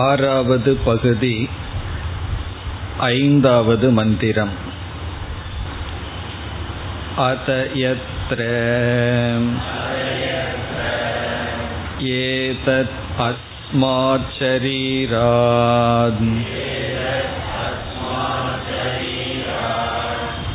ஆறாவது 0.00 0.74
பகுதி 0.84 1.36
ஐந்தாவது 3.12 3.90
மந்திரம் 3.90 4.54
अत 7.20 7.48
यत्र 7.74 8.42
एतत् 12.12 12.94
अस्मात् 13.20 14.30
शरीरात् 14.38 16.22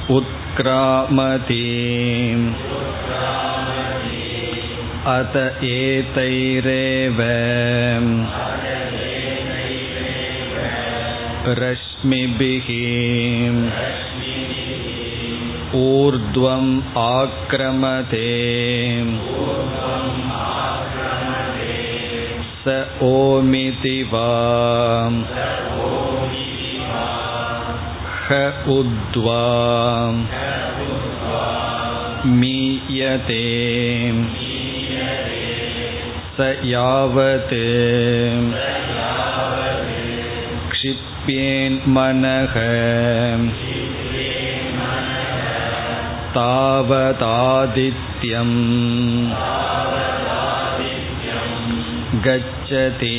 उत्क्रामति 0.09 1.61
अत 5.07 5.38
एतैरेव 5.63 7.21
रश्मिभिः 11.59 12.67
ऊर्ध्वम् 15.77 16.71
आक्रमते 16.98 18.27
स 22.63 22.76
ओमिति 23.09 23.98
वा 24.13 24.27
ह 28.30 28.39
उद्वा 28.77 29.44
मीयते 32.39 33.44
स 36.38 36.49
यावत् 36.71 37.53
क्षिप्येन्मनः 41.21 42.54
तावदादित्यम् 46.35 48.54
गच्छति 52.27 53.12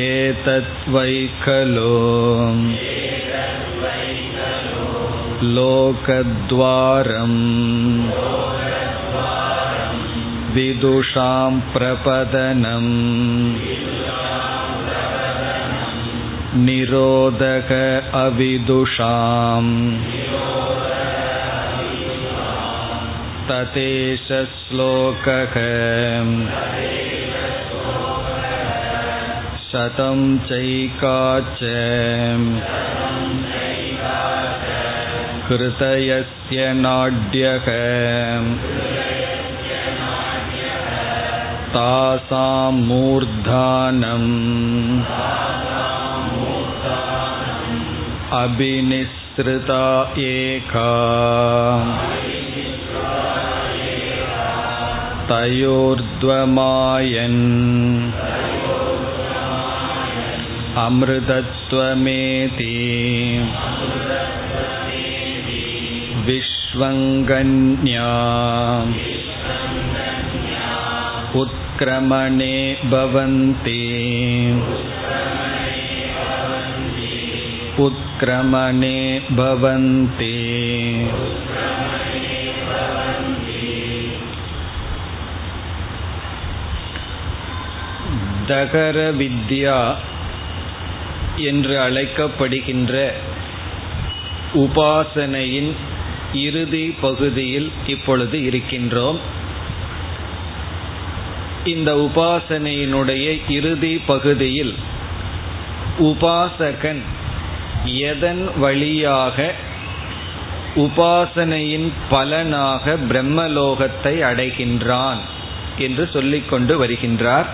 एतद्वै 0.00 1.14
खलु 1.44 1.94
लोकद्वारम् 5.56 7.40
विदुषां 10.56 11.52
प्रपदनम् 11.72 12.92
निरोधक 16.66 17.72
अविदुषाम् 18.24 19.72
ततेश 23.48 24.26
श्लोकः 24.52 25.54
शतं 29.68 30.20
चैकाच 30.48 31.60
कृतयस्य 35.48 36.72
नाड्यः 36.82 37.66
तासां 41.74 42.72
मूर्धानम् 42.88 44.32
अभिनिसृता 48.42 49.82
एका 50.26 50.90
तयोर्ध्वमायन् 55.30 57.42
अमृतत्वमेति 60.86 62.74
विश्वङ्गन्या 66.26 68.10
उत्क्रमणे 71.42 72.56
भवन्ति 72.92 73.82
उत्क्रमणे 78.20 78.98
भवन्ति 79.30 80.34
தகர 88.48 88.98
வித்யா 89.12 89.78
என்று 91.42 91.74
அழைக்கப்படுகின்ற 91.78 92.92
உபாசனையின் 94.54 95.70
இறுதி 96.42 96.84
பகுதியில் 97.00 97.68
இப்பொழுது 97.86 98.36
இருக்கின்றோம் 98.40 99.18
இந்த 101.64 101.90
உபாசனையினுடைய 101.96 103.26
இறுதி 103.48 103.94
பகுதியில் 104.06 104.74
உபாசகன் 106.02 107.02
எதன் 107.99 108.49
வழியாக 108.57 109.53
உபாசனையின் 110.75 111.91
பலனாக 112.09 112.95
பிரம்மலோகத்தை 113.09 114.13
அடைகின்றான் 114.21 115.17
என்று 115.77 116.09
சொல்லிக்கொண்டு 116.13 116.85
வருகின்றார். 116.85 117.45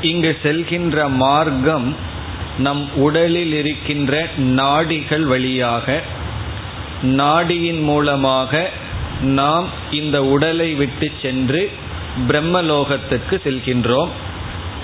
இங்கு 0.00 0.38
செல்கின்ற 0.42 1.08
மார்க்கம் 1.08 1.96
நம் 2.58 2.88
உடலில் 2.96 3.52
இருக்கின்ற 3.52 4.28
நாடிகள் 4.36 5.24
வழியாக 5.24 6.00
நாடியின் 7.02 7.82
மூலமாக 7.82 8.70
நாம் 9.20 9.66
இந்த 9.90 10.24
உடலை 10.24 10.74
விட்டு 10.74 11.10
சென்று 11.22 11.70
பிரம்மலோகத்துக்கு 12.28 13.36
செல்கின்றோம். 13.44 14.08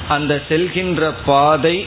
அந்த 0.09 0.43
செல்கின்ற 0.49 1.15
பாதை 1.25 1.87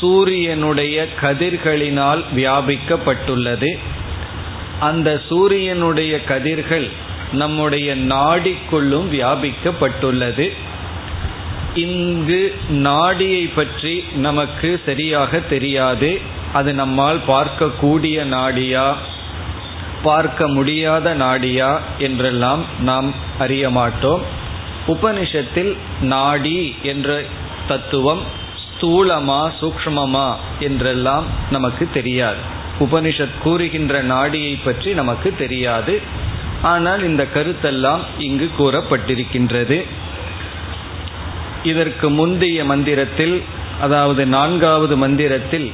சூரியனுடைய 0.00 1.06
கதிர்களினால் 1.20 2.24
வியாபிக்கப்பட்டுள்ளது. 2.36 3.78
அந்த 4.80 5.22
சூரியனுடைய 5.28 6.24
கதிர்கள் 6.24 6.90
நம்முடைய 7.32 7.96
நாடிக்குள்ளும் 7.96 9.08
வியாபிக்கப்பட்டுள்ளது. 9.12 10.52
இங்கு 11.74 12.54
நாடியை 12.68 13.46
பற்றி 13.46 14.04
நமக்கு 14.14 14.80
சரியாக 14.84 15.40
தெரியாது. 15.40 16.20
அது 16.52 16.74
நம்மால் 16.74 17.20
பார்க்கக்கூடிய 17.28 18.24
நாடியா? 18.24 18.94
பார்க்க 20.02 20.48
முடியாத 20.48 21.14
நாடியா? 21.14 21.80
என்றெல்லாம் 21.98 22.64
நாம் 22.80 23.14
அறிய 23.38 23.70
மாட்டோம். 23.70 24.22
உபனிஷத்தில் 24.86 25.76
நாடி 26.00 26.74
என்ற 26.82 27.22
தத்துவம் 27.68 28.46
ஸ்தூலமா 28.80 29.52
சூக்மமா 29.60 30.34
என்றெல்லாம் 30.58 31.24
நமக்கு 31.50 31.88
தெரியாது. 31.92 32.36
உபனிஷத் 32.80 33.38
கூறுகின்ற 33.42 34.02
நாடியை 34.02 34.56
பற்றி 34.56 34.94
நமக்கு 34.94 35.34
தெரியாது. 35.38 36.00
ஆனால் 36.62 37.02
இந்த 37.02 37.26
கருத்தெல்லாம் 37.34 38.00
இங்கு 38.18 38.50
கூறப்பட்டிருக்கின்றது. 38.58 39.86
இதற்கு 41.62 42.10
முந்தைய 42.10 42.64
மந்திரத்தில் 42.64 43.44
அதாவது 43.80 44.26
நான்காவது 44.26 44.96
மந்திரத்தில் 44.96 45.72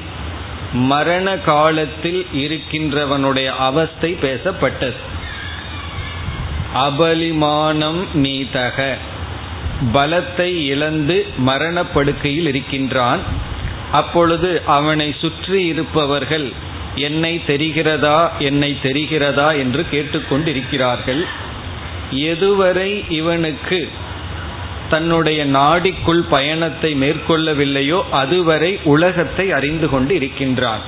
மரண 0.72 1.38
காலத்தில் 1.38 2.26
இருக்கின்றவனுடைய 2.32 3.46
அவஸ்தை 3.56 4.18
பேசப்பட்டது. 4.22 4.94
அபலிமானம் 6.74 8.04
நீதக. 8.14 8.94
பலத்தை 9.92 10.56
இழந்து 10.64 11.26
மரணப்படுக்கையில் 11.38 12.46
இருக்கின்றான். 12.46 13.20
அப்பொழுது 13.92 14.62
அவனை 14.66 15.14
சுற்றி 15.20 15.66
இருப்பவர்கள் 15.66 16.52
என்னை 16.94 17.40
தெரிகிறதா? 17.46 18.28
என்னை 18.38 18.76
தெரிகிறதா? 18.82 19.58
என்று 19.58 19.86
கேட்டுக்கொண்டிருக்கிறார்கள். 19.90 21.22
எதுவரை 22.10 23.04
இவனுக்கு 23.08 23.88
தன்னுடைய 24.90 25.46
நாடிக்குள் 25.46 26.20
பயணத்தை 26.28 26.94
மேற்கொள்ளவில்லையோ 26.94 28.02
அதுவரை 28.10 28.78
உலகத்தை 28.84 29.52
அறிந்து 29.52 29.88
கொண்டு 29.88 30.14
இருக்கின்றான். 30.14 30.80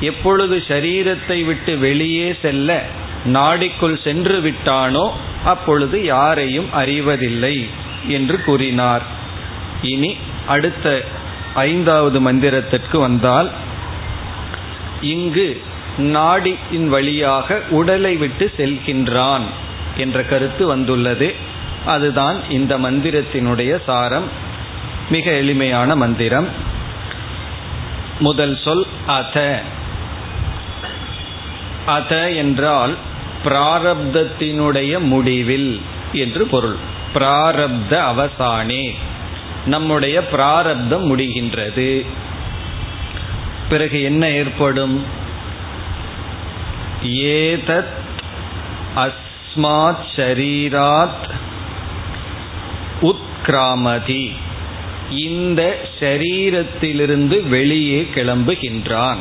எப்பொழுது 0.00 0.64
சரீரத்தை 0.68 1.44
விட்டு 1.44 1.78
வெளியே 1.78 2.34
செல்ல 2.42 2.82
நாடிக்குள் 3.26 4.02
சென்று 4.02 4.40
விட்டானோ 4.40 5.10
அப்பொழுது 5.44 6.04
யாரையும் 6.04 6.72
அறிவதில்லை. 6.72 7.68
என்று 8.06 8.42
கூறினார். 8.42 9.02
இனி 9.82 10.16
அடுத்த 10.46 11.04
ஐந்தாவது 11.54 12.32
மந்திரத்திற்கு 12.32 12.98
வந்தால் 12.98 13.50
இங்கு 15.00 15.62
நாடியின் 15.98 16.88
வழியாக 16.88 17.60
உடலை 17.70 18.16
விட்டு 18.16 18.52
செல்கின்றான் 18.56 19.42
என்ற 19.96 20.22
கருத்து 20.22 20.66
வந்துள்ளது. 20.66 21.34
அதுதான் 21.86 22.50
இந்த 22.50 22.78
மந்திரத்தினுடைய 22.78 23.82
சாரம். 23.86 24.24
மிக 25.10 25.30
எளிமையான 25.30 25.96
மந்திரம். 25.96 26.48
முதல் 28.18 28.58
சொல் 28.64 28.86
அத. 29.06 29.62
அத 31.86 32.30
என்றால் 32.30 32.96
பிராரப்தத்தினுடைய 33.44 34.98
முடிவில் 34.98 35.80
என்று 36.12 36.46
பொருள். 36.46 36.76
பிராரப்த 37.18 37.90
அவசானே. 37.90 38.94
நம்முடைய 39.66 40.26
பிராரப்தம் 40.26 41.18
முடிகின்றது. 41.18 42.06
பிறகு 43.68 44.02
என்ன 44.02 44.30
ஏற்படும்? 44.30 45.04
ஏதத் 47.04 47.96
அஸ்மாத் 48.96 50.04
ஷரீராத் 50.16 51.34
உத்கிராமதி. 53.02 54.32
இந்த 55.10 55.80
ஷரீரத்திலிருந்து 56.00 57.48
வெளியே 57.48 58.08
கிளம்புகின்றான். 58.14 59.16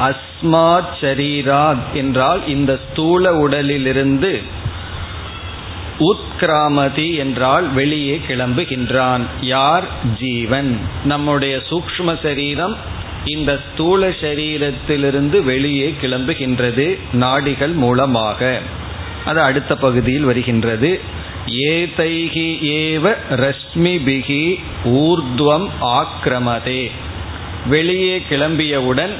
அஸ்மாத் 0.00 0.94
ஷரீராத் 1.00 1.92
என்றால் 1.94 2.46
இந்த 2.46 2.78
ஸ்தூல 2.90 3.36
உடலிலிருந்து 3.36 4.55
உத்கிராமதி 5.98 7.16
என்றால் 7.16 7.72
வெளியே 7.72 8.20
கிளம்புகின்றான். 8.28 9.20
யார்? 9.40 9.84
ஜீவன். 10.20 10.78
நம்முடைய 11.04 11.60
சூக்ம 11.70 12.22
சரீரம் 12.22 12.76
இந்த 13.24 13.60
ஸ்தூல 13.72 14.08
சரீரத்திலிருந்து 14.08 15.42
வெளியே 15.42 15.94
கிளம்புகின்றது 16.02 16.98
நாடிகள் 17.12 17.72
மூலமாக. 17.72 18.60
அது 19.24 19.40
அடுத்த 19.40 19.76
பகுதியில் 19.76 20.24
வருகின்றது. 20.24 21.00
ஏதைகி 21.46 22.58
ஏவ 22.60 23.16
ரஷ்மிபிகி 23.30 24.60
ஊர்துவம் 24.84 25.68
ஆக்கிரமதே. 25.80 26.90
வெளியே 27.66 28.22
கிளம்பியவுடன் 28.30 29.10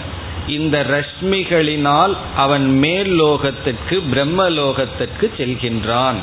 இந்த 0.46 0.86
ரஷ்மிகளினால் 0.90 2.16
அவன் 2.36 2.78
மேல் 2.78 3.22
லோகத்திற்கு 3.22 4.02
பிரம்மலோகத்திற்கு 4.12 5.30
செல்கின்றான். 5.38 6.16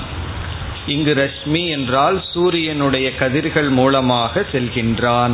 இங்கு 0.88 1.14
ரஷ்மி 1.14 1.70
என்றால் 1.70 2.24
சூரியனுடைய 2.34 3.16
கதிர்கள் 3.16 3.70
மூலமாக 3.70 4.46
செல்கின்றான். 4.52 5.32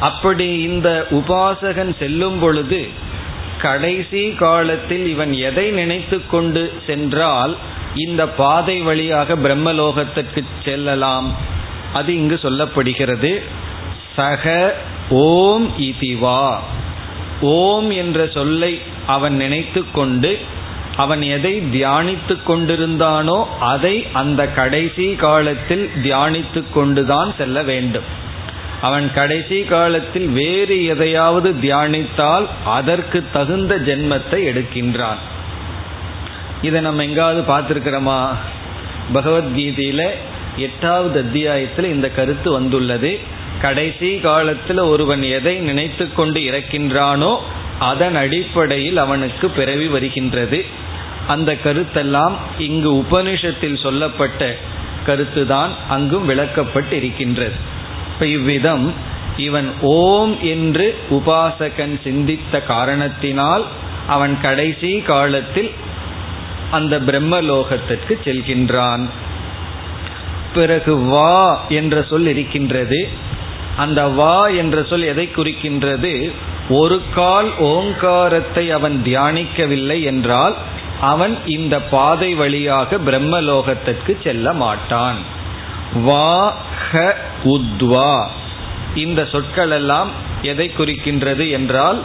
அப்படி 0.00 0.60
இந்த 0.60 1.06
உபாசகன் 1.10 1.96
செல்லும் 1.98 2.38
பொழுது 2.38 2.88
கடைசி 3.58 4.30
காலத்தில் 4.30 5.06
இவன் 5.06 5.32
எதை 5.32 5.70
நினைத்து 5.70 6.26
கொண்டு 6.26 6.72
சென்றால் 6.86 7.56
இந்த 7.94 8.28
பாதை 8.28 8.80
வழியாக 8.80 9.34
பிரம்மலோகத்திற்கு 9.34 10.44
செல்லலாம். 10.64 11.36
அது 11.92 12.14
இங்கு 12.14 12.38
சொல்லப்படுகிறது. 12.42 13.42
சக 14.16 14.74
ஓம் 15.10 15.72
இதிவா. 15.78 16.58
ஓம் 17.40 17.90
என்ற 17.90 18.28
சொல்லை 18.28 18.80
அவன் 19.06 19.36
நினைத்து 19.36 19.90
கொண்டு 19.90 20.38
அவன் 20.96 21.22
எதை 21.22 21.60
தியானித்து 21.60 22.36
கொண்டிருந்தானோ 22.48 23.44
அதை 23.60 24.06
அந்த 24.12 24.48
கடைசி 24.48 25.14
காலத்தில் 25.14 25.90
தியானித்து 26.02 26.62
கொண்டுதான் 26.74 27.34
செல்ல 27.38 27.62
வேண்டும். 27.62 28.24
அவன் 28.80 29.12
கடைசி 29.12 29.62
காலத்தில் 29.62 30.28
வேறு 30.28 30.84
எதையாவது 30.84 31.52
தியானித்தால் 31.52 32.46
அதற்கு 32.64 33.24
தகுந்த 33.32 33.76
ஜென்மத்தை 33.76 34.40
எடுக்கின்றான். 34.50 35.20
இதை 36.62 36.80
நம்ம 36.80 37.04
எங்காவது 37.04 37.40
பார்த்துருக்கிறோமா? 37.52 38.20
பகவத்கீதையில 39.14 40.10
எட்டாவது 40.56 41.20
அத்தியாயத்தில் 41.20 41.92
இந்த 41.94 42.10
கருத்து 42.10 42.52
வந்துள்ளது. 42.52 43.18
கடைசி 43.60 44.18
காலத்தில் 44.18 44.78
ஒருவன் 44.78 45.22
எதை 45.22 45.56
நினைத்து 45.58 46.12
கொண்டு 46.12 46.40
இறக்கின்றானோ 46.40 47.38
அதன் 47.78 48.16
அடிப்படையில் 48.16 48.96
அவனுக்கு 48.96 49.50
பிறவி 49.50 49.86
வருகின்றது. 49.86 50.84
அந்த 51.26 51.56
கருத்தெல்லாம் 51.64 52.32
இங்கு 52.58 52.92
உபனிஷத்தில் 52.92 53.82
சொல்லப்பட்ட 53.82 54.56
கருத்துதான் 55.06 55.68
அங்கும் 55.88 56.28
விளக்கப்பட்டு 56.28 56.92
இருக்கின்றது 56.92 57.54
இப்ப 58.12 58.26
இவ்விதம் 58.26 58.94
இவன் 59.36 59.72
ஓம் 59.80 60.40
என்று 60.40 60.98
உபாசகன் 61.10 62.00
சிந்தித்த 62.02 62.60
காரணத்தினால் 62.60 63.64
அவன் 64.06 64.40
கடைசி 64.40 65.00
காலத்தில் 65.00 65.70
அந்த 66.70 67.00
பிரம்மலோகத்திற்கு 67.00 68.14
செல்கின்றான். 68.24 69.04
பிறகு 70.54 70.96
வா 70.96 71.66
என்ற 71.68 72.02
சொல் 72.02 72.26
இருக்கின்றது. 72.26 73.08
அந்த 73.76 74.06
வா 74.06 74.48
என்ற 74.48 74.82
சொல் 74.82 75.02
எதை 75.02 75.28
குறிக்கின்றது? 75.36 76.32
ஒரு 76.68 77.02
கால் 77.14 77.58
ஓங்காரத்தை 77.58 78.70
அவன் 78.70 79.02
தியானிக்கவில்லை 79.04 80.02
என்றால் 80.02 80.56
அவன் 81.00 81.38
இந்த 81.46 81.80
பாதை 81.80 82.34
வழியாக 82.34 82.96
பிரம்மலோகத்திற்கு 82.96 84.22
செல்ல 84.22 84.52
மாட்டான். 84.52 85.16
வா 85.94 86.56
ஹ 86.90 86.98
உத்வா. 87.44 88.26
இந்த 88.94 89.24
சொற்கள் 89.24 89.70
எல்லாம் 89.70 90.10
எதை 90.42 90.70
குறிக்கின்றது 90.78 91.50
என்றால் 91.50 92.04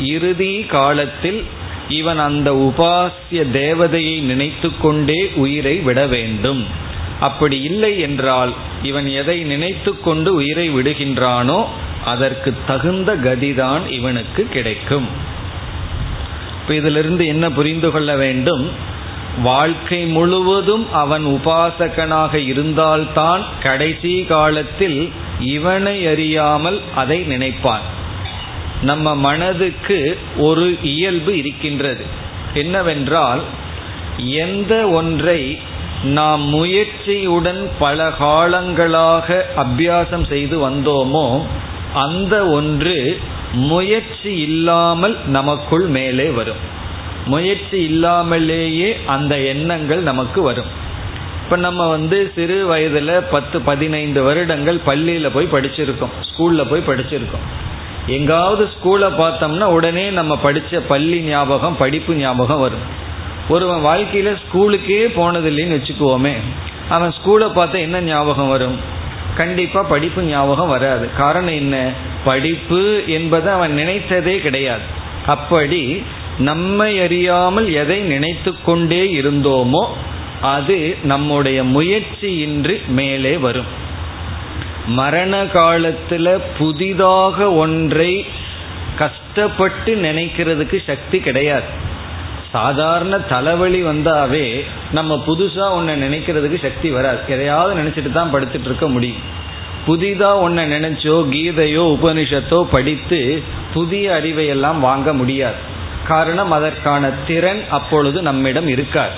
இறுதி 0.00 0.62
காலத்தில் 0.62 1.44
இவன் 1.88 2.18
அந்த 2.18 2.52
உபாசிய 2.52 3.42
தேவதையை 3.52 4.20
நினைத்து 4.20 4.70
கொண்டே 4.78 5.30
உயிரை 5.34 5.80
விட 5.80 6.06
வேண்டும். 6.06 6.66
அப்படி 7.20 7.62
இல்லை 7.62 8.00
என்றால் 8.00 8.54
இவன் 8.82 9.06
எதை 9.06 9.42
நினைத்து 9.42 10.00
கொண்டு 10.00 10.34
உயிரை 10.34 10.70
விடுகின்றானோ 10.70 11.66
அதற்கு 12.04 12.54
தகுந்த 12.66 13.16
கதிதான் 13.16 13.90
இவனுக்கு 13.90 14.48
கிடைக்கும். 14.48 15.08
இப்போ 16.64 16.76
இதிலிருந்து 16.76 17.26
என்ன 17.26 17.50
புரிந்து 17.50 17.90
கொள்ள 17.90 18.16
வேண்டும்? 18.16 18.70
வாழ்க்கை 19.42 20.06
முழுவதும் 20.06 20.92
அவன் 20.92 21.24
உபாசகனாக 21.26 22.34
இருந்தால்தான் 22.34 23.42
கடைசி 23.62 24.24
காலத்தில் 24.24 25.10
இவனை 25.40 26.06
அறியாமல் 26.06 26.80
அதை 26.94 27.18
நினைப்பான். 27.18 27.84
நம்ம 28.82 29.14
மனதுக்கு 29.14 30.18
ஒரு 30.36 30.78
இயல்பு 30.82 31.36
இருக்கின்றது. 31.36 32.04
என்னவென்றால் 32.54 33.42
எந்த 34.16 34.88
ஒன்றை 34.88 35.58
நாம் 36.02 36.54
முயற்சியுடன் 36.54 37.62
பல 37.78 38.08
காலங்களாக 38.20 39.44
அபியாசம் 39.56 40.26
செய்து 40.28 40.70
வந்தோமோ 40.70 41.42
அந்த 41.94 42.46
ஒன்று 42.46 43.18
முயற்சி 43.54 44.36
இல்லாமல் 44.36 45.16
நமக்குள் 45.26 45.86
மேலே 45.86 46.28
வரும். 46.28 46.56
முயற்சி 47.26 47.82
இல்லாமலேயே 47.82 48.98
அந்த 49.06 49.38
எண்ணங்கள் 49.38 50.02
நமக்கு 50.02 50.42
வரும். 50.42 50.66
இப்போ 51.42 51.56
நம்ம 51.56 51.88
வந்து 51.88 52.32
சிறு 52.34 52.66
வயதில் 52.66 53.22
பத்து 53.30 53.60
பதினைந்து 53.60 54.22
வருடங்கள் 54.22 54.78
பள்ளியில் 54.84 55.30
போய் 55.30 55.52
படிச்சிருக்கோம். 55.52 56.14
ஸ்கூலில் 56.28 56.68
போய் 56.70 56.86
படிச்சிருக்கோம். 56.86 57.46
எங்காவது 58.06 58.68
ஸ்கூலை 58.74 59.08
பார்த்தோம்னா 59.18 59.64
உடனே 59.64 60.10
நம்ம 60.10 60.36
படித்த 60.36 60.80
பள்ளி 60.80 61.20
ஞாபகம் 61.20 61.76
படிப்பு 61.76 62.14
ஞாபகம் 62.14 62.60
வரும். 62.60 63.02
ஒருவன் 63.48 63.80
வாழ்க்கையில் 63.80 64.34
ஸ்கூலுக்கே 64.34 65.00
போனதில்லைன்னு 65.16 65.78
வச்சுக்குவோமே 65.78 66.34
அவன் 66.88 67.10
ஸ்கூலை 67.10 67.46
பார்த்தா 67.56 67.78
என்ன 67.78 68.00
ஞாபகம் 68.00 68.48
வரும்? 68.48 68.93
கண்டிப்பாக 69.36 69.88
படிப்பு 69.88 70.22
ஞாபகம் 70.22 70.68
வராது. 70.68 71.08
காரணம் 71.16 71.54
என்ன? 71.54 71.92
படிப்பு 72.24 73.02
என்பது 73.06 73.50
அவன் 73.50 73.76
நினைத்ததே 73.76 74.38
கிடையாது. 74.38 74.82
அப்படி 75.26 76.02
நம்மை 76.38 77.00
அறியாமல் 77.00 77.72
எதை 77.72 78.00
நினைத்து 78.00 78.54
கொண்டே 78.62 79.20
இருந்தோமோ 79.20 79.86
அது 80.40 80.96
நம்முடைய 81.02 81.64
முயற்சியின்றி 81.64 82.86
மேலே 82.86 83.36
வரும். 83.36 83.82
மரண 84.86 85.44
காலத்துல 85.44 86.40
புதிதாக 86.58 87.52
ஒன்றை 87.52 88.26
கஷ்டப்பட்டு 88.96 89.94
நினைக்கிறதுக்கு 89.94 90.82
சக்தி 90.86 91.18
கிடையாது. 91.18 91.92
சாதாரண 92.54 93.14
தலைவலி 93.32 93.80
வந்தாவே 93.84 94.46
நம்ம 94.92 95.12
புதுசா 95.26 95.66
ஒன்றை 95.70 95.94
நினைக்கிறதுக்கு 96.02 96.58
சக்தி 96.62 96.88
வராது. 96.90 97.20
எதையாவது 97.28 97.72
நினைச்சிட்டு 97.80 98.12
தான் 98.12 98.32
படுத்துட்டு 98.34 98.68
இருக்க 98.70 98.86
முடியும். 98.88 99.22
புதிதா 99.86 100.30
ஒன்ன 100.44 100.60
நினைச்சோ 100.74 101.14
கீதையோ 101.32 101.82
உபனிஷத்தோ 101.94 102.58
படித்து 102.70 103.20
புதிய 103.74 104.14
அறிவை 104.14 104.46
எல்லாம் 104.46 104.80
வாங்க 104.80 105.08
முடியாது. 105.12 105.60
காரணம் 106.06 106.50
அதற்கான 106.50 107.10
திறன் 107.26 107.62
அப்பொழுது 107.70 108.18
நம்மிடம் 108.22 108.68
இருக்காது. 108.68 109.16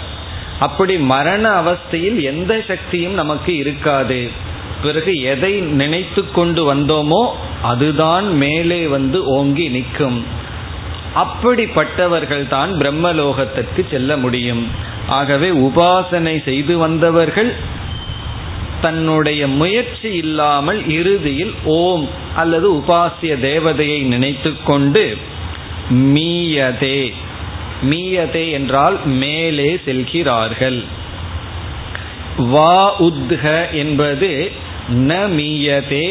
அப்படி 0.59 0.95
மரண 1.13 1.45
அவஸ்தையில் 1.63 2.19
எந்த 2.33 2.53
சக்தியும் 2.69 3.15
நமக்கு 3.15 3.53
இருக்காது. 3.57 4.21
பிறகு 4.83 5.13
எதை 5.33 5.53
நினைத்து 5.81 6.23
கொண்டு 6.31 6.63
வந்தோமோ 6.75 7.23
அதுதான் 7.63 8.27
மேலே 8.43 8.81
வந்து 8.87 9.19
ஓங்கி 9.37 9.69
நிற்கும். 9.69 10.19
அப்படிப்பட்டவர்கள் 11.23 12.45
தான் 12.55 12.71
பிரம்மலோகத்திற்கு 12.81 13.83
செல்ல 13.93 14.11
முடியும். 14.25 14.63
ஆகவே 15.19 15.49
உபாசனை 15.69 16.37
செய்து 16.49 16.75
வந்தவர்கள் 16.85 17.51
தன்னுடைய 18.85 19.43
முயற்சி 19.61 20.09
இல்லாமல் 20.23 20.81
இறுதியில் 20.99 21.55
ஓம் 21.77 22.05
அல்லது 22.41 22.67
உபாசிய 22.81 23.33
தேவதையை 23.49 24.01
நினைத்து 24.13 24.51
கொண்டு 24.71 25.05
மீயதே 26.13 27.01
மீயதே 27.91 28.45
என்றால் 28.59 28.97
மேலே 29.23 29.71
செல்கிறார்கள். 29.87 30.79
வா 32.53 32.79
உத்க 33.09 33.45
என்பது 33.83 34.31
ந 35.09 35.13
மீயதே 35.37 36.07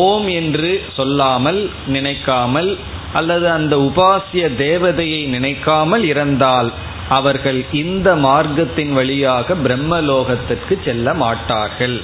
ஓம் 0.00 0.28
என்று 0.40 0.70
சொல்லாமல் 0.96 1.60
நினைக்காமல் 1.94 2.70
அல்லது 3.12 3.50
அந்த 3.50 3.76
உபாசிய 3.76 4.44
தேவதையை 4.56 5.26
நினைக்காமல் 5.26 6.04
இருந்தால் 6.04 6.72
அவர்கள் 7.08 7.64
இந்த 7.72 8.08
மார்க்கத்தின் 8.14 8.92
வழியாக 8.92 9.54
பிரம்மலோகத்திற்கு 9.54 10.74
செல்ல 10.84 11.14
மாட்டார்கள். 11.14 12.00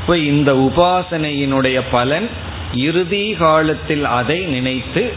இப்போ 0.00 0.18
இந்த 0.18 0.50
உபாசனையினுடைய 0.54 1.82
பலன் 1.90 2.28
இறுதி 2.74 3.34
காலத்தில் 3.34 4.04
அதை 4.04 4.38
நினைத்து 4.44 5.12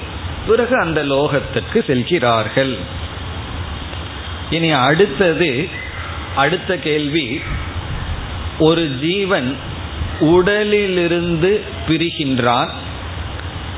பிறகு 0.47 0.75
அந்த 0.79 1.03
லோகத்திற்கு 1.03 1.85
செல்கிறார்கள். 1.85 2.77
இனி 4.49 4.71
அடுத்தது 4.71 5.67
அடுத்த 6.35 6.77
கேள்வி 6.77 7.41
ஒரு 8.59 8.85
ஜீவன் 9.01 9.55
உடலிலிருந்து 10.19 11.61
பிரிகின்றான். 11.87 12.69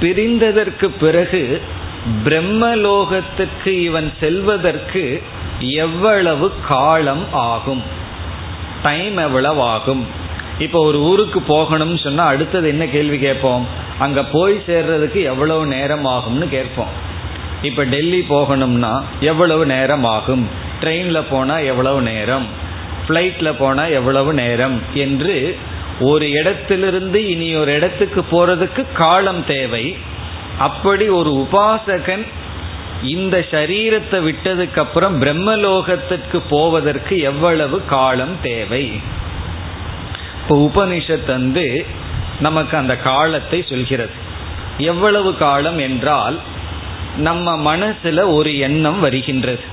பிரிந்ததற்கு 0.02 0.88
பிறகு 1.00 1.62
பிரம்மலோகத்துக்கு 2.26 3.68
இவன் 3.68 4.14
செல்வதற்கு 4.20 5.24
எவ்வளவு 5.60 6.52
காலம் 6.68 7.26
ஆகும்? 7.32 7.84
டைம் 8.84 9.18
எவ்வளவு 9.18 9.62
ஆகும் 9.62 10.04
இப்போ 10.60 10.80
ஒரு 10.84 11.00
ஊருக்கு 11.02 11.40
போகணும்னு 11.40 12.04
சொன்னால் 12.04 12.28
அடுத்தது 12.28 12.68
என்ன 12.68 12.86
கேள்வி 12.86 13.20
கேட்போம்? 13.20 13.66
அங்கே 14.00 14.24
போய் 14.32 14.64
சேர்றதுக்கு 14.68 15.22
எவ்வளவு 15.24 15.66
நேரம் 15.66 16.06
ஆகும்னு 16.06 16.48
கேட்போம். 16.50 16.92
இப்போ 17.62 17.84
டெல்லி 17.84 18.26
போகணும்னா 18.30 19.02
எவ்வளவு 19.20 19.66
நேரம் 19.66 20.04
ஆகும்? 20.04 20.48
ட்ரெயினில் 20.82 21.30
போனால் 21.30 21.64
எவ்வளவு 21.64 22.02
நேரம்? 22.02 22.46
ஃப்ளைட்டில் 23.08 23.60
போனால் 23.60 23.92
எவ்வளவு 23.92 24.34
நேரம்? 24.34 24.82
என்று 24.94 25.58
ஒரு 26.02 26.32
இடத்திலிருந்து 26.32 27.30
இனி 27.30 27.56
ஒரு 27.56 27.74
இடத்துக்கு 27.74 28.22
போறதுக்கு 28.32 28.86
காலம் 28.94 29.46
தேவை. 29.46 29.96
அப்படி 30.58 31.10
ஒரு 31.10 31.32
உபாசகன் 31.44 32.26
இந்த 33.04 33.46
சரீரத்தை 33.52 34.18
விட்டதுக்கு 34.20 34.80
அப்புறம் 34.80 35.22
பிரம்மலோகத்திற்கு 35.22 36.42
போவதற்கு 36.50 37.20
எவ்வளவு 37.20 37.86
காலம் 37.86 38.36
தேவை? 38.42 39.00
இப்போ 40.42 40.56
உபனிஷத் 40.58 41.26
வந்து 41.26 41.86
நமக்கு 42.40 42.78
அந்த 42.78 42.98
காலத்தை 42.98 43.66
சொல்கிறது. 43.70 44.16
எவ்வளவு 44.78 45.36
காலம் 45.36 45.78
என்றால் 45.78 46.40
நம்ம 47.18 47.76
மனசுல 47.76 48.34
ஒரு 48.34 48.58
எண்ணம் 48.58 49.00
வருகின்றது. 49.00 49.64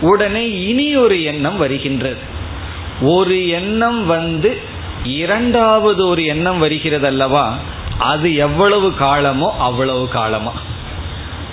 உடனே 0.00 0.44
இனி 0.66 0.96
ஒரு 0.96 1.22
எண்ணம் 1.22 1.56
வருகின்றது. 1.56 2.34
ஒரு 3.00 3.48
எண்ணம் 3.48 4.06
வந்து 4.06 4.74
இரண்டாவது 5.08 6.06
ஒரு 6.06 6.24
எண்ணம் 6.24 6.58
வருகிறது 6.58 7.06
அல்லவா 7.06 7.56
அது 7.98 8.34
எவ்வளவு 8.34 8.92
காலமோ 9.00 9.48
அவ்வளவு 9.58 10.08
காலமா. 10.08 10.52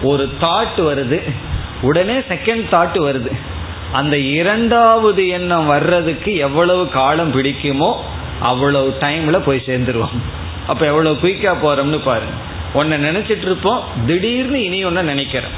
ஒரு 0.02 0.30
தாட் 0.42 0.78
வருது 0.78 1.34
உடனே 1.82 2.14
செகண்ட் 2.14 2.66
தாட் 2.72 2.98
வருது. 2.98 3.32
அந்த 3.92 4.18
இரண்டாவது 4.18 5.28
எண்ணம் 5.28 5.66
வர்றதுக்கு 5.66 6.36
எவ்வளவு 6.36 6.90
காலம் 6.90 7.34
பிடிக்குமோ 7.34 7.94
அவ்வளவு 8.40 8.98
டைம்ல 9.00 9.38
போய் 9.40 9.64
சேர்ந்துருவோம். 9.66 10.18
அப்ப 10.68 10.86
எவ்வளவு 10.86 11.16
குயிக்கா 11.22 11.54
போறோம்னு 11.64 12.00
பாருங்க 12.04 12.38
ஒன்ன 12.74 13.00
நினைச்சிட்டு 13.08 13.42
இருப்போம் 13.42 13.80
திடீர்னு 14.06 14.64
இனி 14.64 14.84
ஒன்னு 14.84 15.04
நினைக்கிறோம். 15.04 15.56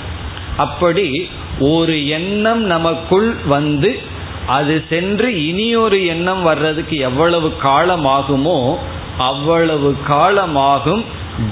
அப்படி 0.58 1.30
ஒரு 1.60 2.08
எண்ணம் 2.08 2.62
நமக்குள் 2.62 3.36
வந்து 3.46 4.02
அது 4.48 4.84
சென்று 4.90 5.48
இனி 5.48 5.76
ஒரு 5.76 6.06
எண்ணம் 6.06 6.44
வர்றதுக்கு 6.44 6.98
எவ்வளவு 6.98 7.58
காலம் 7.58 8.06
ஆகுமோ 8.06 8.78
அவ்வளவு 9.18 9.96
காலமாகும் 10.08 11.06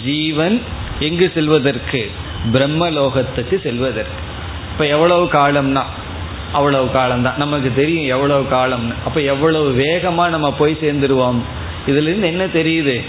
ஜீவன் 0.05 0.62
எங்கு 1.00 1.31
செல்வதற்கு? 1.33 2.12
பிரம்மலோகத்துக்கு 2.53 3.62
செல்வதற்கு. 3.62 4.21
இப்போ 4.71 4.85
எவ்வளவு 4.85 5.25
காலம்னா? 5.25 5.83
அவ்வளவு 6.51 6.91
காலம்தான். 6.91 7.38
நமக்கு 7.38 7.71
தெரியும் 7.75 8.05
எவ்வளவு 8.05 8.43
காலம்னு. 8.43 8.93
அப்போ 9.05 9.21
எவ்வளவு 9.21 9.71
வேகமாக 9.71 10.29
நம்ம 10.29 10.51
போய் 10.51 10.77
சேர்ந்துருவோம்? 10.81 11.39
இதுலேருந்து 11.88 12.23
என்ன 12.23 12.45
தெரியுது? 12.45 13.01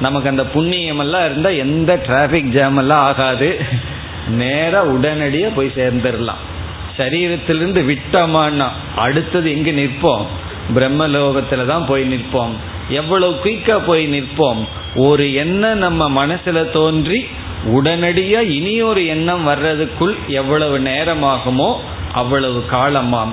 நமக்கு 0.00 0.28
அந்த 0.28 0.42
புண்ணியமெல்லாம் 0.42 1.24
இருந்தால் 1.24 1.56
எந்த 1.56 2.00
டிராஃபிக் 2.06 2.48
ஜாம் 2.48 2.76
எல்லாம் 2.76 3.00
ஆகாது. 3.00 3.60
நேராக 4.28 4.86
உடனடியாக 4.86 5.54
போய் 5.54 5.72
சேர்ந்துடலாம் 5.76 6.50
சரீரத்திலிருந்து 6.98 7.80
விட்டோமான்னா 7.82 8.68
அடுத்தது 8.96 9.50
எங்கே 9.50 9.72
நிற்போம்? 9.72 10.26
பிரம்மலோகத்தில் 10.74 11.66
தான் 11.66 11.86
போய் 11.86 12.14
நிற்போம். 12.14 12.52
எவ்வளவு 12.88 13.38
குயிக்கா 13.44 13.78
போய் 13.86 14.20
நிற்போம்? 14.20 14.66
ஒரு 14.94 15.34
எண்ணம் 15.34 15.78
நம்ம 15.78 16.26
மனசுல 16.26 16.70
தோன்றி 16.70 17.26
உடனடியா 17.66 18.40
இனி 18.40 18.82
ஒரு 18.82 19.06
எண்ணம் 19.06 19.48
வர்றதுக்குள் 19.48 20.14
எவ்வளவு 20.26 20.78
நேரமாகுமோ 20.78 21.76
அவ்வளவு 22.12 22.64
காலமாம். 22.70 23.32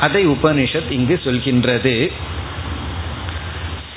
அதை 0.00 0.28
உபனிஷத் 0.28 0.90
இங்கு 0.90 1.20
சொல்கின்றது. 1.24 2.12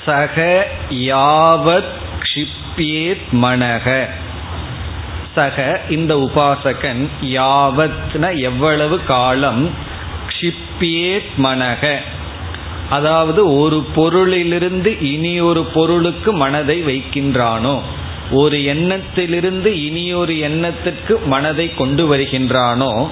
சக 0.06 0.66
யாவத் 0.90 1.90
க்ஷிப்யேத் 2.22 3.26
மனக 3.32 4.08
சக 5.34 5.80
இந்த 5.90 6.14
உபாசகன் 6.16 7.08
யாவத்ன 7.20 8.40
எவ்வளவு 8.40 9.04
காலம் 9.04 9.70
க்ஷிப்பியேத் 10.28 11.30
மனக. 11.38 11.96
அதாவது 12.90 13.56
ஒரு 13.56 13.86
பொருளிலிருந்து 13.96 15.02
இனி 15.02 15.40
ஒரு 15.40 15.64
பொருளுக்கு 15.64 16.32
மனதை 16.32 16.82
வைக்கின்றானோ 16.82 17.80
ஒரு 18.30 18.64
எண்ணத்திலிருந்து 18.64 19.84
இனி 19.84 20.14
ஒரு 20.14 20.38
எண்ணத்திற்கு 20.38 21.18
மனதை 21.18 21.74
கொண்டு 21.74 22.16
வருகின்றானோ 22.16 23.08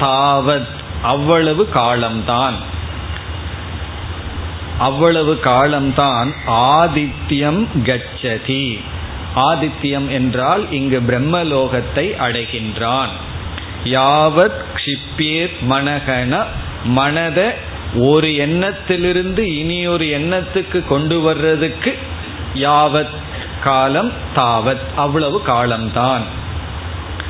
தாவத் 0.00 0.76
அவ்வளவு 1.02 1.68
காலம்தான். 1.68 2.54
அவ்வளவு 4.78 5.40
காலம்தான் 5.40 6.32
ஆதித்யம் 6.46 7.66
கச்சதி. 7.84 8.80
ஆதித்யம் 9.38 10.08
என்றால் 10.08 10.72
இங்கு 10.72 11.00
பிரம்மலோகத்தை 11.00 12.16
அடைகின்றான். 12.18 13.08
யாவத் 13.84 14.60
க்ஷிப்பேத் 14.74 15.52
மனகன 15.70 16.42
மனத 16.96 17.50
ஒரு 17.94 18.36
எண்ணத்திலிருந்து 18.36 19.56
இனி 19.56 19.86
ஒரு 19.86 20.04
எண்ணத்துக்கு 20.04 20.86
கொண்டு 20.86 21.20
வர்றதுக்கு 21.20 21.98
யாவத் 22.54 23.16
காலம் 23.64 24.12
தாவத் 24.36 24.84
அவ்வளவு 24.96 25.42
காலம்தான். 25.42 26.22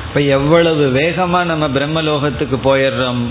இப்ப 0.07 0.21
எவ்வளவு 0.21 0.91
வேகமா 0.93 1.43
நம்ம 1.43 1.67
பிரம்மலோகத்துக்கு 1.67 2.57
போயிடுறோம். 2.63 3.25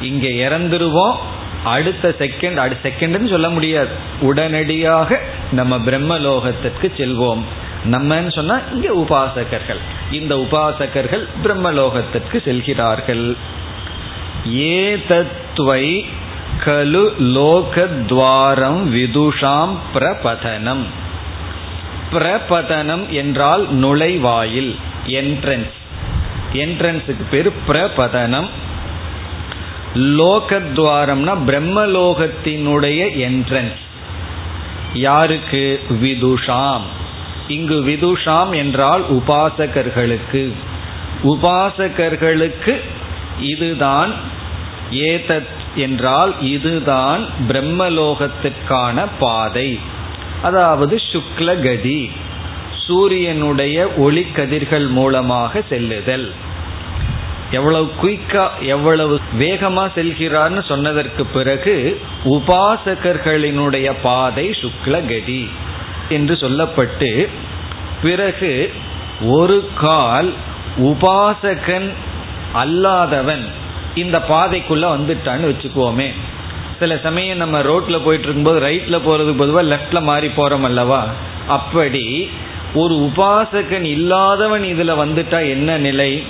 இங்க 0.00 0.26
இறந்துருவோம். 0.26 1.16
அடுத்த 1.64 2.14
செகண்ட் 2.18 2.56
அடு 2.56 2.76
செகண்ட்னு 2.82 3.30
சொல்ல 3.30 3.50
முடியாது. 3.50 3.88
உடனடியாக 4.20 5.20
நம்ம 5.52 5.78
பிரம்மலோகத்திற்கு 5.78 6.90
செல்வோம். 6.96 7.42
நம்மன்னு 7.90 8.34
சொன்னா 8.34 8.60
இங்க 8.72 8.88
உபாசகர்கள். 8.94 9.80
இந்த 10.10 10.34
உபாசகர்கள் 10.36 11.28
பிரம்மலோகத்திற்கு 11.44 12.44
செல்கிறார்கள். 12.44 13.36
ஏதத்வை 14.48 16.04
கலு 16.64 17.04
லோகத்வாரம் 17.18 18.80
விதுஷாம் 18.88 19.76
பிரபதனம். 19.94 20.84
பிரபதனம் 22.12 23.08
என்றால் 23.08 23.74
நுழைவாயில் 23.74 24.76
என்ட்ரன்ஸ் 25.06 25.78
என்ட்ரன்ஸுக்கு 26.52 27.24
பேர் 27.30 27.50
பிரபதனம். 27.68 28.48
லோகத்வாரம்னா 29.94 31.34
பிரம்மலோகத்தினுடைய 31.46 33.00
என்ட்ரன்ஸ் 33.26 33.82
யாருக்கு? 34.94 35.80
விதுஷாம். 36.02 36.86
இங்கு 37.48 37.74
விதுஷாம் 37.74 38.56
என்றால் 38.56 39.12
உபாசகர்களுக்கு. 39.12 40.52
உபாசகர்களுக்கு 41.22 42.80
இதுதான் 43.40 44.14
ஏதத் 44.90 45.52
என்றால் 45.74 46.34
இதுதான் 46.40 47.26
பிரம்மலோகத்திற்கான 47.48 49.06
பாதை. 49.18 49.78
அதாவது 50.42 51.00
சுக்லகதி 51.12 52.10
சூரியனுடைய 52.86 53.88
ஒளி 53.88 54.22
கதிர்கள் 54.22 54.86
மூலமாக 54.86 55.62
செல்லுதல். 55.68 56.32
எவ்வளவு 57.50 57.92
குயிக்கா 58.02 58.48
எவ்வளவு 58.60 59.20
வேகமா 59.38 59.90
செல்கிறார்னு 59.96 60.64
சொன்னதற்கு 60.64 61.26
பிறகு 61.26 62.00
உபாசகர்களினுடைய 62.24 63.94
பாதை 64.02 64.50
சுக்லகதி. 64.50 65.48
என்று 66.08 66.34
சொல்லப்பட்டு 66.34 67.28
பிறகு 68.02 68.72
ஒரு 69.20 69.68
கால் 69.74 70.32
உபாசகன் 70.76 71.92
அல்லாதவன் 72.54 73.44
இந்த 73.94 74.18
பாதைக்குள்ள 74.18 74.86
வந்துட்டான்னு 74.86 75.54
வச்சுக்குவோமே 75.54 76.10
சில 76.78 76.98
சமயம் 76.98 77.36
நம்ம 77.36 77.60
ரோட்ல 77.60 78.00
போயிட்டு 78.04 78.26
இருக்கும்போது 78.26 78.60
ரைட்ல 78.60 78.94
போறதுக்கு 79.06 79.36
பொதுவாக 79.36 79.78
லெஃப்ட்ல 79.78 80.02
மாறி 80.02 80.26
போறோம் 80.26 80.62
அல்லவா? 80.62 81.06
அப்படி 81.48 82.30
ஒரு 82.74 82.94
உபாசகன் 82.94 83.84
இல்லாதவன் 83.84 84.62
இதுல 84.62 84.98
வந்துட்டா 85.06 85.48
என்ன 85.48 85.78
நிலை? 85.78 86.24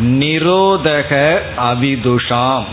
நிரோதக 0.00 1.38
அவிதுஷாம். 1.58 2.64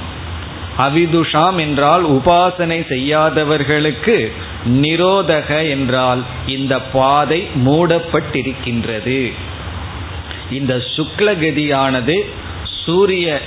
அவிதுஷாம் 0.77 1.59
என்றால் 1.59 2.09
உபாசனை 2.09 2.87
செய்யாதவர்களுக்கு 2.87 4.33
நிரோதக 4.65 5.69
என்றால் 5.69 6.21
இந்த 6.45 6.79
பாதை 6.79 7.47
மூடப்பட்டிருக்கின்றது. 7.65 9.31
இந்த 10.49 10.73
சுக்லகதியானது 10.95 12.25
சூரிய 12.83 13.41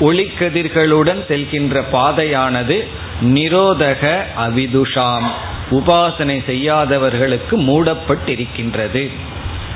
ஒளிக்கதிர்களுடன் 0.00 1.20
செல்கின்ற 1.28 1.82
பாதையானது 1.92 2.76
நிரோதக 3.20 4.02
அவிதுஷாம் 4.36 5.28
உபாசனை 5.70 6.44
செய்யாதவர்களுக்கு 6.44 7.56
மூடப்பட்டிருக்கின்றது. 7.58 9.10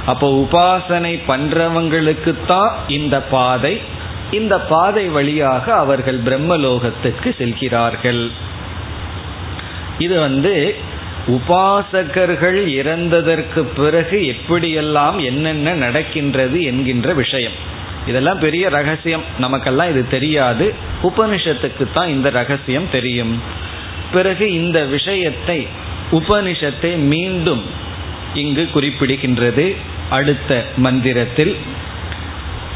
அப்போ 0.06 0.28
உபாசனை 0.44 1.14
பண்றவங்களுக்கு 1.26 2.34
தான் 2.46 2.72
இந்த 2.88 3.22
பாதை 3.22 3.80
இந்த 4.30 4.61
பாதை 4.61 5.04
வழியாக 5.08 5.75
அவர்கள் 5.75 6.20
பிரம்மலோகத்துக்கு 6.20 7.37
செல்கிறார்கள். 7.38 8.30
இது 10.02 10.14
வந்து 10.21 10.54
உபாசகர்கள் 11.26 12.61
இறந்ததற்கு 12.80 13.61
பிறகு 13.76 14.18
எப்படியெல்லாம் 14.32 15.16
என்னென்ன 15.25 15.75
நடக்கின்றது 15.75 16.59
என்கின்ற 16.62 17.09
விஷயம். 17.12 17.56
இதெல்லாம் 18.06 18.38
பெரிய 18.38 18.68
ரகசியம். 18.68 19.25
நமக்கெல்லாம் 19.38 19.90
இது 19.90 20.02
தெரியாது. 20.09 20.66
உபனிஷத்துக்கு 21.02 21.85
தான் 21.94 22.09
இந்த 22.09 22.30
ரகசியம் 22.30 22.90
தெரியும். 22.92 23.35
பிறகு 24.12 24.47
இந்த 24.52 24.78
விஷயத்தை 24.85 25.59
உபனிஷத்தை 26.12 26.90
மீண்டும் 27.12 27.62
இங்கு 28.35 28.64
குறிப்பிடுகின்றது. 28.75 29.66
அடுத்த 30.11 30.50
மந்திரத்தில் 30.76 31.54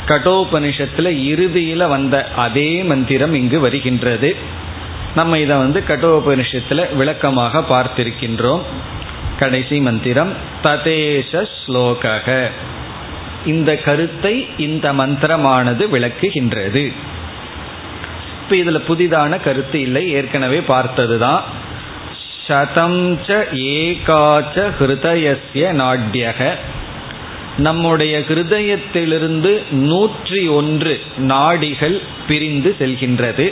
கடோபனிஷத்தில் 0.08 1.10
இறுதியில் 1.24 1.86
வந்த 1.86 2.16
அதே 2.36 2.70
மந்திரம் 2.82 3.34
இங்கு 3.34 3.58
வருகின்றது. 3.60 4.30
நம்ம 5.18 5.38
இதை 5.44 5.56
வந்து 5.56 5.80
கட்டோபனிஷத்தில் 5.88 6.92
விளக்கமாக 6.94 7.60
பார்த்திருக்கின்றோம். 7.72 8.62
கடைசி 9.40 9.76
மந்திரம் 9.86 10.32
ததேஷ 10.62 11.40
ஸ்லோகக 11.56 12.28
இந்த 13.52 13.70
கருத்தை 13.86 14.34
இந்த 14.66 14.86
மந்திரமானது 14.92 15.84
விளக்குகின்றது. 15.94 16.84
இப்போ 18.40 18.54
இதில் 18.56 18.86
புதிதான 18.88 19.38
கருத்து 19.44 19.78
இல்லை 19.80 20.02
ஏற்கனவே 20.18 20.60
பார்த்ததுதான். 20.72 21.42
சதம் 22.46 23.00
ச 23.26 23.38
ஏகாச்ச 23.76 24.56
ஹிருதயசிய 24.78 25.64
நாட்யக 25.82 26.40
நம்முடைய 27.66 28.14
ஹிருதயத்திலிருந்து 28.28 29.52
நூற்றி 29.90 30.42
ஒன்று 30.58 30.94
நாடிகள் 31.32 31.96
பிரிந்து 32.28 32.70
செல்கின்றது. 32.80 33.46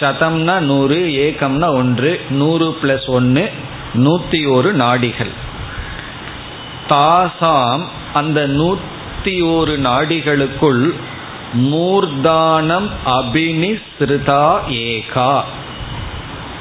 சதம்னா 0.00 0.58
நூறு 0.58 0.96
ஏகம்னா 0.96 1.68
ஒன்று 1.68 2.20
நூறு 2.30 2.78
பிளஸ் 2.82 3.06
ஒன்று 3.06 3.50
நூத்தி 3.94 4.50
ஒரு 4.50 4.74
நாடிகள். 4.74 5.32
தாசாம் 6.88 7.84
அந்த 8.12 8.48
நூத்தி 8.48 9.56
ஒரு 9.56 9.78
நாடிகளுக்குள் 9.78 10.94
மூர்தானம் 11.54 12.90
அபினிஸ்ருதா 13.06 14.60
ஏகா. 14.68 15.44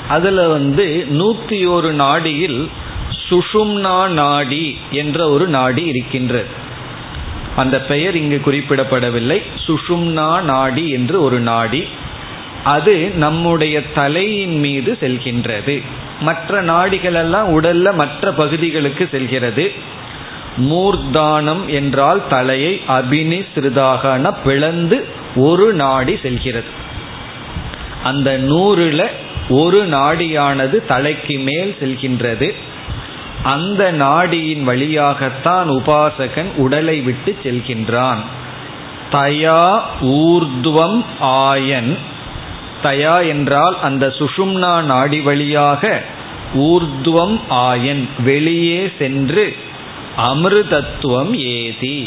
அதில் 0.08 0.48
வந்து 0.48 1.08
நூத்தி 1.10 1.68
ஒரு 1.68 1.94
நாடியில் 1.94 2.70
சுஷும்னா 3.30 4.08
நாடி 4.08 4.78
என்ற 4.92 5.30
ஒரு 5.30 5.48
நாடி 5.48 5.84
இருக்கின்றது. 5.84 6.48
அந்த 7.56 7.82
பெயர் 7.82 8.16
இங்கு 8.16 8.42
குறிப்பிடப்படவில்லை. 8.46 9.44
சுஷும்னா 9.68 10.42
நாடி 10.42 10.90
என்று 10.90 11.22
ஒரு 11.22 11.40
நாடி. 11.40 11.88
அது 12.64 13.12
நம்முடைய 13.16 13.84
தலையின் 13.84 14.60
மீது 14.60 14.98
செல்கின்றது. 15.02 15.84
மற்ற 16.20 16.62
நாடிகள் 16.62 17.14
எல்லாம் 17.14 17.62
உடல்ல 17.62 17.94
மற்ற 17.94 18.32
பகுதிகளுக்கு 18.32 19.08
செல்கிறது. 19.12 19.72
மூர்தானம் 20.58 21.66
என்றால் 21.66 22.28
தலையை 22.28 22.82
அபினி 22.88 23.46
சிறிதாகன 23.56 24.36
பிளந்து 24.44 25.06
ஒரு 25.36 25.74
நாடி 25.74 26.20
செல்கிறது. 26.22 26.68
அந்த 28.04 28.38
நூறுல 28.38 29.08
ஒரு 29.50 29.88
நாடியானது 29.88 30.86
தலைக்கு 30.86 31.40
மேல் 31.40 31.76
செல்கின்றது. 31.82 32.56
அந்த 33.44 33.92
நாடியின் 33.92 34.64
வழியாகத்தான் 34.64 35.70
உபாசகன் 35.70 36.56
உடலை 36.56 37.02
விட்டு 37.02 37.38
செல்கின்றான். 37.44 38.18
தயா 39.12 39.82
ஊர்துவம் 40.02 41.06
ஆயன் 41.22 41.98
தயா 42.84 43.28
என்றால் 43.28 43.76
அந்த 43.82 44.06
சுஷும்னா 44.20 44.74
நாடி 44.84 45.20
வழியாக 45.22 46.02
ஊர்துவம் 46.70 47.38
ஆயன் 47.50 48.04
வெளியே 48.24 48.82
சென்று 49.00 49.46
அமிர்தத்துவம் 50.18 51.34
ஏதி. 51.56 52.00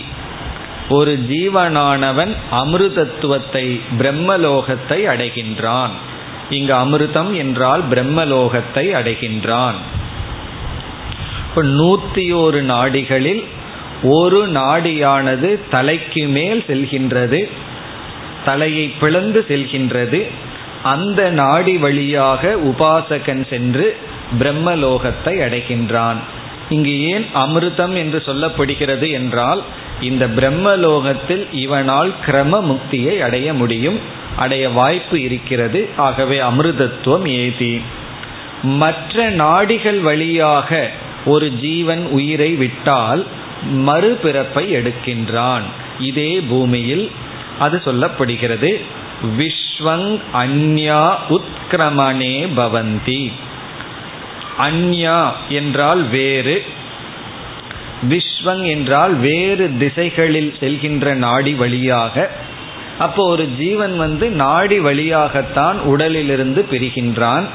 ஒரு 0.88 1.12
ஜீவனானவன் 1.28 2.32
அமிர்தத்துவத்தை 2.52 3.66
பிரம்மலோகத்தை 3.98 4.98
அடைகின்றான். 5.12 5.94
இங்கு 6.50 6.74
அமிர்தம் 6.74 7.32
என்றால் 7.32 7.82
பிரம்மலோகத்தை 7.90 8.85
அடைகின்றான். 9.00 9.78
இப்போ 11.46 11.62
நூற்றி 11.62 12.24
ஒரு 12.32 12.61
நாடிகளில் 12.62 13.42
ஒரு 14.11 14.40
நாடியானது 14.48 15.48
தலைக்கு 15.70 16.22
மேல் 16.28 16.62
செல்கின்றது 16.68 17.40
தலையை 18.44 18.87
பிளந்து 19.00 19.40
செல்கின்றது 19.48 20.20
அந்த 20.82 21.30
நாடி 21.30 21.76
வழியாக 21.76 22.56
உபாசகன் 22.56 23.48
சென்று 23.48 23.96
பிரம்மலோகத்தை 24.38 25.34
அடைகின்றான். 25.46 26.16
இங்கு 26.68 26.94
ஏன் 27.02 27.26
அமிர்தம் 27.34 27.94
என்று 27.94 28.22
சொல்லப்படுகிறது 28.26 29.10
என்றால் 29.12 29.62
இந்த 30.00 30.26
பிரம்மலோகத்தில் 30.26 31.44
இவனால் 31.52 32.12
கிரம 32.26 32.60
முக்தியை 32.60 33.20
அடைய 33.20 33.54
முடியும் 33.54 33.98
அடைய 34.36 34.68
வாய்ப்பு 34.68 35.22
இருக்கிறது 35.22 35.88
ஆகவே 35.96 36.40
அமிர்தத்துவம் 36.40 37.26
ஏதி. 37.28 37.80
மற்ற 38.62 39.30
நாடிகள் 39.30 40.00
வழியாக 40.00 40.90
ஒரு 41.24 41.50
ஜீவன் 41.50 42.06
உயிரை 42.06 42.50
விட்டால் 42.50 43.26
மறுபிறப்பை 43.86 44.64
எடுக்கின்றான். 44.78 45.62
இதே 45.98 46.40
பூமியில் 46.40 47.10
அது 47.58 47.82
சொல்லப்படுகிறது 47.84 48.70
விஸ்வங் 49.22 50.20
அந்யா 50.35 51.14
உத்கிரமணே 51.28 52.37
பவந்தி. 52.56 53.32
அந்யா 54.58 55.32
என்றால் 55.48 56.02
வேறு 56.02 56.64
விஸ்வங் 58.08 58.64
என்றால் 58.66 59.14
வேறு 59.14 59.76
திசைகளில் 59.78 60.54
செல்கின்ற 60.61 61.14
நாடி 61.14 61.54
வழியாக 61.54 62.30
அப்போ 62.98 63.28
ஒரு 63.28 63.48
ஜீவன் 63.58 63.96
வந்து 63.96 64.30
நாடி 64.30 64.78
வழியாகத்தான் 64.78 65.78
உடலிலிருந்து 65.78 66.66
பிரிகின்றான். 66.70 67.46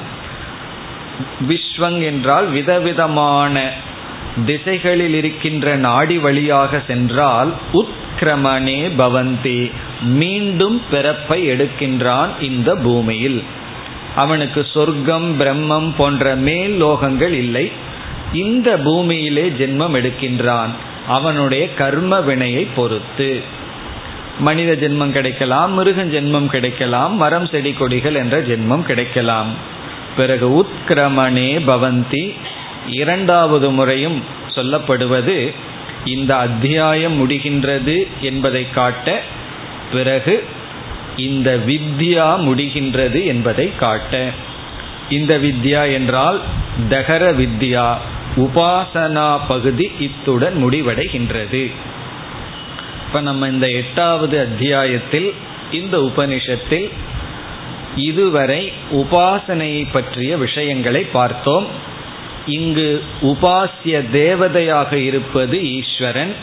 விஸ்வங் 1.48 2.02
என்றால் 2.04 2.48
விதவிதமான 2.48 3.72
திசைகளில் 4.46 5.14
இருக்கின்ற 5.14 5.76
நாடி 5.76 6.18
வழியாக 6.18 6.82
சென்றால் 6.88 7.54
உத் 7.74 8.07
உத்கிரமணே 8.18 8.92
பவந்தி. 8.98 9.72
மீண்டும் 10.02 10.82
பிறப்பை 10.92 11.50
எடுக்கின்றான் 11.50 12.30
இந்த 12.42 12.76
பூமியில். 12.76 13.44
அவனுக்கு 14.16 14.68
சொர்க்கம் 14.74 15.40
பிரம்மம் 15.40 15.92
போன்ற 15.98 16.36
மேல் 16.36 16.84
லோகங்கள் 16.84 17.32
இல்லை. 17.32 17.72
இந்த 18.34 18.78
பூமியிலே 18.78 19.50
ஜென்மம் 19.50 19.96
எடுக்கின்றான். 19.96 20.70
அவனுடைய 21.08 21.74
கர்ம 21.74 22.22
வினையை 22.22 22.68
பொறுத்து. 22.76 23.42
மனித 24.40 24.76
ஜென்மம் 24.76 25.12
கிடைக்கலாம் 25.12 25.74
மிருகன் 25.74 26.12
ஜென்மம் 26.12 26.48
கிடைக்கலாம் 26.48 27.16
மரம் 27.16 27.46
செடி 27.46 27.74
கொடிகள் 27.74 28.16
என்ற 28.16 28.42
ஜென்மம் 28.42 28.82
கிடைக்கலாம். 28.82 29.50
பிறகு 30.16 30.66
உத்கிரமணே 30.66 31.62
பவந்தி. 31.68 32.36
இரண்டாவது 32.88 33.72
முறையும் 33.72 34.24
சொல்லப்படுவது 34.56 35.54
இந்த 36.08 36.32
அத்தியாயம் 36.38 37.16
முடிகின்றது 37.20 38.08
என்பதை 38.22 38.64
காட்ட 38.72 39.22
பிறகு 39.92 40.36
இந்த 41.16 41.50
வித்யா 41.68 42.28
முடிகின்றது 42.48 43.26
என்பதை 43.26 43.76
காட்ட. 43.76 44.30
இந்த 45.10 45.38
வித்யா 45.38 45.84
என்றால் 45.94 46.42
தகர 46.90 47.32
வித்யா 47.34 47.88
உபாசனா 48.36 49.40
பகுதி 49.48 49.92
இத்துடன் 50.00 50.58
முடிவடைகின்றது. 50.64 51.64
இப்போ 53.08 53.22
நம்ம 53.22 53.48
இந்த 53.48 53.68
எட்டாவது 53.70 54.40
அத்தியாயத்தில் 54.40 55.34
இந்த 55.72 55.98
உபனிஷத்தில் 55.98 56.88
இதுவரை 57.96 58.74
உபாசனையை 58.92 59.84
பற்றிய 59.92 60.38
விஷயங்களை 60.38 61.04
பார்த்தோம். 61.04 61.68
இங்கு 62.48 63.04
உபாசிய 63.22 64.04
தேவதையாக 64.14 64.94
இருப்பது 64.94 65.64
ஈஸ்வரன். 65.76 66.34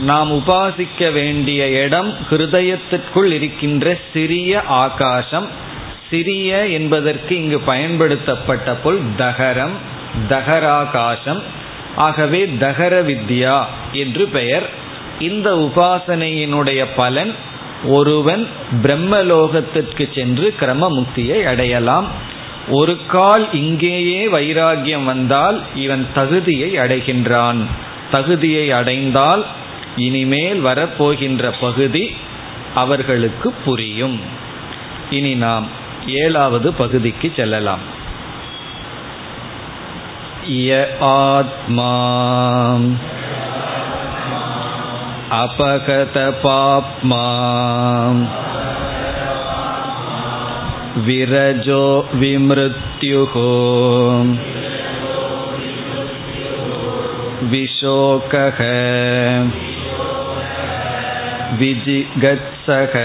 நாம் 0.00 0.32
உபாசிக்க 0.32 1.12
வேண்டிய 1.12 1.68
இடம் 1.68 2.14
ஹிருதயத்திற்குள் 2.30 3.32
இருக்கின்ற 3.32 3.98
சிறிய 4.12 4.62
ஆகாசம். 4.62 5.46
சிறிய 6.10 6.66
என்பதற்கு 6.66 7.36
இங்கு 7.36 7.58
பயன்படுத்தப்பட்ட 7.60 8.74
பொல் 8.74 9.00
தகரம் 9.16 9.76
தகராகாசம். 10.28 11.40
ஆகவே 11.96 12.48
தகர 12.58 13.02
வித்யா 13.02 13.64
என்று 13.92 14.26
பெயர். 14.26 14.70
இந்த 15.18 15.54
உபாசனையினுடைய 15.54 16.86
பலன் 16.96 17.34
ஒருவன் 17.84 18.48
பிரம்மலோகத்திற்கு 18.82 20.14
சென்று 20.14 20.54
கிரம 20.60 20.88
முக்தியை 20.88 21.44
அடையலாம். 21.44 22.36
ஒரு 22.67 23.05
கால் 23.05 23.45
இங்கேயே 23.53 24.27
வைராகியம் 24.27 25.03
வந்தால் 25.03 25.61
இவன் 25.75 26.07
தகுதியை 26.13 26.69
அடைகின்றான் 26.77 27.61
தகுதியை 28.11 28.71
அடைந்தால் 28.71 29.45
இனிமேல் 29.95 30.61
வரப்போகின்ற 30.65 31.53
பகுதி 31.61 32.15
அவர்களுக்கு 32.75 33.53
புரியும் 33.65 34.19
இனி 35.09 35.33
நாம் 35.35 35.67
ஏழாவது 36.07 36.73
பகுதிக்கு 36.73 37.31
செல்லலாம் 37.35 37.83
ய 40.49 40.85
ஆத்மா 40.99 41.91
अपगतपाप्मा 45.33 47.25
विरजो 51.05 51.83
विमृत्युः 52.21 53.33
विशोकः 57.51 58.59
विजिगत्सः 61.59 62.95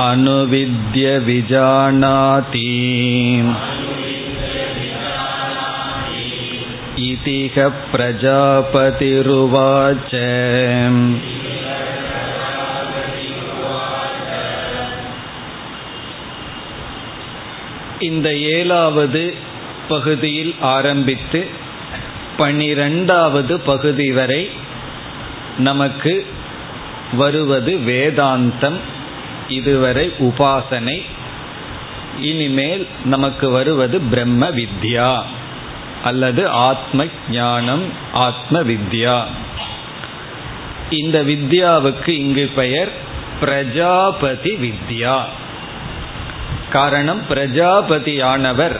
अनुविद्य 0.00 1.04
विजानाति 1.18 2.70
इति 7.06 7.38
प्रजापतिरुवाच 7.92 8.92
இந்த 18.00 18.28
ஏழாவது 18.54 19.22
பகுதியில் 19.88 20.54
ஆரம்பித்து 20.74 21.40
பனிரெண்டாவது 22.36 23.54
பகுதி 23.60 24.08
வரை 24.10 24.40
நமக்கு 25.57 26.25
வருவது 27.13 27.77
வேதாந்தம் 27.77 28.79
இதுவரை 29.47 30.13
உபாசனை. 30.19 31.01
இனிமேல் 32.19 32.87
நமக்கு 33.05 33.49
வருவது 33.49 33.99
பிரம்ம 33.99 34.49
வித்யா 34.49 35.21
அல்லது 36.03 36.49
ஆத்ம 36.49 37.05
ஞானம் 37.31 37.83
ஆத்ம 38.13 38.61
வித்யா 38.61 39.23
இந்த 40.89 41.23
வித்யாவுக்கு 41.23 42.09
இங்கு 42.09 42.51
பெயர் 42.55 42.91
பிரஜாபதி 43.39 44.55
வித்யா. 44.55 45.19
காரணம் 46.69 47.21
பிரஜாபதியானவர் 47.29 48.79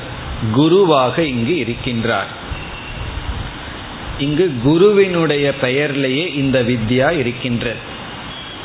குருவாக 0.51 1.23
இங்கு 1.23 1.53
இருக்கின்றார். 1.53 2.39
இங்கு 4.21 4.51
குருவினுடைய 4.63 5.53
பெயர்லேயே 5.61 6.35
இந்த 6.35 6.61
வித்யா 6.61 7.09
இருக்கின்றது. 7.17 7.89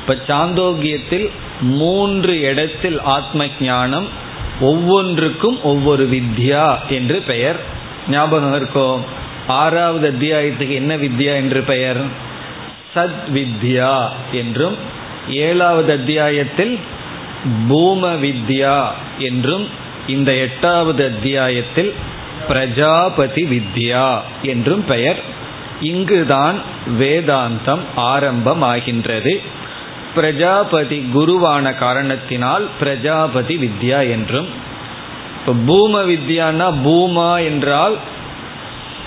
இப்ப 0.00 0.16
சாந்தோக்கியத்தில் 0.28 1.30
மூன்று 1.60 2.40
இடத்தில் 2.40 3.00
ஆத்ம 3.00 3.46
ஞானம் 3.60 4.08
ஒவ்வொன்றுக்கும் 4.60 5.62
ஒவ்வொரு 5.62 6.08
வித்யா 6.12 6.66
என்று 6.88 7.22
பெயர். 7.26 7.56
ஞாபகம் 8.08 8.54
இருக்கும் 8.54 9.04
ஆறாவது 9.46 10.06
அத்தியாயத்துக்கு 10.12 10.74
என்ன 10.74 10.96
வித்யா 10.96 11.34
என்று 11.34 11.62
பெயர்? 11.62 12.00
சத் 12.94 13.24
வித்யா 13.34 14.08
என்றும் 14.32 14.76
ஏழாவது 15.28 15.92
அத்தியாயத்தில் 15.92 16.78
பூம 17.68 18.14
வித்யா 18.14 18.76
என்றும் 19.18 19.66
இந்த 20.06 20.34
எட்டாவது 20.34 21.04
அத்தியாயத்தில் 21.04 21.94
பிரஜாபதி 22.48 23.44
வித்யா 23.44 24.20
என்றும் 24.42 24.84
பெயர். 24.84 25.34
இங்குதான் 25.80 26.60
வேதாந்தம் 26.98 27.80
ஆரம்பமாகின்றது. 27.96 29.38
பிரஜாபதி 30.14 31.10
குருவான 31.14 31.78
காரணத்தினால் 31.78 32.68
பிரஜாபதி 32.80 33.56
வித்யா 33.56 34.10
என்றும் 34.10 34.64
இப்போ 35.38 35.52
பூம 35.66 36.02
வித்யானா 36.02 36.74
பூமா 36.84 37.44
என்றால் 37.44 37.96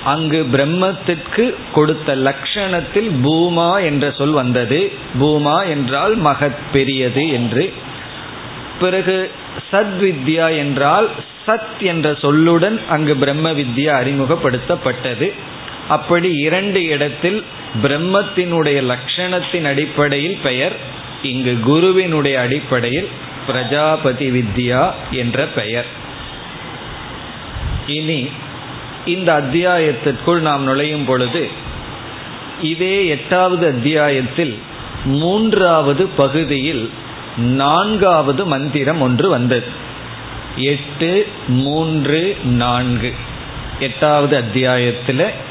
அங்கு 0.05 0.47
பிரம்மத்திற்கு 0.51 1.55
கொடுத்த 1.73 2.15
லட்சணத்தில் 2.15 3.10
பூமா 3.10 3.84
என்ற 3.84 4.12
சொல் 4.12 4.32
வந்தது. 4.32 4.91
பூமா 5.19 5.67
என்றால் 5.67 6.21
மகத் 6.21 6.58
பெரியது 6.71 7.29
என்று. 7.29 7.73
பிறகு 8.79 9.32
சத்வித்யா 9.71 10.58
என்றால் 10.58 11.10
சத் 11.47 11.79
என்ற 11.79 12.12
சொல்லுடன் 12.12 12.86
அங்கு 12.89 13.15
பிரம்ம 13.15 13.51
வித்யா 13.51 13.91
அறிமுகப்படுத்தப்பட்டது. 13.91 15.34
அப்படி 15.89 16.32
இரண்டு 16.38 16.84
இடத்தில் 16.84 17.45
பிரம்மத்தினுடைய 17.84 18.80
லட்சணத்தின் 18.84 19.67
அடிப்படையில் 19.67 20.38
பெயர் 20.43 20.75
இங்கு 21.21 21.60
குருவினுடைய 21.60 22.39
அடிப்படையில் 22.39 23.10
பிரஜாபதி 23.47 24.32
வித்யா 24.32 24.91
என்ற 25.12 25.45
பெயர். 25.45 25.86
இனி 27.88 28.30
இந்த 29.06 29.41
அத்தியாயத்திற்குள் 29.41 30.39
நாம் 30.39 30.63
நுழையும் 30.63 31.06
பொழுது 31.06 31.49
இதே 32.62 33.08
எட்டாவது 33.08 33.67
அத்தியாயத்தில் 33.67 34.58
மூன்றாவது 35.06 36.08
பகுதியில் 36.08 36.89
நான்காவது 37.38 38.45
மந்திரம் 38.45 39.02
ஒன்று 39.02 39.30
வந்தது. 39.30 39.67
எட்டு 40.56 41.28
மூன்று 41.47 42.38
நான்கு. 42.43 43.13
எட்டாவது 43.80 44.36
அத்தியாயத்தில் 44.36 45.47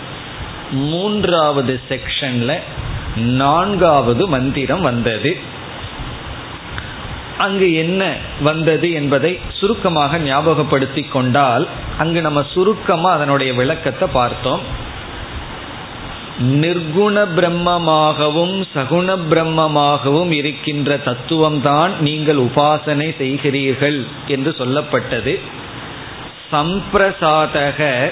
மூன்றாவது 0.71 1.81
செக்ஷன்ல 1.89 2.59
நான்காவது 3.17 4.29
மந்திரம் 4.29 4.81
வந்தது. 4.81 5.37
அங்கு 7.39 7.73
என்ன 7.75 8.17
வந்தது 8.41 8.93
என்பதை 8.93 9.39
சுருக்கமாக 9.53 10.19
ஞாபகப்படுத்தி 10.19 11.03
கொண்டால் 11.03 11.67
அங்கு 11.99 12.21
நம்ம 12.21 12.45
சுருக்கமாக 12.55 13.17
அதனுடைய 13.17 13.53
விளக்கத்தை 13.53 14.09
பார்த்தோம். 14.13 14.87
நிர்குண 16.39 17.27
பிரம்மமாகவும் 17.37 18.65
சகுண 18.75 19.19
பிரம்மமாகவும் 19.31 20.31
இருக்கின்ற 20.31 20.97
தத்துவம்தான் 20.97 21.91
நீங்கள் 22.01 22.37
உபாசனை 22.37 23.15
செய்கிறீர்கள் 23.19 24.07
என்று 24.27 24.55
சொல்லப்பட்டது. 24.59 25.39
சம்பிரசாதக 26.53 28.11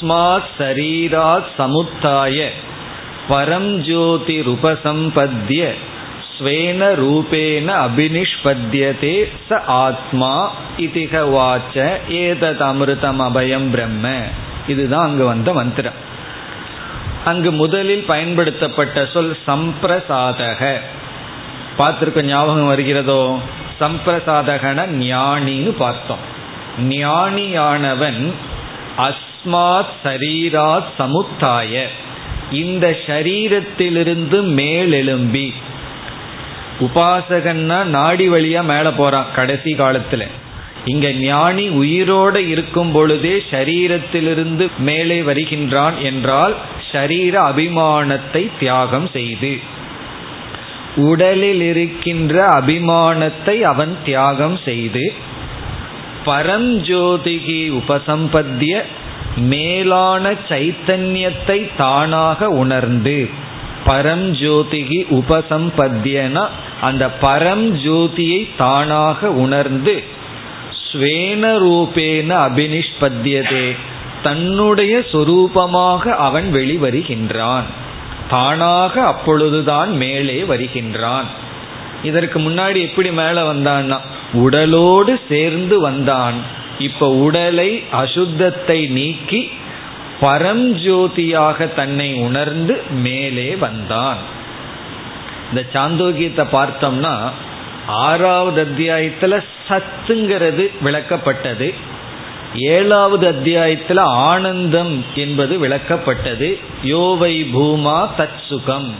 அஸ்மாத் 0.00 0.42
சரீரா 0.58 1.42
சமுத்தாய 1.58 2.48
பரம் 3.28 3.76
ஜோதி 3.76 4.40
ருபசம்பத்திய 4.40 5.72
ஸ்வேன 6.38 6.80
ரூபேன 6.94 7.88
அபினிஷ்பத்தியதே 7.88 9.30
ச 9.50 9.62
ஆத்மா 9.64 10.52
இதிக 10.78 11.20
வாச்ச 11.20 11.96
ஏதத் 12.08 12.62
அமிர்தம் 12.62 13.20
அபயம் 13.20 13.70
பிரம்ம 13.70 14.20
இதுதான் 14.66 15.04
அங்கு 15.04 15.24
வந்த 15.24 15.52
மந்திரம். 15.52 15.92
அங்கு 17.24 17.52
முதலில் 17.52 18.04
பயன்படுத்தப்பட்ட 18.04 19.06
சொல் 19.12 19.36
சம்பிரசாதக. 19.46 20.80
பார்த்துருக்க 21.78 22.22
ஞாபகம் 22.22 22.66
வருகிறதோ? 22.66 23.38
சம்பிரசாதகன 23.80 24.86
ஞானின்னு 24.86 25.70
பார்த்தோம். 25.70 26.24
ஞானியானவன் 26.88 28.32
தஸ்மாத் 29.48 29.92
சரீரா 30.04 30.82
சமுத்தாய. 30.98 31.86
இந்த 32.50 32.96
சரீரத்திலிருந்து 33.06 34.38
மேலெலும்பி 34.58 35.52
உபாசகன்னா 36.80 37.84
நாடி 37.84 38.28
வழியா 38.28 38.62
மேல 38.64 38.92
போறான் 38.92 39.26
கடைசி 39.34 39.74
காலத்துல. 39.74 40.26
இங்க 40.84 41.12
ஞானி 41.12 41.68
உயிரோட 41.68 42.34
இருக்கும் 42.48 42.92
பொழுதே 42.92 43.42
சரீரத்திலிருந்து 43.50 44.68
மேலே 44.78 45.22
வருகின்றான் 45.22 45.96
என்றால் 46.02 46.54
ஷரீர 46.92 47.34
அபிமானத்தை 47.50 48.50
தியாகம் 48.58 49.08
செய்து. 49.12 49.58
உடலில் 50.96 51.62
இருக்கின்ற 51.62 52.48
அபிமானத்தை 52.48 53.60
அவன் 53.60 53.96
தியாகம் 54.04 54.58
செய்து. 54.64 55.12
பரஞ்சோதிகி 56.26 57.60
உபசம்பத்திய 57.80 58.82
மேலான 59.40 60.32
சைத்தன்யத்தை 60.48 61.70
தானாக 61.76 62.50
உணர்ந்து 62.50 63.28
பரஞ்சோதிகி 63.86 65.00
உபசம்பத்தியனா 65.10 66.48
அந்த 66.80 67.10
பரம் 67.20 67.70
ஜோதியை 67.70 68.48
தானாக 68.56 69.32
உணர்ந்து 69.32 70.04
ஸ்வேன 70.92 71.42
ரூபேன 71.42 72.30
அபினிஷ்பத்தியதே 72.48 73.76
தன்னுடைய 74.22 74.98
சொரூபமாக 74.98 76.08
அவன் 76.08 76.54
வெளிவருகின்றான். 76.54 77.62
தானாக 78.30 79.02
அப்பொழுதுதான் 79.02 79.96
மேலே 79.96 80.42
வருகின்றான். 80.42 81.24
இதற்கு 82.02 82.38
முன்னாடி 82.38 82.80
எப்படி 82.80 83.12
மேலே 83.12 83.40
வந்தான்னா 83.40 83.98
உடலோடு 84.32 85.20
சேர்ந்து 85.28 85.80
வந்தான். 85.80 86.34
இப்ப 86.78 87.08
உடலை 87.08 87.82
அசுத்தத்தை 87.92 88.90
நீக்கி 88.90 89.50
பரஞ்சோதியாக 90.20 91.74
தன்னை 91.74 92.14
உணர்ந்து 92.14 92.82
மேலே 92.90 93.56
வந்தான். 93.56 94.16
இந்த 95.48 95.64
சாந்தோக்கியத்தை 95.72 96.46
பார்த்தோம்னா 96.52 97.30
ஆறாவது 97.86 98.64
அத்தியாயத்துல 98.64 99.44
சத்துங்கிறது 99.68 100.70
விளக்கப்பட்டது. 100.84 101.74
ஏழாவது 102.54 103.26
அத்தியாயத்தில் 103.26 103.96
ஆனந்தம் 103.96 105.04
என்பது 105.14 105.68
விளக்கப்பட்டது. 105.68 106.58
யோவை 106.82 107.44
பூமா 107.54 108.08
தத் 108.18 108.40
சுகம் 108.48 108.94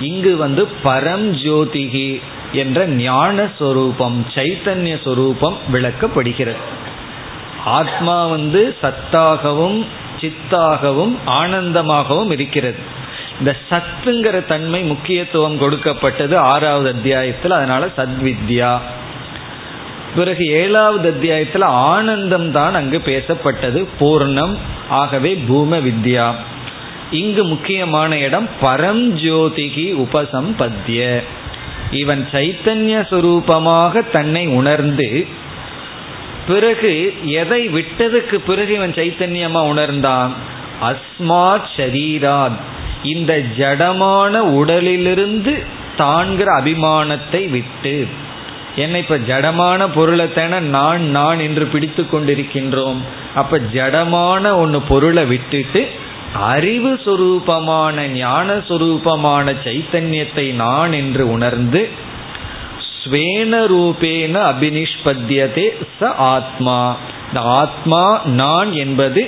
இங்கு 0.00 0.36
வந்து 0.36 0.68
பரம் 0.84 1.28
ஜோதிகி 1.44 2.20
என்ற 2.52 2.86
ஞான 2.86 3.48
சொரூபம் 3.58 4.26
சைத்தன்ய 4.34 5.02
சொரூபம் 5.04 5.58
விளக்கப்படுகிறது. 5.72 6.78
ஆத்மா 7.64 8.26
வந்து 8.26 8.76
சத்தாகவும் 8.82 9.86
சித்தாகவும் 10.20 11.14
ஆனந்தமாகவும் 11.26 12.30
இருக்கிறது. 12.30 12.78
இந்த 13.38 13.56
சத்துங்கிற 13.70 14.46
தன்மை 14.46 14.82
முக்கியத்துவம் 14.82 15.58
கொடுக்கப்பட்டது 15.58 16.38
ஆறாவது 16.38 16.88
அத்தியாயத்தில் 16.88 17.50
அதனால 17.50 17.86
சத்வித்யா. 17.96 18.78
பிறகு 20.16 20.46
ஏழாவது 20.46 21.08
அத்தியாயத்தில் 21.08 21.62
ஆனந்தம் 21.62 22.52
தான் 22.52 22.74
அங்கு 22.74 23.02
பேசப்பட்டது 23.04 23.86
பூர்ணம் 24.00 24.56
ஆகவே 24.88 25.34
பூம 25.34 25.78
வித்யா. 25.78 26.34
இங்கு 27.10 27.44
முக்கியமான 27.44 28.18
இடம் 28.18 28.48
பரம் 28.62 29.14
ஜோதிகி 29.14 30.06
உபசம்பத்திய 30.06 31.22
இவன் 31.90 32.28
சைத்தன்ய 32.32 33.04
சுரூபமாக 33.10 34.10
தன்னை 34.10 34.46
உணர்ந்து 34.46 35.26
பிறகு 36.50 36.92
எதை 37.40 37.62
விட்டதுக்கு 37.68 38.36
பிறகு 38.46 38.72
இவன் 38.74 38.92
சைத்தன்யமா 38.92 39.62
உணர்ந்தான்? 39.72 40.32
அஸ்மாத் 40.82 41.70
ஷரீராத். 41.76 42.58
இந்த 43.02 43.32
ஜடமான 43.58 44.38
உடலிலிருந்து 44.60 45.54
தான்கிற 45.96 46.48
அபிமானத்தை 46.60 47.42
விட்டு. 47.50 47.96
என்ன 48.76 48.98
இப்ப 48.98 49.18
ஜடமான 49.28 49.88
பொருளை 49.94 50.26
தானே 50.32 50.58
நான் 50.58 51.04
நான் 51.10 51.38
என்று 51.38 51.64
பிடித்து 51.66 52.02
கொண்டிருக்கின்றோம். 52.02 53.00
அப்ப 53.34 53.58
ஜடமான 53.74 54.44
ஒன்று 54.56 54.80
பொருளை 54.90 55.24
விட்டுட்டு 55.24 55.82
அறிவு 56.52 56.92
சுரூபமான 57.04 58.06
ஞான 58.14 58.56
சுரூபமான 58.68 59.54
சைத்தன்யத்தை 59.64 60.46
நான் 60.64 60.92
என்று 60.92 61.24
உணர்ந்து 61.32 61.82
ஸ்வேன 63.04 63.52
ரூபேன 63.72 64.34
அபினிஷ்பத்தியதே 64.50 65.66
ச 66.00 66.04
ஆத்மா. 66.04 66.78
இந்த 67.28 67.40
ஆத்மா 67.40 68.22
நான் 68.40 68.72
என்பது 68.72 69.22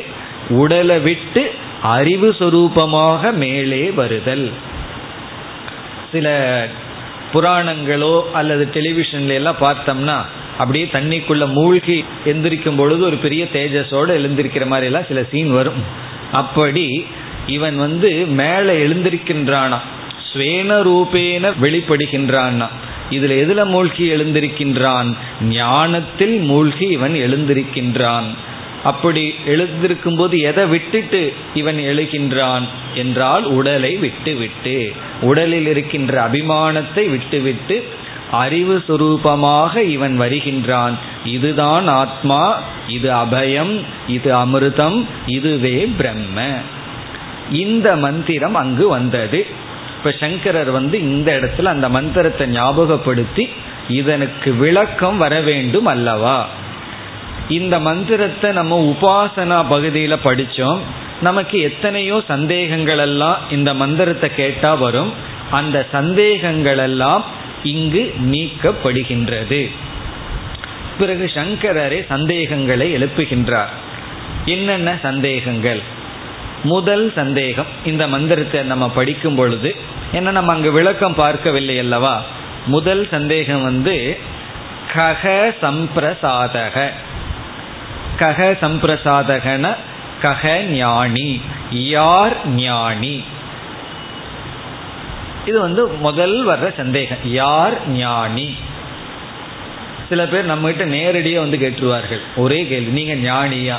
உடலை 0.48 0.98
விட்டு 0.98 1.42
அறிவு 1.96 2.28
சுரூபமாக 2.38 3.32
மேலே 3.32 3.82
வருதல். 3.90 4.46
சில 6.12 6.28
புராணங்களோ 7.32 8.14
அல்லது 8.32 8.64
டெலிவிஷன்ல 8.74 9.38
எல்லாம் 9.40 9.60
பார்த்தோம்னா 9.60 10.16
அப்படியே 10.58 10.86
தண்ணிக்குள்ள 10.92 11.44
மூழ்கி 11.52 12.04
எந்திரிக்கும் 12.24 12.76
பொழுது 12.76 13.02
ஒரு 13.04 13.16
பெரிய 13.16 13.42
தேஜஸோடு 13.52 14.10
எழுந்திருக்கிற 14.18 14.66
மாதிரி 14.66 14.86
எல்லாம் 14.86 15.08
சில 15.08 15.22
சீன் 15.30 15.52
வரும். 15.52 15.80
அப்படி 16.32 17.06
இவன் 17.46 17.76
வந்து 17.76 18.10
மேலே 18.40 18.74
எழுந்திருக்கின்றானா 18.86 19.78
ஸ்வேன 20.28 20.72
ரூபேன 20.88 21.52
வெளிப்படுகின்றான்னா 21.60 22.68
இதுல 23.12 23.34
எதுல 23.44 23.66
மூழ்கி 23.66 24.10
எழுந்திருக்கின்றான்? 24.10 25.16
ஞானத்தில் 25.42 26.38
மூழ்கி 26.38 26.86
இவன் 26.86 27.12
எழுந்திருக்கின்றான். 27.12 28.28
அப்படி 28.84 29.34
எழுந்திருக்கும் 29.46 30.16
போது 30.16 30.38
எதை 30.38 30.66
விட்டுட்டு 30.66 31.32
இவன் 31.54 31.76
எழுகின்றான்? 31.76 32.68
என்றால் 32.94 33.44
உடலை 33.44 33.96
விட்டு 33.96 34.34
விட்டு 34.34 34.92
உடலில் 35.20 35.66
இருக்கின்ற 35.66 36.28
அபிமானத்தை 36.28 37.10
விட்டுவிட்டு 37.10 37.84
அறிவு 38.30 38.82
சுரூபமாக 38.88 39.76
இவன் 39.76 40.20
வருகின்றான். 40.20 40.98
இதுதான் 41.24 41.86
ஆத்மா 41.86 42.60
இது 42.88 43.12
அபயம் 43.12 43.80
இது 44.06 44.36
அமிர்தம் 44.36 45.04
இதுவே 45.26 45.88
பிரம்ம. 45.96 46.54
இந்த 47.52 47.96
மந்திரம் 47.96 48.54
அங்கு 48.54 48.88
வந்தது. 48.88 49.46
இப்ப 50.04 50.16
சங்கரர் 50.20 50.70
வந்து 50.70 51.00
இந்த 51.00 51.32
இடத்துல 51.32 51.64
அந்த 51.64 51.88
மந்திரத்தை 51.88 52.46
ஞாபகப்படுத்தி 52.46 53.48
இதனுக்கு 53.88 54.56
விளக்கம் 54.56 55.16
வர 55.16 55.40
வேண்டும் 55.40 55.86
அல்லவா? 55.86 56.48
இந்த 57.48 57.78
மந்திரத்தை 57.78 58.50
நம்ம 58.50 58.80
உபாசனா 58.84 59.58
பகுதியில 59.70 60.16
படிச்சோம். 60.24 60.78
நமக்கு 61.20 61.60
எத்தனையோ 61.60 62.22
சந்தேகங்கள் 62.28 62.98
எல்லாம் 62.98 63.38
இந்த 63.50 63.74
மந்திரத்தை 63.74 64.34
கேட்டா 64.34 64.74
வரும். 64.74 65.12
அந்த 65.50 65.86
சந்தேகங்கள் 65.92 66.78
எல்லாம் 66.78 67.24
இங்கு 67.62 68.14
நீக்கப்படுகின்றது. 68.20 69.70
பிறகு 70.98 71.30
சங்கரரே 71.34 72.06
சந்தேகங்களை 72.06 72.94
எழுப்புகின்றார். 72.94 73.72
என்னென்ன 74.44 74.98
சந்தேகங்கள்? 75.02 76.00
முதல் 76.64 77.12
சந்தேகம் 77.14 77.66
இந்த 77.84 78.08
மந்திரத்தை 78.08 78.62
நம்ம 78.62 78.88
படிக்கும் 78.88 79.34
பொழுது 79.34 79.76
ஏன்னா 80.12 80.30
நம்ம 80.30 80.52
அங்கு 80.52 80.72
விளக்கம் 80.72 81.14
பார்க்கவில்லை 81.14 81.78
அல்லவா? 81.78 82.22
முதல் 82.66 83.08
சந்தேகம் 83.10 83.62
வந்து 83.62 84.18
கக 84.94 85.54
சம்பிரசாதக. 85.62 86.90
கக 88.18 88.56
சம்பிரசாதகன 88.60 89.76
கக 90.22 90.62
ஞானி. 90.62 91.40
யார் 91.70 92.48
ஞானி? 92.48 93.24
இது 95.46 95.60
வந்து 95.60 95.86
முதல் 95.86 96.46
வர்ற 96.46 96.74
சந்தேகம். 96.74 97.18
யார் 97.24 97.88
ஞானி? 97.88 98.56
சில 100.08 100.26
பேர் 100.26 100.44
நம்ம 100.44 100.66
கிட்ட 100.66 100.84
நேரடியாக 100.84 101.48
வந்து 101.48 101.68
கேட்டுருவார்கள். 101.68 102.20
ஒரே 102.36 102.66
கேள்வி 102.66 103.02
நீங்க 103.02 103.32
ஞானியா? 103.32 103.76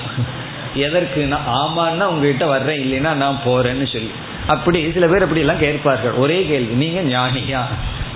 எதற்குன்னா 0.75 1.37
ஆமான்னா 1.53 2.03
உங்ககிட்ட 2.03 2.45
வர்றேன் 2.45 2.81
இல்லைன்னா 2.83 3.13
நான் 3.13 3.39
போறேன்னு 3.45 3.91
சொல்லி. 3.91 4.11
அப்படி 4.47 4.91
சில 4.91 5.07
பேர் 5.07 5.21
அப்படி 5.21 5.39
எல்லாம் 5.39 5.59
கேட்பார்கள். 5.59 6.11
ஒரே 6.11 6.45
கேள்வி 6.45 6.73
நீங்க 6.73 7.17
ஞானியா? 7.17 7.61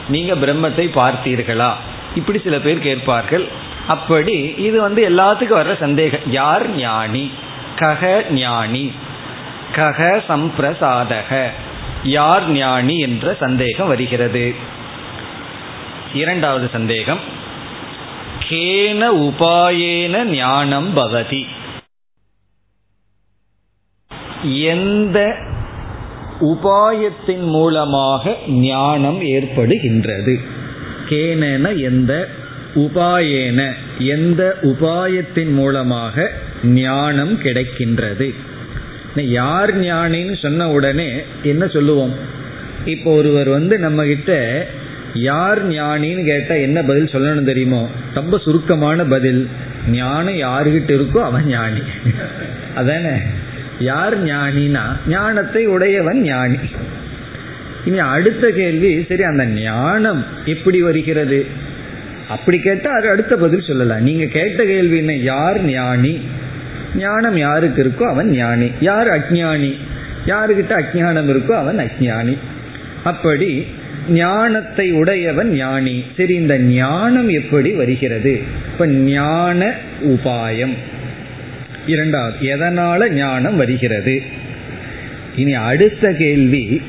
நீங்க 0.09 0.35
பிரம்மத்தை 0.35 0.89
பார்த்தீர்களா? 0.95 1.73
இப்படி 2.15 2.39
சில 2.39 2.59
பேர் 2.59 2.79
கேட்பார்கள். 2.79 3.47
அப்படி 3.87 4.53
இது 4.57 4.81
வந்து 4.81 5.09
எல்லாத்துக்கும் 5.09 5.59
வர்ற 5.59 5.77
சந்தேகம். 5.77 6.31
யார் 6.31 6.69
ஞானி? 6.69 7.31
கக 7.75 8.29
ஞானி. 8.29 8.91
கக 9.75 10.23
சம்பிரசாதக. 10.29 11.49
யார் 12.03 12.49
ஞானி 12.49 12.99
என்ற 12.99 13.35
சந்தேகம் 13.39 13.87
வருகிறது. 13.87 14.55
இரண்டாவது 16.13 16.69
சந்தேகம். 16.71 17.19
கேன 18.49 19.07
உபாயேன 19.15 20.23
ஞானம் 20.23 20.97
பவதி. 20.97 21.45
எந்த 24.41 25.37
உபாயத்தின் 26.41 27.43
மூலமாக 27.43 28.35
ஞானம் 28.47 29.21
ஏற்படுகின்றது. 29.21 30.39
கேனன 31.09 31.77
எந்த 31.77 32.27
உபாயேன 32.75 33.71
எந்த 33.97 34.57
உபாயத்தின் 34.61 35.53
மூலமாக 35.53 36.31
ஞானம் 36.63 37.39
கிடைக்கின்றது. 37.41 38.33
யார் 39.15 39.79
ஞானின்னு 39.79 40.41
சொன்ன 40.41 40.69
உடனே 40.69 41.09
என்ன 41.43 41.67
சொல்லுவோம்? 41.67 42.13
இப்போ 42.85 43.11
ஒருவர் 43.11 43.49
வந்து 43.49 43.79
நம்ம 43.79 44.03
கிட்ட 44.03 44.65
யார் 45.13 45.67
ஞானின்னு 45.67 46.25
கேட்டா 46.25 46.55
என்ன 46.55 46.81
பதில் 46.81 47.11
சொல்லணும் 47.11 47.43
தெரியுமோ? 47.43 47.89
ரொம்ப 48.13 48.37
சுருக்கமான 48.37 49.05
பதில் 49.05 49.49
ஞானம் 49.91 50.33
யாருகிட்ட 50.33 50.89
இருக்கோ 50.89 51.17
அவன் 51.17 51.45
ஞானி. 51.45 51.79
அதானே? 52.75 53.15
யார் 53.79 54.23
ஞானினா 54.23 54.81
ஞானத்தை 55.07 55.65
உடையவன் 55.65 56.21
ஞானி. 56.21 56.57
இனி 57.85 57.99
அடுத்த 57.99 58.49
கேள்வி 58.49 59.05
சரி 59.09 59.23
அந்த 59.23 59.45
ஞானம் 59.45 60.25
எப்படி 60.45 60.81
வருகிறது? 60.81 61.45
அப்படி 62.29 62.59
கேட்டால் 62.59 62.99
அது 62.99 63.09
அடுத்த 63.09 63.35
பதில் 63.35 63.67
சொல்லலாம். 63.67 64.01
நீங்க 64.01 64.25
கேட்ட 64.25 64.63
கேள்வி 64.63 64.97
என்ன? 64.97 65.15
யார் 65.15 65.63
ஞானி? 65.63 66.19
ஞானம் 66.95 67.37
யாருக்கு 67.37 67.83
இருக்கோ 67.83 68.03
அவன் 68.03 68.29
ஞானி. 68.29 68.71
யார் 68.79 69.07
அஜ்ஞானி? 69.07 69.75
யாருக்கிட்ட 70.25 70.83
அஜ்ஞானம் 70.83 71.29
இருக்கோ 71.29 71.51
அவன் 71.51 71.77
அஜ்ஞானி. 71.77 72.37
அப்படி 73.03 73.67
ஞானத்தை 74.09 74.91
உடையவன் 74.91 75.51
ஞானி. 75.51 76.03
சரி 76.17 76.33
இந்த 76.33 76.59
ஞானம் 76.59 77.29
எப்படி 77.29 77.71
வருகிறது? 77.71 78.41
இப்ப 78.71 78.87
ஞான 78.87 79.73
உபாயம். 80.05 80.73
இரண்டாவது 81.87 82.37
எதனால 82.39 83.09
ஞானம் 83.09 83.55
வருகிறது? 83.55 84.21
இனி 85.35 85.53
அடுத்த 85.53 86.13
கேள்வி 86.13 86.81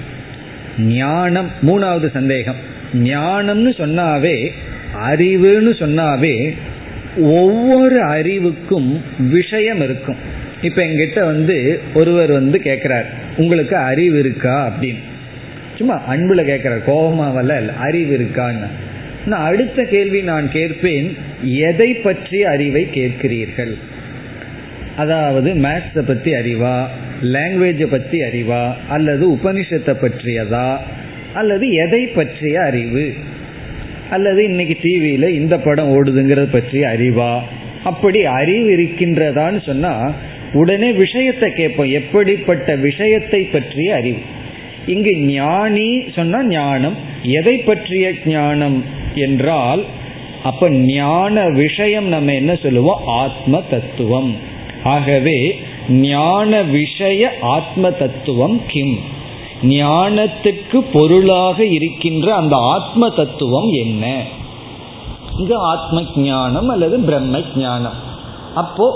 ஞானம் 0.79 1.51
மூணாவது 1.63 2.11
சந்தேகம். 2.11 2.55
ஞானம்னு 2.95 3.71
சொன்னாவே 3.79 4.53
அறிவுன்னு 5.11 5.71
சொன்னாவே 5.79 6.57
ஒவ்வொரு 7.17 8.03
அறிவுக்கும் 8.03 9.03
விஷயம் 9.19 9.81
இருக்கும். 9.81 10.17
இப்போ 10.63 10.83
எங்கிட்ட 10.83 11.25
வந்து 11.25 11.81
ஒருவர் 11.95 12.33
வந்து 12.33 12.61
கேட்குறார் 12.65 13.05
உங்களுக்கு 13.37 13.77
அறிவு 13.77 14.19
இருக்கா? 14.19 14.73
அப்படின்னு. 14.73 14.99
சும்மா 15.77 16.03
அன்பில் 16.05 16.47
கேட்குறார் 16.47 16.83
கோபமாவல்ல 16.87 17.77
அறிவு 17.77 18.19
இருக்கான்னு. 18.19 18.67
நான் 19.27 19.45
அடுத்த 19.45 19.83
கேள்வி 19.83 20.23
நான் 20.23 20.51
கேட்பேன் 20.51 21.17
எதை 21.43 21.95
பற்றி 21.95 22.45
அறிவை 22.45 22.89
கேட்கிறீர்கள்? 22.95 23.79
அதாவது 24.99 25.51
மேத்ஸை 25.55 26.03
பற்றி 26.07 26.31
அறிவா 26.33 26.77
லாங்குவேஜை 27.35 27.87
பற்றி 27.87 28.19
அறிவா 28.21 28.63
அல்லது 28.89 29.25
உபனிஷத்தை 29.35 29.95
பற்றியதா 30.05 30.69
அல்லது 31.35 31.67
எதை 31.85 32.03
பற்றிய 32.07 32.61
அறிவு 32.61 33.15
அல்லது 34.11 34.41
இன்னைக்கு 34.45 34.77
டிவியில 34.83 35.29
இந்த 35.29 35.55
படம் 35.59 35.93
ஓடுதுங்கிறது 35.97 36.51
பற்றிய 36.53 36.85
அறிவா 36.89 37.33
அப்படி 37.85 38.21
அறிவு 38.25 38.69
இருக்கின்றதான்னு 38.77 39.61
சொன்னா 39.67 40.13
உடனே 40.53 40.93
விஷயத்தை 40.93 41.49
கேட்போம். 41.53 41.91
எப்படிப்பட்ட 41.91 42.75
விஷயத்தை 42.77 43.41
பற்றிய 43.45 43.95
அறிவு? 43.95 44.21
இங்கு 44.87 45.13
ஞானி 45.17 45.89
சொன்னா 46.15 46.39
ஞானம். 46.45 46.97
எதை 47.23 47.57
பற்றிய 47.59 48.13
ஞானம் 48.25 48.79
என்றால் 49.15 49.83
அப்ப 50.43 50.71
ஞான 50.71 51.45
விஷயம் 51.49 52.09
நம்ம 52.09 52.35
என்ன 52.35 52.53
சொல்லுவோம்? 52.55 53.03
ஆத்ம 53.05 53.63
தத்துவம். 53.71 54.31
ஆகவே 54.89 55.39
ஞான 56.09 56.61
விஷய 56.75 57.31
ஆத்ம 57.55 57.91
தத்துவம் 58.01 58.59
கிம்? 58.67 58.97
ஞானத்துக்கு 59.63 60.79
பொருளாக 60.93 61.59
இருக்கின்ற 61.77 62.27
அந்த 62.35 62.57
ஆத்ம 62.75 63.09
தத்துவம் 63.21 63.71
என்ன? 63.85 64.05
இது 65.39 65.57
ஆத்ம 65.73 66.03
ஞானம் 66.17 66.69
அல்லது 66.69 66.99
பிரம்ம 66.99 67.41
ஞானம் 67.57 67.99
அப்போ 68.55 68.87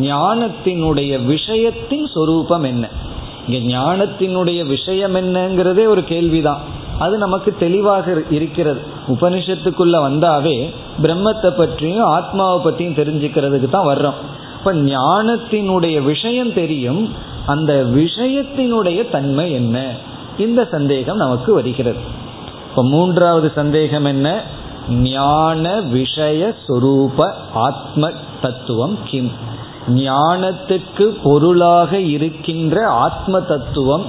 ஞானத்தினுடைய 0.00 1.12
விஷயத்தின் 1.32 2.06
சொரூபம் 2.14 2.66
என்ன? 2.72 2.84
இங்க 3.48 3.58
ஞானத்தினுடைய 3.76 4.60
விஷயம் 4.66 5.14
என்னங்கிறதே 5.14 5.84
ஒரு 5.86 6.02
கேள்விதான். 6.04 6.60
அது 6.98 7.14
நமக்கு 7.18 7.50
தெளிவாக 7.58 8.14
இருக்கிறது. 8.30 8.80
உபனிஷத்துக்குள்ள 9.08 9.96
வந்தாவே 10.06 10.56
பிரம்மத்தை 11.02 11.50
பற்றியும் 11.50 12.10
ஆத்மாவை 12.16 12.58
பற்றியும் 12.64 12.98
தெரிஞ்சுக்கிறதுக்கு 13.00 13.68
தான் 13.68 13.88
வர்றோம். 13.88 14.18
இப்ப 14.60 14.72
ஞானத்தினுடைய 14.72 16.02
விஷயம் 16.02 16.52
தெரியும் 16.52 17.12
அந்த 17.46 17.84
விஷயத்தினுடைய 17.86 19.10
தன்மை 19.10 19.52
என்ன? 19.52 19.94
இந்த 20.38 20.68
சந்தேகம் 20.70 21.16
நமக்கு 21.16 21.54
வருகிறது. 21.54 21.98
இப்ப 22.70 22.84
மூன்றாவது 22.84 23.52
சந்தேகம் 23.54 24.04
என்ன? 24.04 24.42
ஞான 24.88 25.80
விஷய 25.80 26.54
சுரூப 26.68 27.30
ஆத்ம 27.52 28.10
தத்துவம் 28.42 28.98
கிம். 29.04 29.32
ஞானத்துக்கு 29.88 31.16
பொருளாக 31.22 32.00
இருக்கின்ற 32.00 32.88
ஆத்ம 32.88 33.40
தத்துவம் 33.40 34.04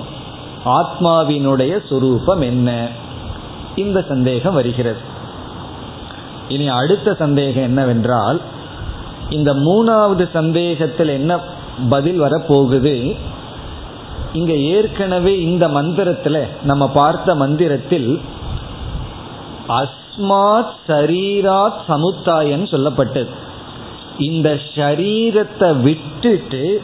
ஆத்மாவினுடைய 0.65 1.79
சுரூபம் 1.89 2.39
என்ன? 2.39 2.87
இந்த 3.75 4.05
சந்தேகம் 4.07 4.53
வருகிறது. 4.53 4.99
இனி 6.47 6.67
அடுத்த 6.67 7.13
சந்தேகம் 7.13 7.63
என்னவென்றால் 7.63 8.41
இந்த 9.31 9.51
மூணாவது 9.53 10.25
சந்தேகத்தில் 10.33 11.07
என்ன 11.07 11.39
பதில் 11.89 12.21
வரப்போகுது? 12.21 12.95
இங்க 14.33 14.53
ஏற்கனவே 14.53 15.33
இந்த 15.41 15.65
மந்திரத்தில் 15.67 16.47
நம்ம 16.63 16.83
பார்த்த 16.89 17.35
மந்திரத்தில் 17.35 18.09
அஸ்மாத் 19.67 20.75
சரீராத் 20.87 21.79
சமுத்தாயன்னு 21.87 22.67
சொல்லப்பட்டது. 22.73 23.31
இந்த 24.17 24.49
ஷரீரத்தை 24.75 25.69
விட்டுட்டு 25.81 26.81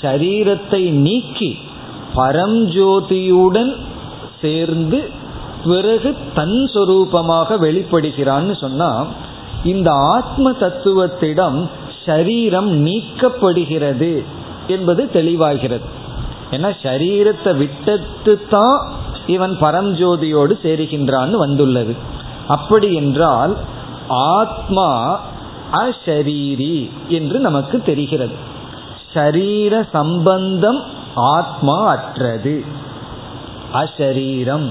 ஷரீரத்தை 0.00 0.82
நீக்கி 1.06 1.58
பரம்ஜோதியுடன் 2.14 3.72
சேர்ந்து 4.40 5.00
பிறகு 5.64 6.10
தன் 6.34 6.58
சொரூபமாக 6.74 7.58
வெளிப்படுகிறான்னு 7.66 8.54
சொன்னா 8.60 8.90
இந்த 9.64 9.88
ஆத்ம 10.14 10.52
தத்துவத்திடம் 10.60 11.58
ஷரீரம் 12.06 12.70
நீக்கப்படுகிறது 12.86 14.24
என்பது 14.66 15.10
தெளிவாகிறது. 15.12 15.86
ஏன்னா 16.50 16.70
ஷரீரத்தை 16.82 17.56
விட்டத்து 17.56 18.46
தான் 18.50 18.78
இவன் 19.26 19.58
பரஞ்சோதியோடு 19.60 20.54
சேருகின்றான்னு 20.62 21.30
வந்துள்ளது. 21.30 21.94
அப்படி 22.46 22.94
என்றால் 22.94 23.56
ஆத்மா 24.08 25.20
அஷரீரி 25.72 26.90
என்று 27.08 27.38
நமக்கு 27.38 27.82
தெரிகிறது. 27.82 28.32
ஷரீர 29.14 29.84
சம்பந்தம் 29.92 30.82
ஆத்மா 31.14 31.86
அற்றது. 31.86 32.64
அஷரீரம் 33.72 34.68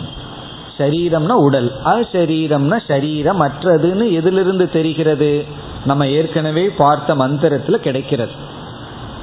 சரீரம்னா 0.77 1.31
உடல். 1.31 1.71
அசரீரம்னா 1.85 2.79
சரீரம் 2.87 3.41
அற்றதுன்னு 3.41 4.11
எதிலிருந்து 4.11 4.69
தெரிகிறது? 4.69 5.67
நம்ம 5.85 6.07
ஏற்கனவே 6.07 6.65
பார்த்த 6.81 7.15
மந்திரத்தில் 7.15 7.85
கிடைக்கிறது. 7.85 8.33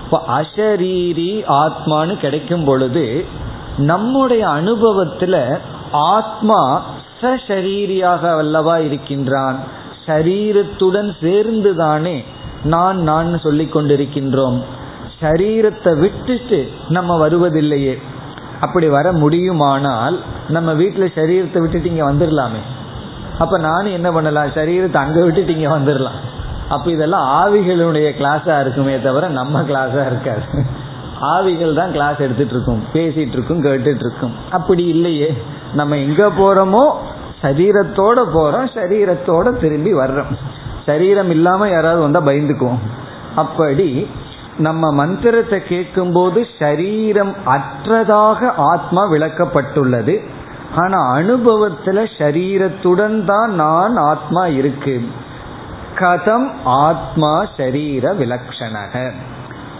இப்போ 0.04 0.18
அஷரீரி 0.38 1.32
ஆத்மான்னு 1.62 2.14
கிடைக்கும் 2.24 2.64
பொழுது 2.64 3.04
நம்முடைய 3.76 4.48
அனுபவத்தில் 4.48 5.42
ஆத்மா 5.90 6.60
சரீரியாக 7.48 8.22
அல்லவா 8.40 8.78
இருக்கின்றான். 8.78 9.56
சரீரத்துடன் 10.06 11.10
சேர்ந்துதானே 11.22 12.16
நான் 12.64 12.98
நான் 13.10 13.38
சொல்லி 13.38 13.64
கொண்டிருக்கின்றோம். 13.64 14.58
சரீரத்தை 15.20 15.92
விட்டுட்டு 15.98 16.68
நம்ம 16.88 17.28
வருவதில்லையே. 17.28 17.94
அப்படி 18.60 18.88
வர 18.88 19.06
முடியுமானால் 19.12 20.16
நம்ம 20.48 20.72
வீட்டில் 20.72 21.14
சரீரத்தை 21.18 21.60
விட்டுட்டு 21.62 21.90
இங்கே 21.92 22.06
வந்துடலாமே 22.10 22.62
அப்போ 23.38 23.56
நானும் 23.58 23.92
என்ன 23.92 24.08
பண்ணலாம்? 24.12 24.50
சரீரத்தை 24.58 24.98
அங்கே 25.04 25.22
விட்டுட்டு 25.24 25.52
இங்கே 25.52 25.70
வந்துடலாம் 25.76 26.20
அப்போ 26.68 26.90
இதெல்லாம் 26.90 27.26
ஆவிகளுடைய 27.28 28.08
கிளாஸா 28.20 28.60
இருக்குமே 28.60 29.00
தவிர 29.00 29.28
நம்ம 29.28 29.62
கிளாஸா 29.62 30.06
இருக்காது. 30.06 30.42
ஆவிகள் 31.20 31.74
தான் 31.74 31.92
கிளாஸ் 31.92 32.18
எடுத்துட்டு 32.18 32.52
இருக்கும். 32.52 32.82
பேசிட்டு 32.92 33.32
இருக்கும் 33.32 33.62
கேட்டுட்டு 33.62 34.04
இருக்கும். 34.04 34.34
அப்படி 34.50 34.84
இல்லையே. 34.84 35.42
நம்ம 35.74 35.96
எங்க 35.96 36.26
போறோமோ 36.26 36.84
சரீரத்தோட 37.42 38.18
போறோம் 38.34 38.68
சரீரத்தோட 38.74 39.60
திரும்பி 39.60 39.94
வர்றோம். 39.94 40.32
சரீரம் 40.86 41.30
இல்லாம 41.30 41.68
யாராவது 41.68 42.00
வந்தா 42.00 42.20
பயந்துக்குவோம். 42.20 42.82
அப்படி 43.36 44.06
நம்ம 44.58 44.92
மந்திரத்தை 44.92 45.62
கேட்கும்போது 45.62 46.46
சரீரம் 46.58 47.34
அற்றதாக 47.46 48.52
ஆத்மா 48.56 49.10
விளக்கப்பட்டுள்ளது. 49.10 50.22
ஆனா 50.74 51.16
அனுபவத்துல 51.16 52.06
சரீரத்துடன் 52.18 53.24
தான் 53.24 53.54
நான் 53.54 53.96
ஆத்மா 53.96 54.46
இருக்கு. 54.46 55.02
கதம் 55.98 56.52
ஆத்மா 56.64 57.48
சரீர 57.56 58.14
விலக்ஷணக. 58.14 59.12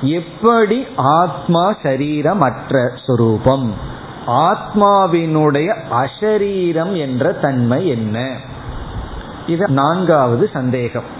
எப்படி 0.01 0.87
ஆத்மா 0.97 1.73
சரீரமற்ற 1.83 2.89
சுரூபம்? 3.07 3.71
ஆத்மாவினுடைய 4.27 5.77
அசரீரம் 5.91 6.97
என்ற 6.97 7.33
தன்மை 7.33 7.89
என்ன? 7.89 8.37
இது 9.47 9.69
நான்காவது 9.69 10.51
சந்தேகம். 10.53 11.14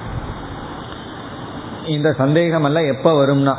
இந்த 1.87 2.13
சந்தேகம் 2.13 2.65
எல்லாம் 2.65 2.87
எப்ப 2.87 3.13
வரும்னா 3.13 3.55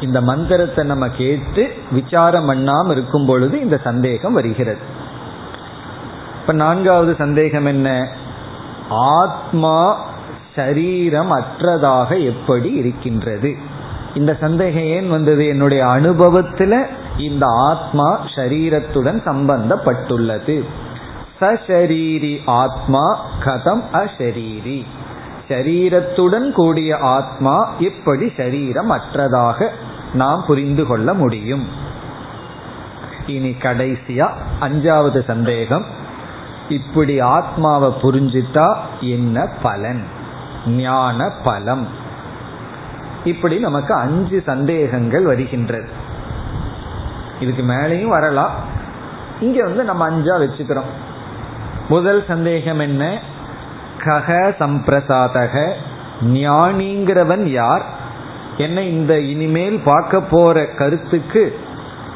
இந்த 0.00 0.20
மந்திரத்தை 0.20 0.84
நம்ம 0.84 1.08
கேட்டு 1.08 1.74
விசாரம் 1.90 2.50
பண்ணாம 2.50 2.90
இருக்கும் 2.90 3.26
பொழுது 3.26 3.60
இந்த 3.60 3.80
சந்தேகம் 3.84 4.32
வருகிறது. 4.32 4.78
இப்ப 6.40 6.52
நான்காவது 6.52 7.14
சந்தேகம் 7.18 7.66
என்ன? 7.66 8.08
ஆத்மா 8.88 10.10
சரீரம் 10.54 11.32
அற்றதாக 11.32 12.24
எப்படி 12.24 12.70
இருக்கின்றது? 12.72 13.56
இந்த 14.14 14.36
சந்தேகம் 14.40 14.82
ஏன் 14.82 15.10
வந்தது? 15.10 15.46
என்னுடைய 15.46 15.86
அனுபவத்தில் 15.86 16.86
இந்த 17.18 17.46
ஆத்மா 17.46 18.24
சரீரத்துடன் 18.24 19.20
சம்பந்தப்பட்டுள்ளது. 19.26 20.64
சரீரி 21.40 22.38
ஆத்மா 22.46 23.26
கதம் 23.44 23.82
அஷரீரி. 23.92 24.84
சரீரத்துடன் 25.48 26.52
கூடிய 26.52 26.96
ஆத்மா 26.96 27.70
எப்படி 27.78 28.32
சரீரம் 28.36 28.90
அற்றதாக 28.90 29.68
நாம் 30.14 30.44
புரிந்து 30.46 30.86
கொள்ள 30.86 31.14
முடியும். 31.14 31.66
இனி 33.26 33.50
கடைசியா 33.50 34.30
அஞ்சாவது 34.60 35.24
சந்தேகம். 35.24 35.84
இப்படி 36.68 37.20
ஆத்மாவை 37.20 37.90
புரிஞ்சிட்டா 38.02 38.76
என்ன 39.00 39.48
பலன்? 39.62 40.20
ஞான 40.66 41.32
பலம் 41.44 41.88
இப்படி 43.24 43.58
நமக்கு 43.58 43.94
அஞ்சு 43.94 44.42
சந்தேகங்கள் 44.46 45.24
வருகின்றது. 45.24 45.88
இதுக்கு 47.40 47.62
மேலேயும் 47.62 48.08
வரலாம். 48.08 48.50
இங்க 49.40 49.64
வந்து 49.64 49.84
நம்ம 49.84 50.04
அஞ்சா 50.04 50.36
வச்சுக்கிறோம். 50.36 50.90
முதல் 51.88 52.24
சந்தேகம் 52.28 52.78
என்ன? 52.78 53.20
கக 53.98 54.54
சம்பிரசாதக. 54.58 55.72
ஞானிங்கிறவன் 56.24 57.46
யார்? 57.46 57.82
என்ன 58.56 58.82
இந்த 58.82 59.20
இனிமேல் 59.20 59.82
பார்க்க 59.84 60.20
போற 60.20 60.66
கருத்துக்கு 60.66 61.58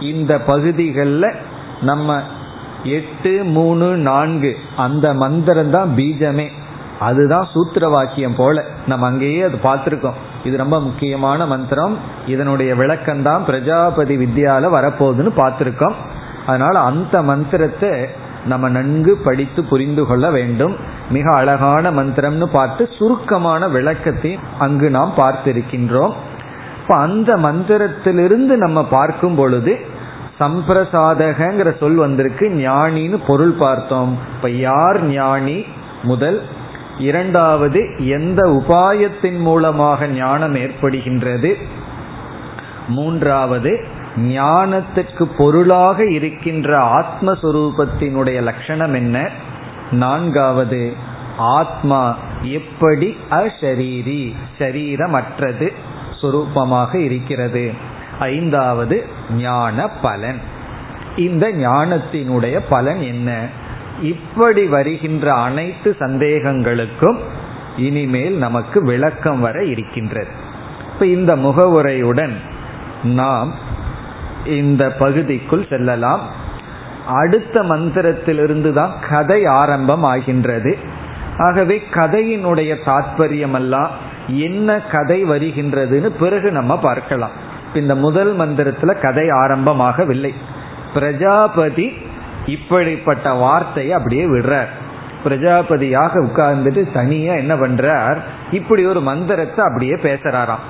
இந்த 0.01 0.39
பகுதிகளில் 0.39 1.35
நம்ம 1.81 2.23
எட்டு 2.85 3.45
மூணு 3.45 3.97
நான்கு 3.97 4.59
அந்த 4.77 5.15
மந்திரம் 5.15 5.71
தான் 5.71 5.93
பீஜமே. 5.97 6.51
அதுதான் 7.01 7.49
சூத்திர 7.53 7.89
வாக்கியம் 7.89 8.35
போல. 8.35 8.65
நம்ம 8.87 9.07
அங்கேயே 9.07 9.43
அது 9.43 9.59
பார்த்துருக்கோம். 9.63 10.15
இது 10.45 10.57
ரொம்ப 10.57 10.81
முக்கியமான 10.81 11.47
மந்திரம். 11.47 11.99
இதனுடைய 12.27 12.75
விளக்கம்தான் 12.75 13.45
பிரஜாபதி 13.45 14.17
வித்யால 14.17 14.67
வரப்போகுதுன்னு 14.67 15.31
பார்த்துருக்கோம். 15.37 15.93
அதனால 16.47 16.79
அந்த 16.79 17.23
மந்திரத்தை 17.23 18.25
நம்ம 18.45 18.69
நன்கு 18.69 19.17
படித்து 19.17 19.65
புரிந்து 19.65 20.07
கொள்ள 20.07 20.31
வேண்டும். 20.31 20.77
மிக 21.11 21.31
அழகான 21.31 21.91
மந்திரம்னு 21.91 22.45
பார்த்து 22.45 22.89
சுருக்கமான 22.99 23.69
விளக்கத்தை 23.69 24.39
அங்கு 24.59 24.91
நாம் 24.91 25.13
பார்த்திருக்கின்றோம். 25.17 26.13
இப்போ 26.83 26.97
அந்த 26.97 27.37
மந்திரத்திலிருந்து 27.37 28.57
நம்ம 28.57 28.85
பார்க்கும் 28.85 29.35
பொழுது 29.35 29.81
சம்பிரசாதகங்கிற 30.41 31.79
சொல் 31.79 31.95
வந்திருக்கு. 31.95 32.49
ஞானின்னு 32.49 33.21
பொருள் 33.27 33.53
பார்த்தோம். 33.53 34.19
இப்ப 34.37 34.51
யார் 34.51 35.05
ஞானி 35.05 35.65
முதல்? 36.03 36.43
இரண்டாவது 36.99 38.09
எந்த 38.09 38.49
உபாயத்தின் 38.49 39.39
மூலமாக 39.39 40.07
ஞானம் 40.07 40.55
ஏற்படுகின்றது? 40.55 41.55
மூன்றாவது 42.89 43.85
ஞானத்துக்கு 44.17 45.23
பொருளாக 45.39 46.05
இருக்கின்ற 46.11 46.79
ஆத்மஸ்வரூபத்தினுடைய 46.79 48.43
லட்சணம் 48.43 48.95
என்ன? 48.95 49.29
நான்காவது 49.91 50.93
ஆத்மா 51.39 52.17
எப்படி 52.43 53.17
அஷரீரி 53.31 54.35
சரீரமற்றது 54.59 55.73
சுரூபமாக 56.23 56.95
இருக்கிறது? 56.95 57.73
ஐந்தாவது 58.19 59.07
ஞான 59.37 59.89
பலன் 59.89 60.41
இந்த 61.17 61.53
ஞானத்தினுடைய 61.53 62.61
பலன் 62.69 63.01
என்ன? 63.01 63.49
இப்படி 64.03 64.67
வருகின்ற 64.67 65.35
அனைத்து 65.35 65.97
சந்தேகங்களுக்கும் 65.99 67.17
இனிமேல் 67.77 68.37
நமக்கு 68.37 68.85
விளக்கம் 68.85 69.41
வர 69.41 69.65
இருக்கின்றது. 69.65 70.29
இப்ப 70.93 71.07
இந்த 71.07 71.37
முகவுரையுடன் 71.37 72.33
நாம் 73.03 73.55
இந்த 74.47 74.93
பகுதிக்குள் 74.93 75.67
செல்லலாம். 75.69 76.21
அடுத்த 77.07 77.63
மந்திரத்திலிருந்து 77.63 78.73
தான் 78.73 78.93
கதை 79.09 79.45
ஆரம்பம் 79.45 80.03
ஆகின்றது 80.03 80.79
ஆகவே 81.39 81.83
கதையினுடைய 81.93 82.77
தாத்பரியம் 82.87 83.55
எல்லாம் 83.55 83.91
என்ன 84.29 84.81
கதை 84.81 85.25
வருகின்றதுன்னு 85.25 86.07
பிறகு 86.07 86.53
நம்ம 86.53 86.79
பார்க்கலாம். 86.79 87.31
இந்த 87.75 87.95
முதல் 87.95 88.37
மந்திரத்துல 88.37 89.01
கதை 89.01 89.29
ஆரம்பமாகவில்லை. 89.29 90.35
பிரஜாபதி 90.95 91.93
இப்படிப்பட்ட 92.47 93.33
வார்த்தையை 93.33 93.93
அப்படியே 93.93 94.25
விடுறார். 94.25 94.67
பிரஜாபதியாக 95.25 96.11
உட்கார்ந்துட்டு 96.25 96.93
தனியா 96.93 97.35
என்ன 97.35 97.57
பண்றார்? 97.57 98.17
இப்படி 98.51 98.87
ஒரு 98.87 99.01
மந்திரத்தை 99.01 99.65
அப்படியே 99.65 99.93
பேசுறாராம். 99.93 100.65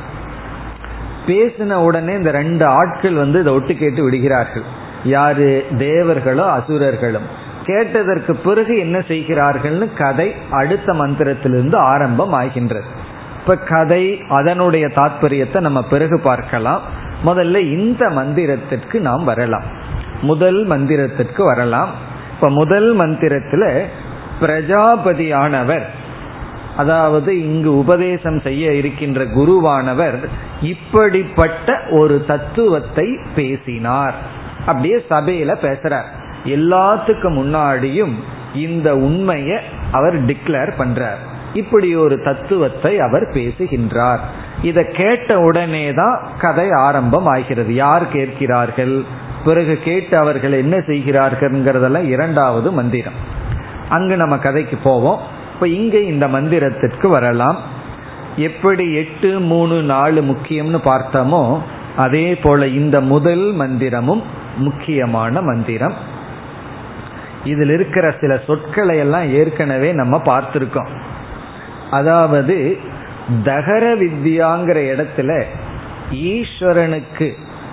பேசின 1.27 1.73
உடனே 1.73 2.13
இந்த 2.13 2.31
ரெண்டு 2.31 2.67
ஆட்கள் 2.67 3.13
வந்து 3.13 3.41
இதை 3.41 3.53
ஒட்டு 3.53 3.75
கேட்டு 3.75 4.03
விடுகிறார்கள். 4.03 4.63
யாரு? 5.05 5.67
தேவர்களோ 5.79 6.45
அசுரர்களும். 6.45 7.45
கேட்டதற்கு 7.65 8.37
பிறகு 8.37 8.79
என்ன 8.79 8.99
செய்கிறார்கள்னு 8.99 9.95
கதை 9.95 10.35
அடுத்த 10.51 10.93
மந்திரத்திலிருந்து 10.93 11.77
ஆரம்பம் 11.77 12.33
ஆகின்றது. 12.33 12.85
இப்ப 13.41 13.57
கதை 13.57 14.23
அதனுடைய 14.29 14.87
தாற்பயத்தை 14.87 15.61
நம்ம 15.61 15.83
பிறகு 15.83 16.21
பார்க்கலாம். 16.21 16.81
முதல்ல 17.27 17.57
இந்த 17.57 18.07
மந்திரத்திற்கு 18.07 19.01
நாம் 19.01 19.25
வரலாம். 19.25 19.85
முதல் 20.27 20.61
மந்திரத்திற்கு 20.69 21.43
வரலாம். 21.45 21.93
இப்ப 22.35 22.49
முதல் 22.51 22.89
மந்திரத்துல 22.99 23.65
பிரஜாபதியானவர் 24.41 25.87
அதாவது 26.77 27.31
இங்கு 27.45 27.71
உபதேசம் 27.79 28.39
செய்ய 28.41 28.73
இருக்கின்ற 28.73 29.21
குருவானவர் 29.37 30.17
இப்படிப்பட்ட 30.63 31.77
ஒரு 31.91 32.17
தத்துவத்தை 32.27 33.07
பேசினார். 33.35 34.17
அப்படியே 34.67 34.97
சபையில 35.11 35.53
பேசுறார். 35.63 36.09
எல்லாத்துக்கும் 36.45 37.37
முன்னாடியும் 37.41 38.15
இந்த 38.55 38.89
உண்மையை 39.09 39.59
அவர் 39.93 40.17
டிக்ளேர் 40.25 40.73
பண்றார். 40.79 41.23
இப்படி 41.55 41.89
ஒரு 41.97 42.17
தத்துவத்தை 42.23 42.93
அவர் 43.01 43.27
பேசுகின்றார். 43.35 44.23
இதை 44.63 44.85
கேட்ட 44.93 45.39
உடனே 45.39 45.85
தான் 45.93 46.17
கதை 46.41 46.69
ஆரம்பம் 46.71 47.27
ஆகிறது 47.27 47.73
யார் 47.75 48.07
கேட்கிறார்கள்? 48.09 48.97
பிறகு 49.49 49.75
கேட்டு 49.87 50.15
அவர்கள் 50.23 50.55
என்ன 50.63 50.77
செய்கிறார்கள்ங்கிறதெல்லாம் 50.91 52.07
இரண்டாவது 52.15 52.69
மந்திரம். 52.79 53.19
அங்கு 53.89 54.15
நம்ம 54.23 54.37
கதைக்கு 54.47 54.77
போவோம். 54.89 55.21
இப்போ 55.53 55.67
இங்கே 55.79 56.01
இந்த 56.13 56.27
மந்திரத்திற்கு 56.29 57.07
வரலாம். 57.17 57.59
எப்படி 58.49 58.87
எட்டு 59.03 59.31
மூணு 59.51 59.77
நாலு 59.93 60.21
முக்கியம்னு 60.31 60.81
பார்த்தோமோ 60.85 61.43
அதே 61.97 62.27
போல 62.35 62.67
இந்த 62.81 62.97
முதல் 63.13 63.47
மந்திரமும் 63.61 64.23
முக்கியமான 64.57 65.43
மந்திரம். 65.51 65.97
இதில் 67.45 67.73
இருக்கிற 67.77 68.07
சில 68.21 68.33
சொற்களை 68.47 68.95
எல்லாம் 69.05 69.27
ஏற்கனவே 69.41 69.91
நம்ம 69.93 70.15
பார்த்துருக்கோம். 70.25 70.93
அதாவது 71.99 72.57
தகர 73.49 73.85
வித்யாங்கிற 73.95 74.79
இடத்துல 74.93 75.31
ஈஸ்வரனுக்கு 76.31 77.29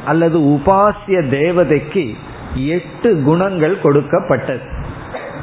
அல்லது 0.05 0.39
உபாசிய 0.39 1.21
தேவதைக்கு 1.29 2.15
எட்டு 2.55 3.21
குணங்கள் 3.21 3.81
கொடுக்கப்பட்டது. 3.81 4.59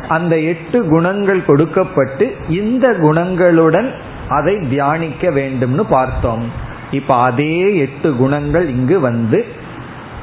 அந்த 0.08 0.38
எட்டு 0.38 0.84
குணங்கள் 0.84 1.44
கொடுக்கப்பட்டு 1.44 2.36
இந்த 2.48 2.88
குணங்களுடன் 2.88 3.90
அதை 4.28 4.58
தியானிக்க 4.68 5.30
வேண்டும்னு 5.30 5.84
பார்த்தோம். 5.88 6.44
இப்ப 6.90 7.14
அதே 7.14 7.76
எட்டு 7.76 8.16
குணங்கள் 8.16 8.68
இங்கு 8.68 9.00
வந்து 9.00 9.44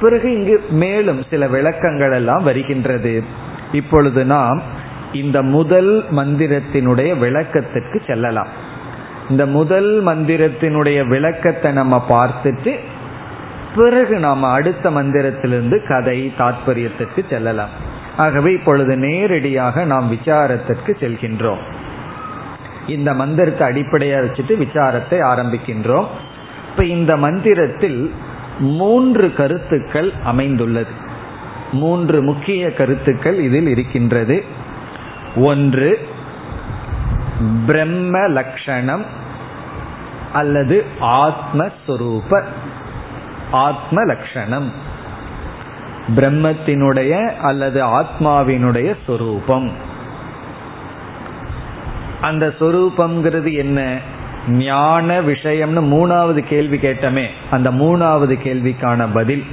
பிறகு 0.01 0.33
இங்கு 0.33 0.63
மேலும் 0.69 1.23
சில 1.29 1.47
விளக்கங்கள் 1.47 2.11
எல்லாம் 2.11 2.43
வருகின்றது. 2.43 3.23
இப்பொழுது 3.71 4.25
நாம் 4.25 4.61
இந்த 5.13 5.41
முதல் 5.41 6.05
மந்திரத்தினுடைய 6.15 7.17
விளக்கத்திற்கு 7.17 8.01
செல்லலாம். 8.07 8.47
இந்த 9.29 9.45
முதல் 9.45 10.03
மந்திரத்தினுடைய 10.05 11.07
விளக்கத்தை 11.07 11.71
நம்ம 11.71 12.05
பார்த்துட்டு 12.09 12.79
பிறகு 13.77 14.19
நாம் 14.19 14.43
அடுத்த 14.43 14.89
மந்திரத்திலிருந்து 14.89 15.87
கதை 15.87 16.33
தாத்பரியத்திற்கு 16.39 17.29
செல்லலாம். 17.29 17.69
ஆகவே 18.17 18.51
இப்பொழுது 18.51 18.97
நேரடியாக 18.97 19.85
நாம் 19.85 20.11
விசாரத்திற்கு 20.11 20.91
செல்கின்றோம். 20.99 21.63
இந்த 22.87 23.13
மந்திரத்தை 23.13 23.67
அடிப்படையாக 23.67 24.25
வச்சுட்டு 24.25 24.57
விசாரத்தை 24.57 25.19
ஆரம்பிக்கின்றோம். 25.21 26.05
இப்ப 26.69 26.85
இந்த 26.85 27.17
மந்திரத்தில் 27.17 28.13
மூன்று 28.59 29.33
கருத்துக்கள் 29.33 30.13
அமைந்துள்ளது. 30.23 31.05
மூன்று 31.71 32.21
முக்கிய 32.21 32.73
கருத்துக்கள் 32.73 33.39
இதில் 33.39 33.67
இருக்கின்றது. 33.67 34.43
ஒன்று 35.35 36.07
பிரம்ம 37.65 38.27
லட்சணம் 38.27 39.05
அல்லது 40.33 40.85
ஆத்மஸ்வரூப 41.01 42.43
ஆத்ம 43.51 44.03
லட்சணம் 44.03 44.71
பிரம்மத்தினுடைய 46.15 47.37
அல்லது 47.37 47.85
ஆத்மாவினுடைய 47.85 48.95
சொரூபம். 49.05 49.71
அந்த 52.21 52.53
சொரூபம்ங்கிறது 52.59 53.53
என்ன? 53.53 53.97
ஞான 54.49 55.21
விஷயம்னு 55.21 55.81
மூணாவது 55.81 56.39
கேள்வி 56.39 56.77
கேட்டமே. 56.77 57.25
அந்த 57.51 57.71
மூணாவது 57.71 58.39
கேள்விக்கான 58.43 59.07
பதில் 59.13 59.43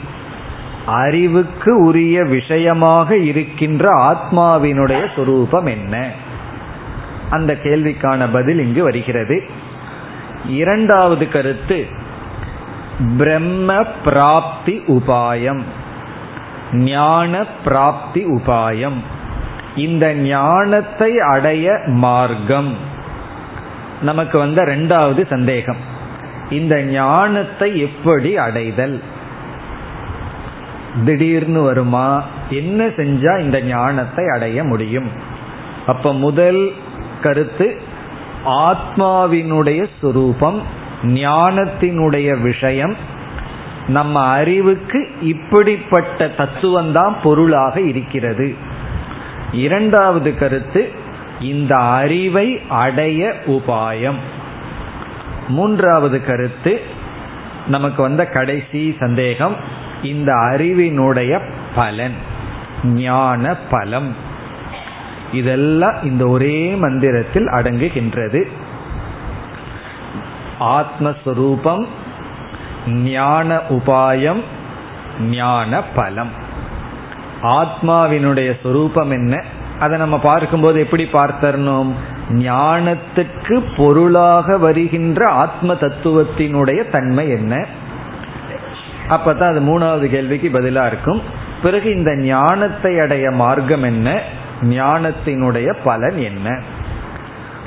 அறிவுக்கு 0.87 1.83
உரிய 1.85 2.25
விஷயமாக 2.25 3.17
இருக்கின்ற 3.17 3.89
ஆத்மாவினுடைய 3.95 5.09
சொரூபம் 5.17 5.67
என்ன? 5.67 6.11
அந்த 7.31 7.53
கேள்விக்கான 7.53 8.29
பதில் 8.33 8.59
இங்கு 8.59 8.83
வருகிறது. 8.83 9.49
இரண்டாவது 10.49 11.29
கருத்து 11.29 12.03
பிரம்ம 13.17 13.85
பிராப்தி 14.05 14.83
உபாயம். 14.87 15.63
ஞான 16.73 17.45
பிராப்தி 17.65 18.25
உபாயம். 18.25 18.99
இந்த 19.77 20.15
ஞானத்தை 20.15 21.19
அடைய 21.19 21.81
மார்க்கம். 21.87 22.77
நமக்கு 24.03 24.39
வந்த 24.39 24.63
ரெண்டாவது 24.63 25.27
சந்தேகம். 25.27 25.77
இந்த 26.51 26.83
ஞானத்தை 26.83 27.81
எப்படி 27.81 28.37
அடைதல்? 28.37 29.03
திடீர்னு 31.05 31.63
வருமா? 31.63 32.23
என்ன 32.51 32.87
செஞ்சா 32.87 33.41
இந்த 33.41 33.61
ஞானத்தை 33.61 34.25
அடைய 34.29 34.65
முடியும்? 34.65 35.11
அப்ப 35.87 36.13
முதல் 36.13 36.73
கருத்து 37.23 37.81
ஆத்மாவினுடைய 38.47 39.87
சுரூபம் 40.03 40.63
ஞானத்தினுடைய 41.03 42.41
விஷயம் 42.41 42.97
நம்ம 43.89 44.27
அறிவுக்கு 44.27 45.11
இப்படிப்பட்ட 45.23 46.31
தத்துவம்தான் 46.37 47.15
பொருளாக 47.23 47.81
இருக்கிறது. 47.81 48.55
இரண்டாவது 49.53 50.39
கருத்து 50.39 50.93
இந்த 51.41 51.77
அறிவை 51.77 52.61
அடைய 52.69 53.35
உபாயம். 53.47 54.19
மூன்றாவது 55.49 56.25
கருத்து 56.25 56.81
நமக்கு 57.67 58.03
வந்த 58.03 58.27
கடைசி 58.27 58.97
சந்தேகம் 58.99 59.57
இந்த 60.03 60.33
அறிவினுடைய 60.33 61.41
பலன் 61.75 62.15
ஞான 62.85 63.55
பலம். 63.55 64.17
இதெல்லாம் 65.33 65.97
இந்த 66.03 66.27
ஒரே 66.27 66.75
மந்திரத்தில் 66.75 67.47
அடங்குகின்றது. 67.47 68.45
ஆத்மஸ்வரூபம் 70.61 71.87
ஞான 72.89 73.61
உபாயம் 73.69 74.43
ஞான 75.31 75.83
பலம். 75.83 76.31
ஆத்மாவினுடைய 77.43 78.53
சொரூபம் 78.63 79.11
என்ன? 79.11 79.43
அதை 79.81 79.99
நம்ம 79.99 80.19
பார்க்கும்போது 80.19 80.81
எப்படி 80.81 81.09
பார்த்தரணும்? 81.13 81.93
ஞானத்துக்கு 82.31 83.63
பொருளாக 83.77 84.59
வருகின்ற 84.59 85.29
ஆத்ம 85.29 85.75
தத்துவத்தினுடைய 85.75 86.91
தன்மை 86.91 87.29
என்ன? 87.29 87.67
அப்பதான் 89.09 89.49
அது 89.49 89.61
மூணாவது 89.61 90.07
கேள்விக்கு 90.07 90.49
பதிலா 90.49 90.87
இருக்கும். 90.87 91.23
பிறகு 91.63 91.95
இந்த 91.95 92.17
ஞானத்தை 92.17 92.99
அடைய 92.99 93.31
மார்க்கம் 93.31 93.83
என்ன? 93.83 94.21
ஞானத்தினுடைய 94.63 95.77
பலன் 95.85 96.17
என்ன? 96.17 96.61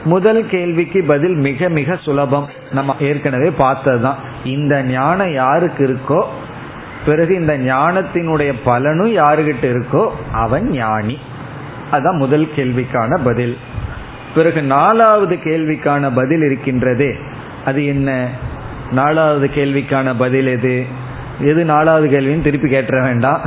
முதல் 0.08 0.48
கேள்விக்கு 0.48 1.04
பதில் 1.04 1.36
மிக 1.36 1.70
மிக 1.70 1.96
சுலபம். 1.96 2.50
நம்ம 2.72 2.96
ஏற்கனவே 3.00 3.50
பார்த்ததுதான். 3.50 4.18
இந்த 4.44 4.84
ஞானம் 4.84 5.34
யாருக்கு 5.34 5.84
இருக்கோ 5.88 6.24
பிறகு 7.06 7.36
இந்த 7.36 7.58
ஞானத்தினுடைய 7.58 8.54
பலனும் 8.64 9.16
யாருகிட்ட 9.16 9.66
இருக்கோ 9.66 10.10
அவன் 10.32 10.70
ஞானி. 10.70 11.18
அதான் 11.92 12.18
முதல் 12.18 12.50
கேள்விக்கான 12.56 13.20
பதில். 13.24 13.58
பிறகு 14.36 14.62
நாலாவது 14.62 15.36
கேள்விக்கான 15.36 16.12
பதில் 16.16 16.42
இருக்கின்றதே 16.42 17.12
அது 17.66 17.86
என்ன? 17.86 18.30
நாலாவது 18.92 19.50
கேள்விக்கான 19.56 20.14
பதில் 20.18 20.48
எது? 20.48 20.86
எது 21.40 21.66
நாலாவது 21.66 22.08
கேள்வின்னு 22.08 22.42
திருப்பி 22.42 22.70
கேட்ட 22.70 23.02
வேண்டாம். 23.02 23.42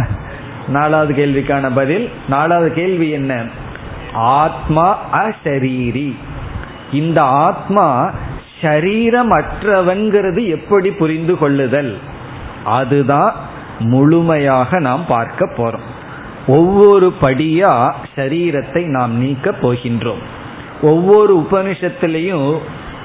நாலாவது 0.68 1.12
கேள்விக்கான 1.14 1.70
பதில் 1.74 2.10
நாலாவது 2.28 2.72
கேள்வி 2.72 3.10
என்ன? 3.10 3.44
ஆத்மா 4.12 4.86
அசரீரி 5.12 6.14
இந்த 6.92 7.22
ஆத்மா 7.22 8.10
சரீரமற்றவன்கிறது 8.60 10.46
எப்படி 10.46 10.90
புரிந்து 10.90 11.38
கொள்ளுதல்? 11.38 11.98
அதுதான் 12.64 13.34
முழுமையாக 13.78 14.80
நாம் 14.80 15.06
பார்க்க 15.06 15.52
போறோம். 15.56 15.88
ஒவ்வொரு 16.46 17.12
படியா 17.20 17.92
சரீரத்தை 18.16 18.86
நாம் 18.86 19.16
நீக்க 19.16 19.50
போகின்றோம். 19.50 20.22
ஒவ்வொரு 20.82 21.46
உபனிஷத்திலையும் 21.50 22.58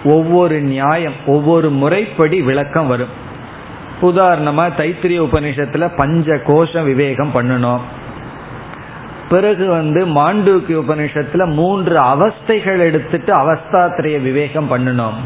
ஒவ்வொரு 0.03 0.61
நியாயம் 0.61 1.13
ஒவ்வொரு 1.25 1.69
முறைப்படி 1.69 2.41
விளக்கம் 2.41 2.87
வரும். 2.87 3.23
உதாரணமா 4.01 4.69
தைத்திரிய 4.77 5.27
உபனிஷத்துல 5.27 5.97
பஞ்ச 5.97 6.35
கோஷ 6.35 6.83
விவேகம் 6.83 7.31
பண்ணணும். 7.33 7.79
பிறகு 9.29 9.65
வந்து 9.67 10.07
மாண்டூக்கிய 10.07 10.77
உபனிஷத்துல 10.83 11.53
மூன்று 11.53 11.99
அவஸ்தைகள் 11.99 12.79
எடுத்துட்டு 12.79 13.33
அவஸ்தாத்திரைய 13.33 14.21
விவேகம் 14.21 14.71
பண்ணணும் 14.71 15.19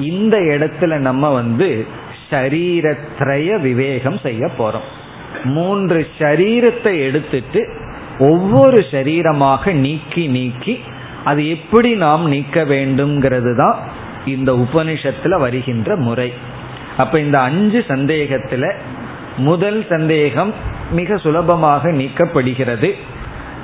இந்த 0.00 0.38
இடத்துல 0.38 0.96
நம்ம 0.96 1.30
வந்து 1.30 1.86
ஷரீரத்ரய 2.30 3.60
விவேகம் 3.60 4.18
செய்ய 4.18 4.50
போறோம். 4.58 4.88
மூன்று 5.44 6.06
ஷரீரத்தை 6.18 7.00
எடுத்துட்டு 7.00 7.60
ஒவ்வொரு 8.18 8.84
சரீரமாக 8.90 9.72
நீக்கி 9.72 10.26
நீக்கி 10.26 10.80
அது 11.24 11.48
எப்படி 11.48 11.94
நாம் 11.94 12.28
நீக்க 12.28 12.64
வேண்டும்ங்கிறது 12.64 13.56
தான் 13.56 13.76
இந்த 14.26 14.52
உபனிஷத்துல 14.52 15.38
வருகின்ற 15.38 15.96
முறை. 15.96 16.32
அப்ப 16.96 17.20
இந்த 17.20 17.40
அஞ்சு 17.40 17.84
சந்தேகத்துல 17.88 18.72
முதல் 19.36 19.86
சந்தேகம் 19.88 20.54
மிக 20.90 21.16
சுலபமாக 21.16 21.90
நீக்கப்படுகிறது. 21.90 22.94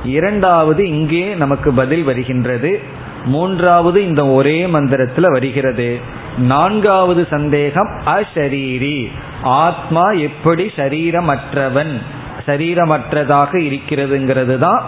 இரண்டாவது 0.04 0.88
இங்கே 0.88 1.34
நமக்கு 1.34 1.72
பதில் 1.72 2.02
வருகின்றது. 2.02 2.80
மூன்றாவது 3.24 4.04
இந்த 4.04 4.26
ஒரே 4.26 4.66
மந்திரத்தில் 4.66 5.28
வருகிறது. 5.28 5.98
நான்காவது 6.38 7.26
சந்தேகம் 7.30 7.90
அஷரீரி 8.06 9.08
ஆத்மா 9.42 10.10
எப்படி 10.10 10.72
சரீரமற்றவன் 10.76 12.00
சரீரமற்றதாக 12.46 13.50
இருக்கிறதுங்கிறது 13.60 14.58
தான் 14.58 14.82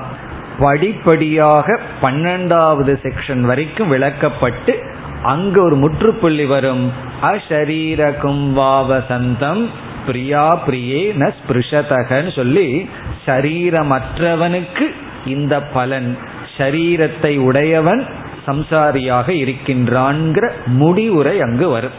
படிப்படியாக 0.58 1.80
பன்னெண்டாவது 2.02 2.92
செக்ஷன் 3.02 3.40
வரைக்கும் 3.40 3.92
விளக்கப்பட்டு 3.92 4.74
அங்கு 5.22 5.62
ஒரு 5.62 5.76
முற்றுப்புள்ளி 5.76 6.44
வரும். 6.44 6.92
அஷரீரகும் 7.22 8.44
வாவசந்தம் 8.58 9.66
பிரியா 10.06 10.66
பிரியே 10.66 11.02
ந 11.16 11.32
ஸ்பிருஷதகன்னு 11.38 12.32
சொல்லி 12.34 12.88
சரீரமற்றவனுக்கு 13.26 14.86
இந்த 15.26 15.62
பலன் 15.62 16.18
ஷரீரத்தை 16.56 17.38
உடையவன் 17.38 18.02
சம்சாரியாக 18.46 19.28
இருக்கின்றான்கிற 19.28 20.50
முடிவுரை 20.66 21.40
அங்கு 21.40 21.68
வரும். 21.68 21.96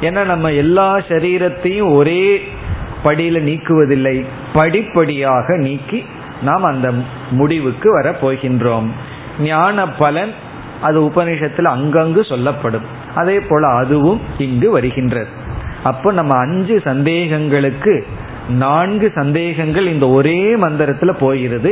ஏன்னா 0.00 0.24
நம்ம 0.24 0.52
எல்லா 0.52 0.98
சரீரத்தையும் 0.98 1.92
ஒரே 1.94 2.42
படியில 3.04 3.40
நீக்குவதில்லை 3.48 4.24
படிப்படியாக 4.52 5.56
நீக்கி 5.56 6.04
நாம் 6.42 6.64
அந்த 6.64 6.92
முடிவுக்கு 7.30 7.88
வர 7.92 8.16
போகின்றோம். 8.22 8.88
ஞான 9.40 9.88
பலன் 9.88 10.32
அது 10.80 10.98
உபநிஷத்தில் 11.00 11.68
அங்கங்கு 11.74 12.22
சொல்லப்படும். 12.28 12.86
அதே 13.14 13.40
போல 13.40 13.66
அதுவும் 13.68 14.20
இங்கு 14.38 14.70
வருகின்றது. 14.70 15.28
அப்போ 15.82 16.12
நம்ம 16.12 16.38
அஞ்சு 16.38 16.80
சந்தேகங்களுக்கு 16.84 17.94
நான்கு 18.48 19.12
சந்தேகங்கள் 19.14 19.86
இந்த 19.86 20.08
ஒரே 20.08 20.56
மந்திரத்தில் 20.56 21.20
போகிறது. 21.20 21.70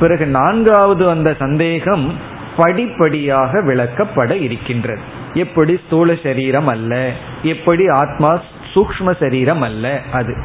பிறகு 0.00 0.26
நான்காவது 0.26 1.04
வந்த 1.04 1.34
சந்தேகம் 1.38 2.14
படிப்படியாக 2.56 3.60
விளக்கப்பட 3.60 4.30
இருக்கின்றது. 4.40 5.00
எப்படி 5.34 5.80
ஸ்தூல 5.86 6.14
சரீரம் 6.22 6.66
அல்ல? 6.66 7.12
எப்படி 7.42 7.88
ஆத்மா 7.88 8.40
சூக்ம 8.74 9.16
சரீரம் 9.20 9.62
அல்ல? 9.62 10.00
அது. 10.12 10.36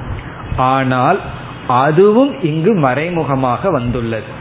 ஆனால் 0.58 1.20
அதுவும் 1.68 2.42
இங்கு 2.42 2.74
மறைமுகமாக 2.74 3.72
வந்துள்ளது. 3.72 4.32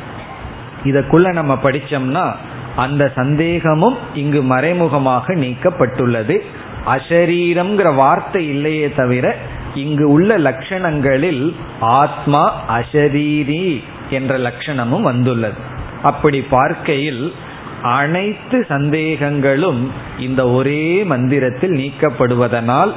இதற்குள்ள 0.84 1.32
நம்ம 1.32 1.58
படிச்சோம்னா 1.62 2.34
அந்த 2.76 3.12
சந்தேகமும் 3.14 3.96
இங்கு 4.14 4.42
மறைமுகமாக 4.42 5.34
நீக்கப்பட்டுள்ளது. 5.34 6.38
அசரீரம்ங்கிற 6.86 7.94
வார்த்தை 7.94 8.48
இல்லையே 8.48 8.92
தவிர 8.92 9.36
இங்கு 9.74 10.10
உள்ள 10.10 10.38
லட்சணங்களில் 10.38 11.54
ஆத்மா 11.80 12.62
அசரீரி 12.78 13.84
என்ற 14.14 14.38
லட்சணமும் 14.38 15.02
வந்துள்ளது. 15.02 15.58
அப்படி 16.02 16.42
பார்க்கையில் 16.42 17.34
அனைத்து 17.82 18.66
சந்தேகங்களும் 18.68 19.88
இந்த 20.18 20.50
ஒரே 20.50 21.04
மந்திரத்தில் 21.04 21.70
நீக்கப்படுவதனால் 21.70 22.92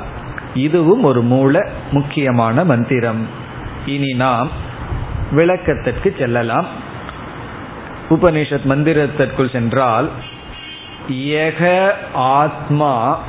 இதுவும் 0.54 1.04
ஒரு 1.04 1.22
மூல 1.22 1.68
முக்கியமான 1.92 2.64
மந்திரம். 2.64 3.28
இனி 3.86 4.14
நாம் 4.14 4.50
விளக்கத்திற்கு 5.32 6.16
செல்லலாம். 6.20 6.68
உபனிஷத் 8.10 8.68
மந்திரத்திற்குள் 8.70 9.52
சென்றால் 9.52 10.10
யக 11.10 11.92
ஆத்மா 12.14 13.20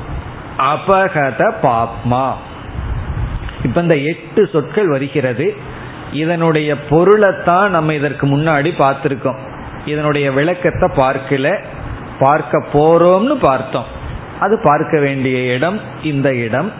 அபகத 0.58 1.52
பாப்மா. 1.62 2.32
இப்ப 3.64 3.80
இந்த 3.80 3.96
எட்டு 3.96 4.48
சொற்கள் 4.52 4.88
வருகிறது. 4.88 5.56
இதனுடைய 6.12 6.80
பொருளைத்தான் 6.80 7.70
நம்ம 7.70 7.94
இதற்கு 7.94 8.26
முன்னாடி 8.26 8.70
பார்த்துருக்கோம். 8.78 9.38
இதனுடைய 9.86 10.32
விளக்கத்தை 10.32 10.88
பார்க்கல. 10.88 11.62
பார்க்க 12.18 12.64
போறோம்னு 12.72 13.34
பார்த்தோம். 13.34 13.84
அது 14.40 14.60
பார்க்க 14.64 15.00
வேண்டிய 15.00 15.54
இடம் 15.54 15.80
இந்த 16.02 16.34
இடம். 16.34 16.72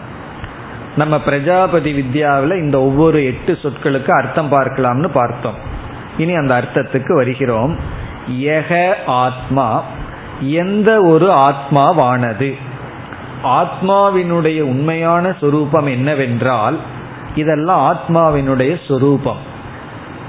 நம்ம 0.97 1.19
பிரஜாபதி 1.19 1.93
வித்யாவில் 1.93 2.57
இந்த 2.57 2.81
ஒவ்வொரு 2.81 3.25
எட்டு 3.25 3.57
சொற்களுக்கு 3.61 4.09
அர்த்தம் 4.09 4.51
பார்க்கலாம்னு 4.51 5.07
பார்த்தோம். 5.07 5.55
இனி 6.17 6.35
அந்த 6.35 6.63
அர்த்தத்துக்கு 6.63 7.13
வருகிறோம். 7.13 7.79
எக 8.39 8.93
ஆத்மா 9.05 9.83
எந்த 10.41 11.01
ஒரு 11.01 11.29
ஆத்மாவானது? 11.29 12.57
ஆத்மாவினுடைய 13.43 14.61
உண்மையான 14.61 15.35
சொரூபம் 15.39 15.85
என்னவென்றால் 15.85 16.79
இதெல்லாம் 17.35 17.81
ஆத்மாவினுடைய 17.93 18.87
சொரூபம். 18.87 19.37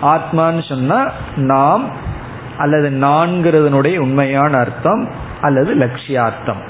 ஆத்மான்னு 0.02 0.68
சொன்னா 0.68 1.10
நாம் 1.36 1.84
அல்லது 2.58 2.90
நான்கிறதனுடைய 2.90 3.98
உண்மையான 3.98 4.58
அர்த்தம் 4.58 5.08
அல்லது 5.40 5.74
லட்சியார்த்தம். 5.74 6.68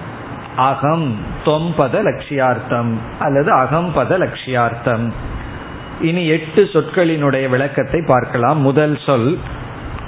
அகம் 0.56 1.16
தொம்பத 1.44 2.02
லட்சியார்த்தம் 2.02 2.92
அல்லது 3.18 3.56
அகம்பத 3.56 4.18
லட்சியார்த்தம். 4.18 5.12
இனி 6.00 6.26
எட்டு 6.26 6.62
சொற்களினுடைய 6.62 7.48
விளக்கத்தை 7.48 8.02
பார்க்கலாம். 8.06 8.60
முதல் 8.60 8.98
சொல் 9.06 9.38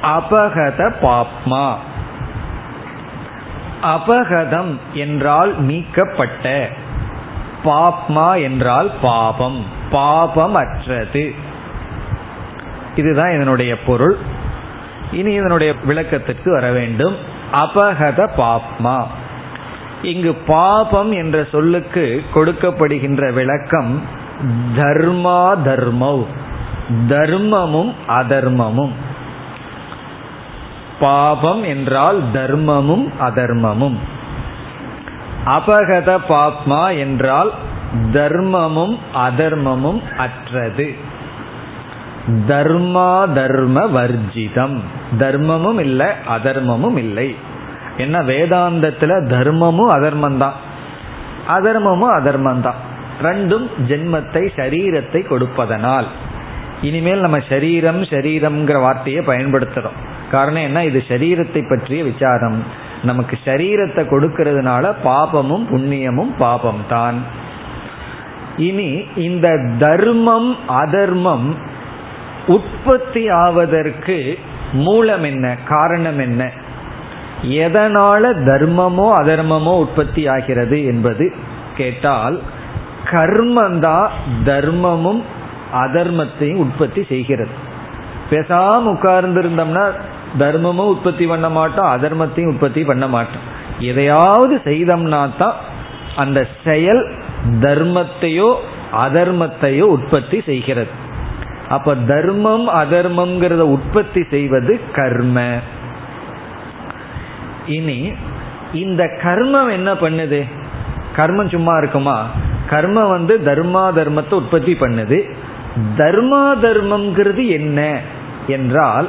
அபகத 0.02 0.92
பாப்மா. 1.02 1.74
அபகதம் 3.82 4.78
என்றால் 4.92 5.60
நீக்கப்பட்ட 5.60 6.68
பாப்மா 7.64 8.42
என்றால் 8.42 8.90
பாபம். 9.02 9.80
பாபம் 9.92 10.54
அற்றது 10.54 11.34
இதுதான் 12.96 13.30
இதனுடைய 13.30 13.78
பொருள். 13.78 14.16
இனி 15.12 15.32
இதனுடைய 15.32 15.74
விளக்கத்திற்கு 15.84 16.52
வர 16.52 16.70
வேண்டும். 16.70 17.16
அபகத 17.52 18.28
பாப்மா. 18.36 19.06
இங்கு 20.02 20.34
பாபம் 20.34 21.12
என்ற 21.12 21.44
சொல்லுக்கு 21.52 22.24
கொடுக்கப்படுகின்ற 22.34 23.32
விளக்கம் 23.32 24.02
தர்மா 24.76 25.56
தர்மவ் 25.64 26.26
தர்மமும் 27.08 27.94
அதர்மமும். 28.08 28.92
பாபம் 31.00 31.62
என்றால் 31.62 32.22
தர்மமும் 32.34 33.12
அதர்மமும். 33.20 33.98
அபகத 35.46 36.18
பாப்மா 36.28 36.98
என்றால் 36.98 37.52
தர்மமும் 38.12 38.98
அதர்மமும் 39.14 40.00
அற்றது. 40.16 40.94
தர்மா 42.48 43.32
தர்ம 43.34 43.86
வர்ஜிதம். 43.86 44.76
தர்மமும் 45.18 45.80
இல்லை 45.80 46.06
அதர்மமும் 46.28 46.96
இல்லை. 46.96 47.34
என்ன 47.96 48.22
வேதாந்தத்துல 48.22 49.12
தர்மமும் 49.26 49.88
அதர்மம் 49.88 50.38
தான் 50.38 50.52
அதர்மமும் 51.48 52.14
அதர்மம் 52.18 52.60
தான் 52.60 52.80
ரெண்டும் 53.22 53.66
ஜென்மத்தை 53.88 54.48
சரீரத்தை 54.56 55.22
கொடுப்பதனால். 55.22 56.06
இனிமேல் 56.82 57.20
நம்ம 57.20 57.38
சரீரம் 57.48 58.02
சரீரம்ங்கிற 58.02 58.80
வார்த்தையை 58.80 59.24
பயன்படுத்துறோம் 59.26 59.98
காரணம் 60.30 60.62
என்ன? 60.62 60.84
இது 60.84 61.04
சரீரத்தை 61.08 61.68
பற்றிய 61.68 62.04
விசாரம். 62.04 62.64
நமக்கு 63.04 63.38
சரீரத்தை 63.44 64.02
கொடுக்கறதுனால 64.04 64.94
பாபமும் 65.04 65.64
புண்ணியமும் 65.72 66.32
பாபம் 66.38 66.82
தான் 66.88 67.40
இனி 68.56 69.04
இந்த 69.16 69.58
தர்மம் 69.78 70.56
அதர்மம் 70.68 71.56
உற்பத்தி 72.46 73.28
ஆவதற்கு 73.28 74.38
மூலம் 74.72 75.22
என்ன 75.22 75.56
காரணம் 75.68 76.18
என்ன? 76.18 76.50
எதனால 77.42 78.22
தர்மமோ 78.32 79.12
அதர்மமோ 79.14 79.78
உற்பத்தி 79.78 80.26
ஆகிறது 80.26 80.84
என்பது 80.84 81.34
கேட்டால் 81.76 82.40
கர்மந்தா 83.04 84.08
தர்மமும் 84.44 85.22
அதர்மத்தையும் 85.72 86.56
உற்பத்தி 86.56 87.04
செய்கிறது. 87.08 87.50
பேசாம 88.30 88.76
உட்கார்ந்து 88.76 89.42
இருந்தோம்னா 89.42 89.92
தர்மமும் 90.38 90.92
உற்பத்தி 90.94 91.26
பண்ண 91.26 91.48
மாட்டோம் 91.48 91.86
அதர்மத்தையும் 91.86 92.46
உற்பத்தி 92.46 92.84
பண்ண 92.84 93.08
மாட்டோம். 93.08 93.60
எதையாவது 93.78 94.60
செய்தோம்னா 94.64 95.28
தான் 95.38 95.54
அந்த 96.16 96.48
செயல் 96.64 97.12
தர்மத்தையோ 97.50 98.54
அதர்மத்தையோ 98.92 99.80
உற்பத்தி 99.80 100.40
செய்கிறது. 100.40 100.90
அப்ப 101.68 101.94
தர்மம் 101.94 102.68
அதர்மம்ங்கிறத 102.68 103.60
உற்பத்தி 103.60 104.22
செய்வது 104.30 104.80
கர்ம. 104.92 105.58
இனி 107.66 108.12
இந்த 108.72 109.04
கர்மம் 109.22 109.70
என்ன 109.70 109.92
பண்ணுது? 109.92 110.44
கர்மம் 111.16 111.48
சும்மா 111.48 111.76
இருக்குமா? 111.76 112.26
கர்மம் 112.70 113.08
வந்து 113.08 113.40
தர்மா 113.44 113.90
தர்மத்தை 113.92 114.34
உற்பத்தி 114.34 114.74
பண்ணுது. 114.74 115.30
தர்மா 115.96 116.54
தர்மம்ங்கிறது 116.54 117.48
என்ன 117.48 118.00
என்றால் 118.46 119.08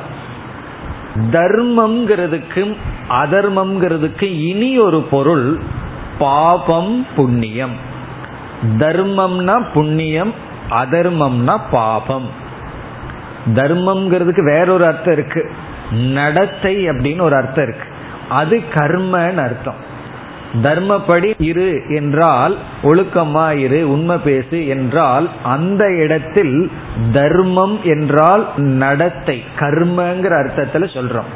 தர்மம்ங்கிறதுக்கும் 1.32 2.76
அதர்மம்ங்கிறதுக்கு 3.10 4.24
இனி 4.24 4.80
ஒரு 4.80 5.02
பொருள் 5.02 5.60
பாபம் 6.18 7.08
புண்ணியம். 7.16 7.92
தர்மம்னா 8.64 9.66
புண்ணியம் 9.74 10.34
அதர்மம்னா 10.70 11.58
பாபம். 11.72 12.30
தர்மம்ங்கிறதுக்கு 13.54 14.44
வேறொரு 14.44 14.86
அர்த்தம் 14.86 15.14
இருக்கு. 15.14 15.52
நடத்தை 15.92 16.90
அப்படின்னு 16.90 17.22
ஒரு 17.22 17.36
அர்த்தம் 17.36 17.64
இருக்கு. 17.64 17.88
அது 18.30 18.62
கர்மன்னு 18.74 19.36
அர்த்தம். 19.36 19.92
தர்மப்படி 20.64 21.34
இரு 21.38 21.82
என்றால் 21.90 22.58
ஒழுக்கமா 22.84 23.58
இரு 23.58 23.92
உண்மை 23.92 24.18
பேசு 24.18 24.68
என்றால் 24.68 25.30
அந்த 25.44 25.96
இடத்தில் 25.96 26.72
தர்மம் 27.14 27.80
என்றால் 27.84 28.48
நடத்தை 28.58 29.44
கர்மங்கிற 29.60 30.34
அர்த்தத்துல 30.44 30.88
சொல்றோம். 30.94 31.32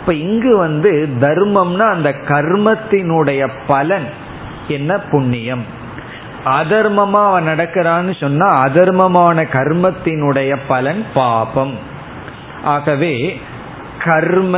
இப்ப 0.00 0.14
இங்கு 0.14 0.56
வந்து 0.56 1.08
தர்மம்னா 1.20 1.90
அந்த 1.90 2.10
கர்மத்தினுடைய 2.10 3.50
பலன் 3.66 4.08
என்ன 4.68 4.98
புண்ணியம்? 4.98 5.76
அதர்மமா 6.48 7.22
அவன் 7.28 7.46
நடக்கிறான்னு 7.46 8.14
சொன்னா 8.20 8.46
அதர்மமான 8.66 9.44
கர்மத்தினுடைய 9.52 10.52
பலன் 10.68 11.02
பாபம். 11.14 11.74
ஆகவே 12.64 13.40
கர்ம 14.04 14.56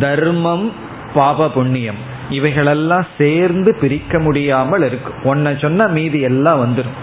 தர்மம் 0.00 0.72
பாப 1.14 1.48
புண்ணியம் 1.48 2.00
இவைகளெல்லாம் 2.30 3.06
சேர்ந்து 3.18 3.70
பிரிக்க 3.80 4.18
முடியாமல் 4.18 4.84
இருக்கும். 4.88 5.20
ஒன்ன 5.24 5.60
சொன்னா 5.60 5.86
மீதி 5.86 6.20
எல்லாம் 6.20 6.60
வந்துடும் 6.64 6.98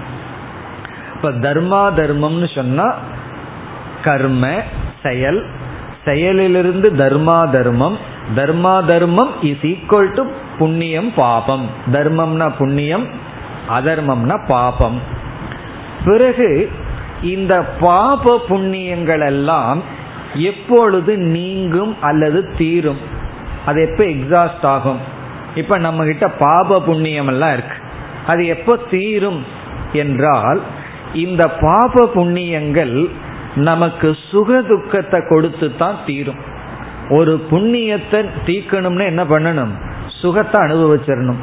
இப்ப 1.16 1.30
தர்மா 1.46 1.82
தர்மம்னு 2.00 2.56
சொன்னா 2.56 2.88
கர்ம 4.04 4.52
செயல். 5.04 5.40
செயலிலிருந்து 6.06 6.88
தர்மா 7.04 7.38
தர்மம். 7.50 7.98
தர்மா 8.36 8.74
தர்மம் 8.86 9.32
இஸ் 9.42 9.66
ஈக்குவல் 9.72 10.14
டு 10.14 10.24
புண்ணியம் 10.60 11.10
பாபம். 11.16 11.66
தர்மம்னா 11.92 12.48
புண்ணியம் 12.58 13.06
அதர்மம்னா 13.70 14.38
பாபம். 14.48 14.98
பிறகு 16.06 16.50
இந்த 17.22 17.54
பாப 17.80 18.42
புண்ணியங்கள் 18.50 19.26
எல்லாம் 19.26 19.80
எப்பொழுது 20.34 21.18
நீங்கும் 21.18 21.94
அல்லது 22.02 22.40
தீரும்? 22.58 23.00
அது 23.66 23.80
எப்போ 23.82 24.04
எக்ஸாஸ்ட் 24.04 24.66
ஆகும்? 24.66 25.00
இப்போ 25.56 25.78
நம்ம 25.78 26.06
கிட்ட 26.06 26.28
பாப 26.28 26.80
புண்ணியம் 26.82 27.28
எல்லாம் 27.28 27.54
இருக்கு. 27.54 27.78
அது 28.28 28.46
எப்போ 28.46 28.74
தீரும் 28.90 29.40
என்றால் 29.94 30.62
இந்த 31.14 31.44
பாப 31.48 32.06
புண்ணியங்கள் 32.16 32.96
நமக்கு 33.56 34.08
சுக 34.32 34.62
துக்கத்தை 34.62 35.20
கொடுத்து 35.30 35.76
தான் 35.76 36.00
தீரும். 36.06 36.42
ஒரு 37.10 37.34
புண்ணியத்தை 37.52 38.20
தீக்கணும்னு 38.46 39.06
என்ன 39.06 39.24
பண்ணணும்? 39.24 39.74
சுகத்தை 40.22 40.58
அனுபவிச்சிடணும் 40.66 41.42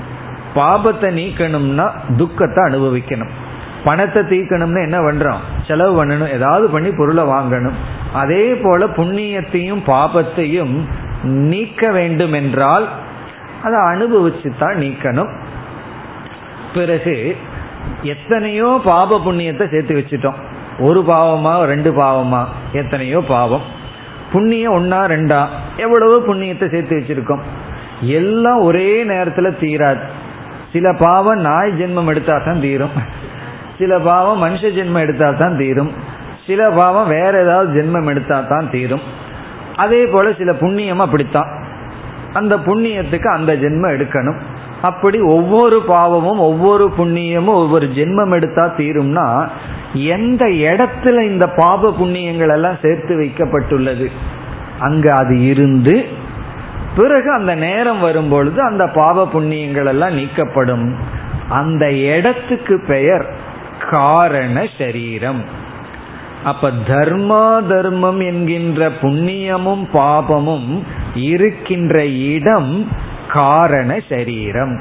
பாபத்தை 0.55 1.09
நீக்கணும்னா 1.21 1.87
துக்கத்தை 2.17 2.61
அனுபவிக்கணும். 2.65 3.33
பணத்தை 3.85 4.23
தீக்கணும்னா 4.23 4.81
என்ன 4.89 4.99
பண்றோம்? 5.01 5.41
செலவு 5.67 5.93
பண்ணணும். 5.99 6.33
ஏதாவது 6.33 6.69
பண்ணி 6.69 6.91
பொருளை 6.91 7.25
வாங்கணும். 7.25 7.79
அதே 8.13 8.45
போல 8.55 8.87
புண்ணியத்தையும் 8.87 9.83
பாபத்தையும் 9.87 10.75
நீக்க 11.23 11.91
வேண்டும் 11.91 12.33
என்றால் 12.33 12.87
அதை 13.63 13.79
அனுபவிச்சு 13.93 14.49
தான் 14.59 14.77
நீக்கணும். 14.77 15.31
பிறகு 16.75 17.37
எத்தனையோ 18.03 18.81
பாப 18.85 19.19
புண்ணியத்தை 19.19 19.67
சேர்த்து 19.71 19.95
வச்சுட்டோம். 19.95 20.39
ஒரு 20.79 21.01
பாவமா 21.01 21.53
ரெண்டு 21.65 21.91
பாவமா? 21.91 22.43
எத்தனையோ 22.73 23.21
பாவம். 23.21 23.65
புண்ணியம் 24.33 24.77
ஒன்னா 24.79 25.01
ரெண்டா? 25.15 25.41
எவ்வளவோ 25.77 26.17
புண்ணியத்தை 26.29 26.67
சேர்த்து 26.71 26.99
வச்சிருக்கோம். 26.99 27.43
எல்லாம் 28.19 28.61
ஒரே 28.61 28.89
நேரத்தில் 29.05 29.59
தீராது. 29.61 30.05
சில 30.75 30.93
பாவம் 30.93 31.41
நாய் 31.41 31.71
ஜென்மம் 31.71 32.07
எடுத்தா 32.07 32.39
தான் 32.39 32.61
தீரும். 32.61 32.95
சில 33.79 33.99
பாவம் 33.99 34.43
மனுஷ 34.45 34.63
ஜென்மம் 34.79 35.05
எடுத்தா 35.05 35.31
தான் 35.31 35.57
தீரும். 35.57 35.93
சில 36.47 36.71
பாவம் 36.71 37.09
வேற 37.09 37.33
ஏதாவது 37.43 37.69
ஜென்மம் 37.77 38.09
எடுத்தா 38.09 38.41
தான் 38.41 38.71
தீரும். 38.71 39.05
அதே 39.77 40.07
போல 40.07 40.33
சில 40.33 40.53
புண்ணியம் 40.53 40.99
அப்படித்தான். 40.99 41.51
அந்த 42.33 42.57
புண்ணியத்துக்கு 42.57 43.29
அந்த 43.29 43.53
ஜென்மம் 43.53 43.95
எடுக்கணும். 43.97 44.41
அப்படி 44.83 45.21
ஒவ்வொரு 45.21 45.83
பாவமும் 45.87 46.39
ஒவ்வொரு 46.39 46.93
புண்ணியமும் 46.99 47.61
ஒவ்வொரு 47.63 47.87
ஜென்மம் 47.87 48.33
எடுத்தா 48.33 48.65
தீரும்னா 48.77 49.27
எந்த 49.95 50.45
இடத்துல 50.47 51.23
இந்த 51.23 51.47
பாப 51.47 51.91
புண்ணியங்கள் 51.91 52.49
எல்லாம் 52.49 52.83
சேர்த்து 52.83 53.15
வைக்கப்பட்டுள்ளது? 53.17 54.09
அங்க 54.79 55.13
அது 55.13 55.45
இருந்து 55.45 55.95
பிறகு 56.97 57.33
அந்த 57.33 57.55
நேரம் 57.55 58.01
வரும்பொழுது 58.01 58.63
அந்த 58.63 58.87
பாவ 58.87 59.27
புண்ணியங்கள் 59.27 59.87
எல்லாம் 59.87 60.17
நீக்கப்படும். 60.19 60.95
அந்த 61.49 61.93
இடத்துக்கு 61.93 62.81
பெயர் 62.87 63.27
காரண 63.91 64.67
சரீரம். 64.79 65.43
அப்ப 66.45 66.71
தர்மா 66.89 67.67
தர்மம் 67.67 68.21
என்கின்ற 68.21 68.89
புண்ணியமும் 69.03 69.85
பாபமும் 69.95 70.83
இருக்கின்ற 71.15 72.07
இடம் 72.07 72.89
காரண 73.29 74.01
சரீரம். 74.09 74.75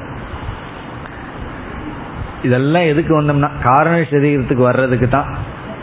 இதெல்லாம் 2.42 2.82
எதுக்கு 2.82 3.22
வந்தோம்னா 3.22 3.50
காரண 3.62 3.96
சரீரத்துக்கு 3.96 4.64
வர்றதுக்கு 4.70 5.08
தான். 5.08 5.30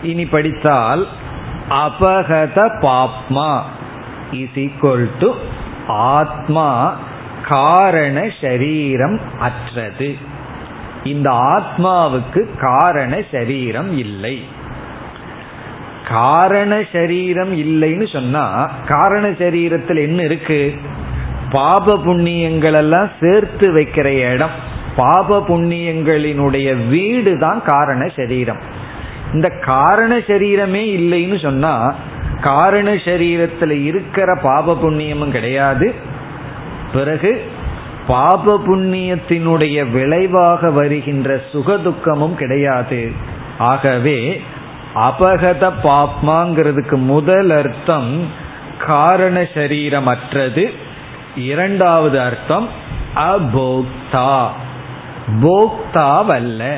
இனி 0.01 0.25
படித்தால் 0.25 1.07
அபகத 1.69 2.59
பாப்மா 2.81 3.51
இஸ் 4.31 4.59
ஈக்குவல் 4.59 5.09
டு 5.19 5.29
ஆத்மா 5.91 6.95
காரண 7.47 8.29
சரீரம் 8.41 9.19
அற்றது. 9.39 10.17
இந்த 11.03 11.29
ஆத்மாவுக்கு 11.31 12.47
காரண 12.59 13.21
சரீரம் 13.31 13.97
இல்லை. 13.97 14.43
காரண 16.09 16.83
சரீரம் 16.91 17.57
இல்லைன்னு 17.57 18.11
சொன்னா 18.11 18.69
காரண 18.87 19.27
சரீரத்தில் 19.27 19.97
என்ன 19.97 20.23
இருக்கு? 20.23 20.73
பாப 21.51 21.97
புண்ணியங்கள் 21.97 22.73
எல்லாம் 22.73 23.09
சேர்த்து 23.19 23.73
வைக்கிற 23.73 24.31
இடம். 24.33 24.69
பாப 24.95 25.43
புண்ணியங்களினுடைய 25.47 26.87
வீடு 26.87 27.37
தான் 27.37 27.61
காரண 27.65 28.07
சரீரம். 28.15 28.59
இந்த 29.33 29.49
காரண 29.49 30.17
சரீரமே 30.17 30.83
இல்லைன்னு 30.99 31.41
சொன்னா 31.41 31.95
காரண 32.41 32.93
சரீரத்தில் 32.93 33.83
இருக்கிற 33.83 34.35
பாப 34.35 34.73
புண்ணியமும் 34.73 35.31
கிடையாது. 35.31 35.93
பிறகு 36.93 37.41
பாப 38.07 38.59
புண்ணியத்தினுடைய 38.67 39.91
விளைவாக 39.91 40.71
வருகின்ற 40.71 41.41
சுகதுக்கமும் 41.53 42.35
கிடையாது. 42.35 43.11
ஆகவே 43.57 44.41
அபகத 44.95 45.71
பாப்மாங்கிறதுக்கு 45.83 46.95
முதல் 46.95 47.49
அர்த்தம் 47.49 48.27
காரண 48.77 49.41
சரீரமற்றது. 49.41 50.73
இரண்டாவது 51.35 52.21
அர்த்தம் 52.21 52.67
அபோக்தா. 53.15 54.47
போக்தாவல்ல. 55.41 56.75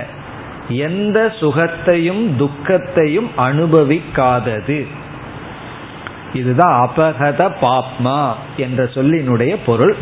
எந்த 0.70 1.34
சுகத்தையும் 1.40 2.36
துக்கத்தையும் 2.38 3.32
அனுபவிக்காதது. 3.38 4.88
இதுதான் 6.34 6.76
அபகத 6.86 7.50
பாப்மா 7.62 8.34
என்ற 8.58 8.84
சொல்லினுடைய 8.84 9.58
பொருள். 9.66 9.96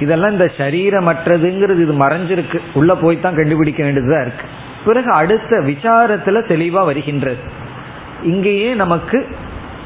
இதெல்லாம் 0.00 0.30
இந்த 0.30 0.50
சரீரமற்றதுங்கிறது 0.56 1.82
இது 1.82 1.92
மறைஞ்சிருக்கு. 1.92 2.58
உள்ள 2.74 2.94
போய் 2.94 3.20
தான் 3.20 3.34
கண்டுபிடிக்க 3.34 3.84
வேண்டியதா 3.84 4.20
இருக்கு. 4.20 4.46
பிறகு 4.84 5.10
அடுத்த 5.10 5.56
விசாரத்துல 5.56 6.42
தெளிவா 6.52 6.84
வருகின்றது. 6.84 7.38
இங்கேயே 8.22 8.74
நமக்கு 8.74 9.26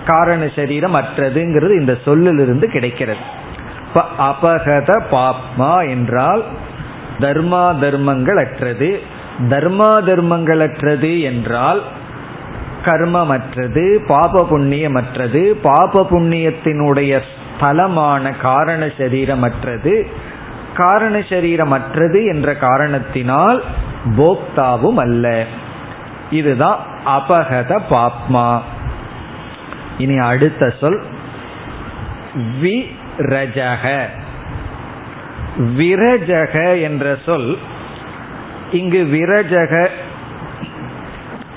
காரண 0.06 0.48
சரீரம் 0.56 0.94
அற்றதுங்கிறது 0.94 1.80
இந்த 1.80 1.98
சொல்லிலிருந்து 2.04 2.70
கிடைக்கிறது. 2.70 3.38
அபகத 4.18 5.02
பாப்மா 5.10 5.88
என்றால் 5.88 6.44
தர்மா 7.20 7.78
தர்மங்கள் 7.78 8.36
அற்றது 8.36 9.00
தர்மா 9.48 10.04
தர்மங்கள் 10.04 10.60
அற்றது 10.60 11.20
என்றால் 11.20 11.82
கர்மமற்றது 12.84 13.96
பாப 14.06 14.46
புண்ணியமற்றது 14.50 15.50
பாப 15.62 16.06
புண்ணியத்தினுடைய 16.10 17.20
ஸ்தலமான 17.60 18.40
காரண 18.40 18.86
சரீரமற்றது. 18.86 20.06
காரண 20.74 21.18
சரீரமற்றது 21.18 22.34
என்ற 22.34 22.56
காரணத்தினால் 22.56 23.62
போக்தாவும் 24.16 24.94
அல்ல. 24.94 25.44
இதுதான் 26.30 26.78
அபகத 27.06 27.80
பாப்மா. 27.90 28.60
இனி 29.98 30.16
அடுத்த 30.16 30.74
சொல். 30.80 31.02
விரஜக. 32.62 34.04
விரஜக 35.76 36.82
என்ற 36.82 37.16
சொல் 37.26 37.58
இங்கு 38.72 39.04
விரஜக 39.12 39.88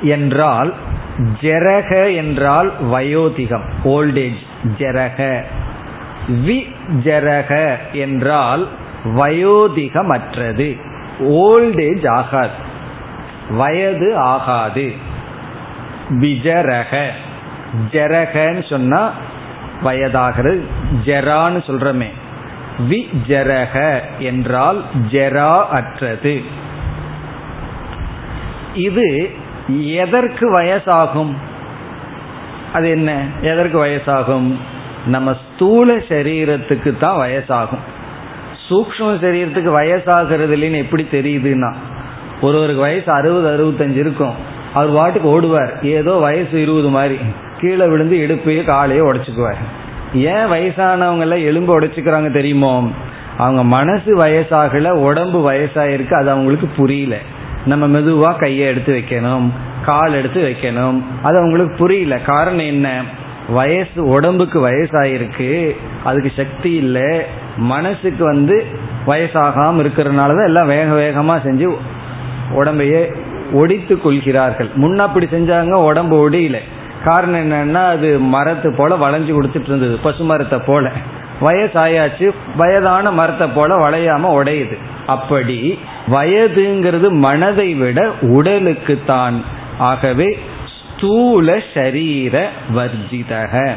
என்றால் 0.02 0.74
ஜெரக 1.18 2.16
என்றால் 2.16 2.72
வயோதிகம் 2.84 3.66
ஓல்டேஜ் 3.84 4.42
ஜெரக 4.78 5.42
வி 6.30 6.66
ஜெரக 7.04 7.78
என்றால் 7.92 8.68
வயோதிகமற்றது 9.06 10.80
ஓல்டேஜ் 11.20 12.10
ஆகாது 12.10 12.72
வயது 13.50 14.18
ஆகாது. 14.18 14.94
விஜரக 16.10 17.08
ஜெரகன்னு 17.92 18.70
சொன்னா 18.70 19.12
வயதாகிறது 19.84 20.60
ஜெரான்னு 21.06 21.60
சொல்றமே. 21.68 22.10
வி 22.90 23.08
ஜெரக 23.28 24.02
என்றால் 24.20 24.84
ஜெரா 25.12 25.64
அற்றது. 25.64 26.42
இது 28.74 29.36
எதற்கு 29.68 30.62
வயசாகும்? 30.62 31.34
அது 32.74 32.90
என்ன? 32.90 33.26
எதற்கு 33.42 33.86
வயசாகும்? 33.86 34.56
நம்ம 35.06 35.34
ஸ்தூல 35.34 35.96
சரீரத்துக்கு 35.96 36.98
தான் 36.98 37.28
வயசாகும். 37.28 37.92
சூக்ம 38.70 39.00
சரீரத்துக்கு 39.00 39.72
வயசாகிறது 39.80 40.56
இல்லைன்னு 40.56 40.78
எப்படி 40.78 41.08
தெரியுதுன்னா 41.12 41.74
ஒருவருக்கு 42.42 42.82
வயசு 42.82 43.12
அறுபது 43.12 43.58
அறுபத்தஞ்சு 43.58 43.96
இருக்கும். 43.96 44.34
அவர் 44.74 44.90
வாட்டுக்கு 44.90 45.28
ஓடுவார். 45.28 45.86
ஏதோ 45.86 46.14
வயசு 46.14 46.62
இருபது 46.62 46.90
மாதிரி. 46.90 47.18
கீழே 47.60 47.86
விழுந்து 47.88 48.18
இடுப்பையோ 48.18 48.70
காலையோ 48.70 49.14
உடச்சுக்குவார். 49.14 49.58
ஏன் 50.14 50.52
வயசானவங்க 50.52 51.20
எல்லாம் 51.20 51.40
எலும்பு 51.40 51.80
உடைச்சிக்கிறாங்க 51.80 52.32
தெரியுமோ? 52.32 52.92
அவங்க 53.38 53.64
மனசு 53.64 54.18
வயசாகல 54.18 54.90
உடம்பு 54.90 55.52
வயசாயிருக்கு. 55.52 56.14
அது 56.14 56.30
அவங்களுக்கு 56.30 56.68
புரியல. 56.68 57.18
நம்ம 57.66 58.00
மெதுவா 58.00 58.40
கையை 58.40 58.68
எடுத்து 58.68 58.94
வைக்கணும் 58.94 59.50
கால் 59.86 60.14
எடுத்து 60.14 60.42
வைக்கணும். 60.42 61.02
அது 61.24 61.38
அவங்களுக்கு 61.38 61.76
புரியல. 61.78 62.20
காரணம் 62.20 62.66
என்ன? 62.66 63.04
வயசு 63.50 64.06
உடம்புக்கு 64.08 64.70
வயசாயிருக்கு. 64.70 65.76
அதுக்கு 66.04 66.32
சக்தி 66.36 66.72
இல்லை. 66.72 67.22
மனசுக்கு 67.58 68.24
வந்து 68.24 68.66
வயசாகாமல் 69.08 69.84
இருக்கிறதுனால 69.84 70.36
தான் 70.36 70.46
எல்லாம் 70.46 70.68
வேக 70.68 70.94
வேகமாக 70.94 71.50
செஞ்சு 71.50 71.76
உடம்பையே 72.56 73.14
ஒடித்து 73.52 74.02
கொள்கிறார்கள். 74.02 74.70
முன்ன 74.76 74.98
அப்படி 74.98 75.26
செஞ்சாங்க 75.26 75.72
உடம்பு 75.72 76.30
ஒடியில. 76.30 76.58
காரணம் 77.04 77.52
என்னன்னா 77.52 77.86
அது 77.86 78.20
மரத்து 78.20 78.74
போல 78.74 78.96
வளைஞ்சு 78.96 79.32
கொடுத்துட்டு 79.32 79.68
இருந்தது 79.68 79.98
பசு 79.98 80.24
மரத்தை 80.24 80.60
போல. 80.66 80.92
வயசாயாச்சு 81.42 82.30
வயதான 82.56 83.12
மரத்தை 83.12 83.48
போல 83.48 83.90
வளையாம 83.90 84.44
உடையுது. 84.44 84.78
அப்படி 85.06 85.80
வயதுங்கிறது 86.08 87.10
மனதை 87.10 87.74
விட 87.74 88.12
உடலுக்கு 88.22 89.02
தான் 89.06 89.44
ஆகவே 89.78 90.40
ஸ்தூல 90.98 91.62
சரீர 91.74 92.50
வர்ஜிதக. 92.76 93.74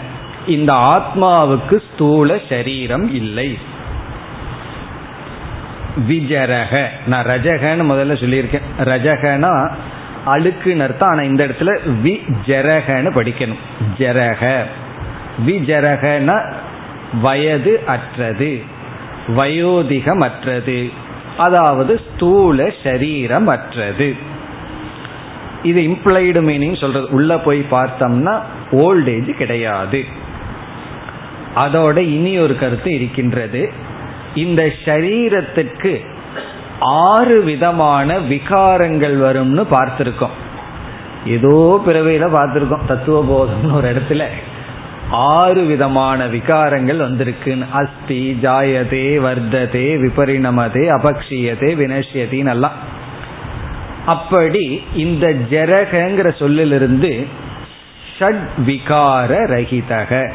இந்த 0.46 0.72
ஆத்மாவுக்கு 0.72 1.80
ஸ்தூல 1.94 2.40
சரீரம் 2.48 3.14
இல்லை. 3.14 3.58
விஜரக. 6.08 6.86
நான் 7.06 7.26
ரஜகன்னு 7.26 7.84
முதல்ல 7.92 8.16
சொல்லியிருக்கேன். 8.16 8.62
ரஜகனா 8.84 9.70
அழுக்குன்னு 10.26 10.80
அர்த்தம். 10.80 11.08
ஆனால் 11.08 11.24
இந்த 11.24 11.46
இடத்துல 11.46 11.78
வி 12.04 12.20
ஜரகன்னு 12.46 13.10
படிக்கணும். 13.14 13.58
ஜரக. 13.98 14.62
விஜரகன 15.46 16.52
வயது 17.20 17.80
அற்றது. 17.86 18.62
வயோதிகம் 19.36 20.18
அற்றது 20.18 21.04
அதாவது 21.36 22.00
ஸ்தூல 22.10 22.72
சரீரம் 22.84 23.46
அற்றது 23.46 24.16
இது 25.62 25.80
இம்ப்ளைடு 25.80 26.40
மீனிங் 26.48 26.80
சொல்றது. 26.80 27.06
உள்ள 27.10 27.38
போய் 27.38 27.66
பார்த்தோம்னா 27.70 28.40
ஓல்டேஜ் 28.72 29.30
கிடையாது. 29.30 30.04
அதோட 31.56 31.96
இனி 31.96 32.38
ஒரு 32.38 32.58
கருத்து 32.58 32.94
இருக்கின்றது. 32.94 33.72
இந்த 34.34 34.72
சரீரத்துக்கு 34.84 36.06
ஆறு 36.80 37.42
விதமான 37.42 38.18
விகாரங்கள் 38.18 39.16
வரும்னு 39.20 39.64
பார்த்திருக்கோம். 39.70 40.34
ஏதோ 41.26 41.82
பிறவையில 41.86 42.26
பார்த்திருக்கோம். 42.34 42.86
தத்துவ 42.86 43.22
போதம்னு 43.22 43.72
ஒரு 43.72 43.94
இடத்துல. 43.94 44.24
ஆறு 45.10 45.62
விதமான 45.64 46.26
விகாரங்கள் 46.26 47.00
வந்திருக்குன்னு. 47.00 47.64
அஸ்தி 47.72 48.38
ஜாயதே 48.42 49.18
வர்த்ததே 49.20 49.98
விபரிணமதே 49.98 50.84
அபக்ஷியதே 50.90 51.70
வினஷ்யத்தின்னு 51.76 52.48
எல்லாம். 52.48 52.94
அப்படி 54.06 54.82
இந்த 54.94 55.34
ஜரகங்கிற 55.50 56.38
சொல்லிலிருந்து 56.38 57.26
ஷட் 58.18 58.46
விகார 58.66 59.28
ரகிதக. 59.28 60.32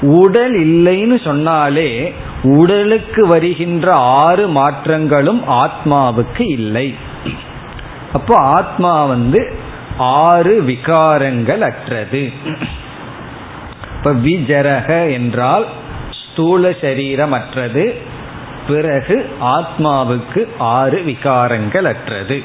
உடல் 0.00 0.66
இல்லைன்னு 0.66 1.24
சொன்னாலே 1.24 2.14
உடலுக்கு 2.42 3.26
வருகின்ற 3.26 3.92
ஆறு 3.92 4.48
மாற்றங்களும் 4.48 5.42
ஆத்மாவுக்கு 5.48 6.50
இல்லை. 6.50 6.94
அப்போ 8.12 8.34
ஆத்மா 8.36 9.04
வந்து 9.04 9.54
ஆறு 9.98 10.62
விகாரங்கள் 10.62 11.60
அற்றது. 11.60 12.32
இப்ப 14.03 14.13
விஜரக 14.25 15.11
என்றால் 15.11 15.67
ஸ்தூல 16.21 16.71
சரீரம் 16.81 17.31
அற்றது 17.31 17.93
பிறகு 18.67 19.25
ஆத்மாவுக்கு 19.51 20.47
ஆறு 20.73 21.03
விகாரங்கள் 21.03 21.85
அற்றது 21.85 22.43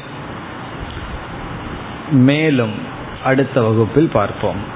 மேலும் 2.27 2.75
அடுத்த 3.25 3.63
வகுப்பில் 3.63 4.11
பார்ப்போம் 4.11 4.73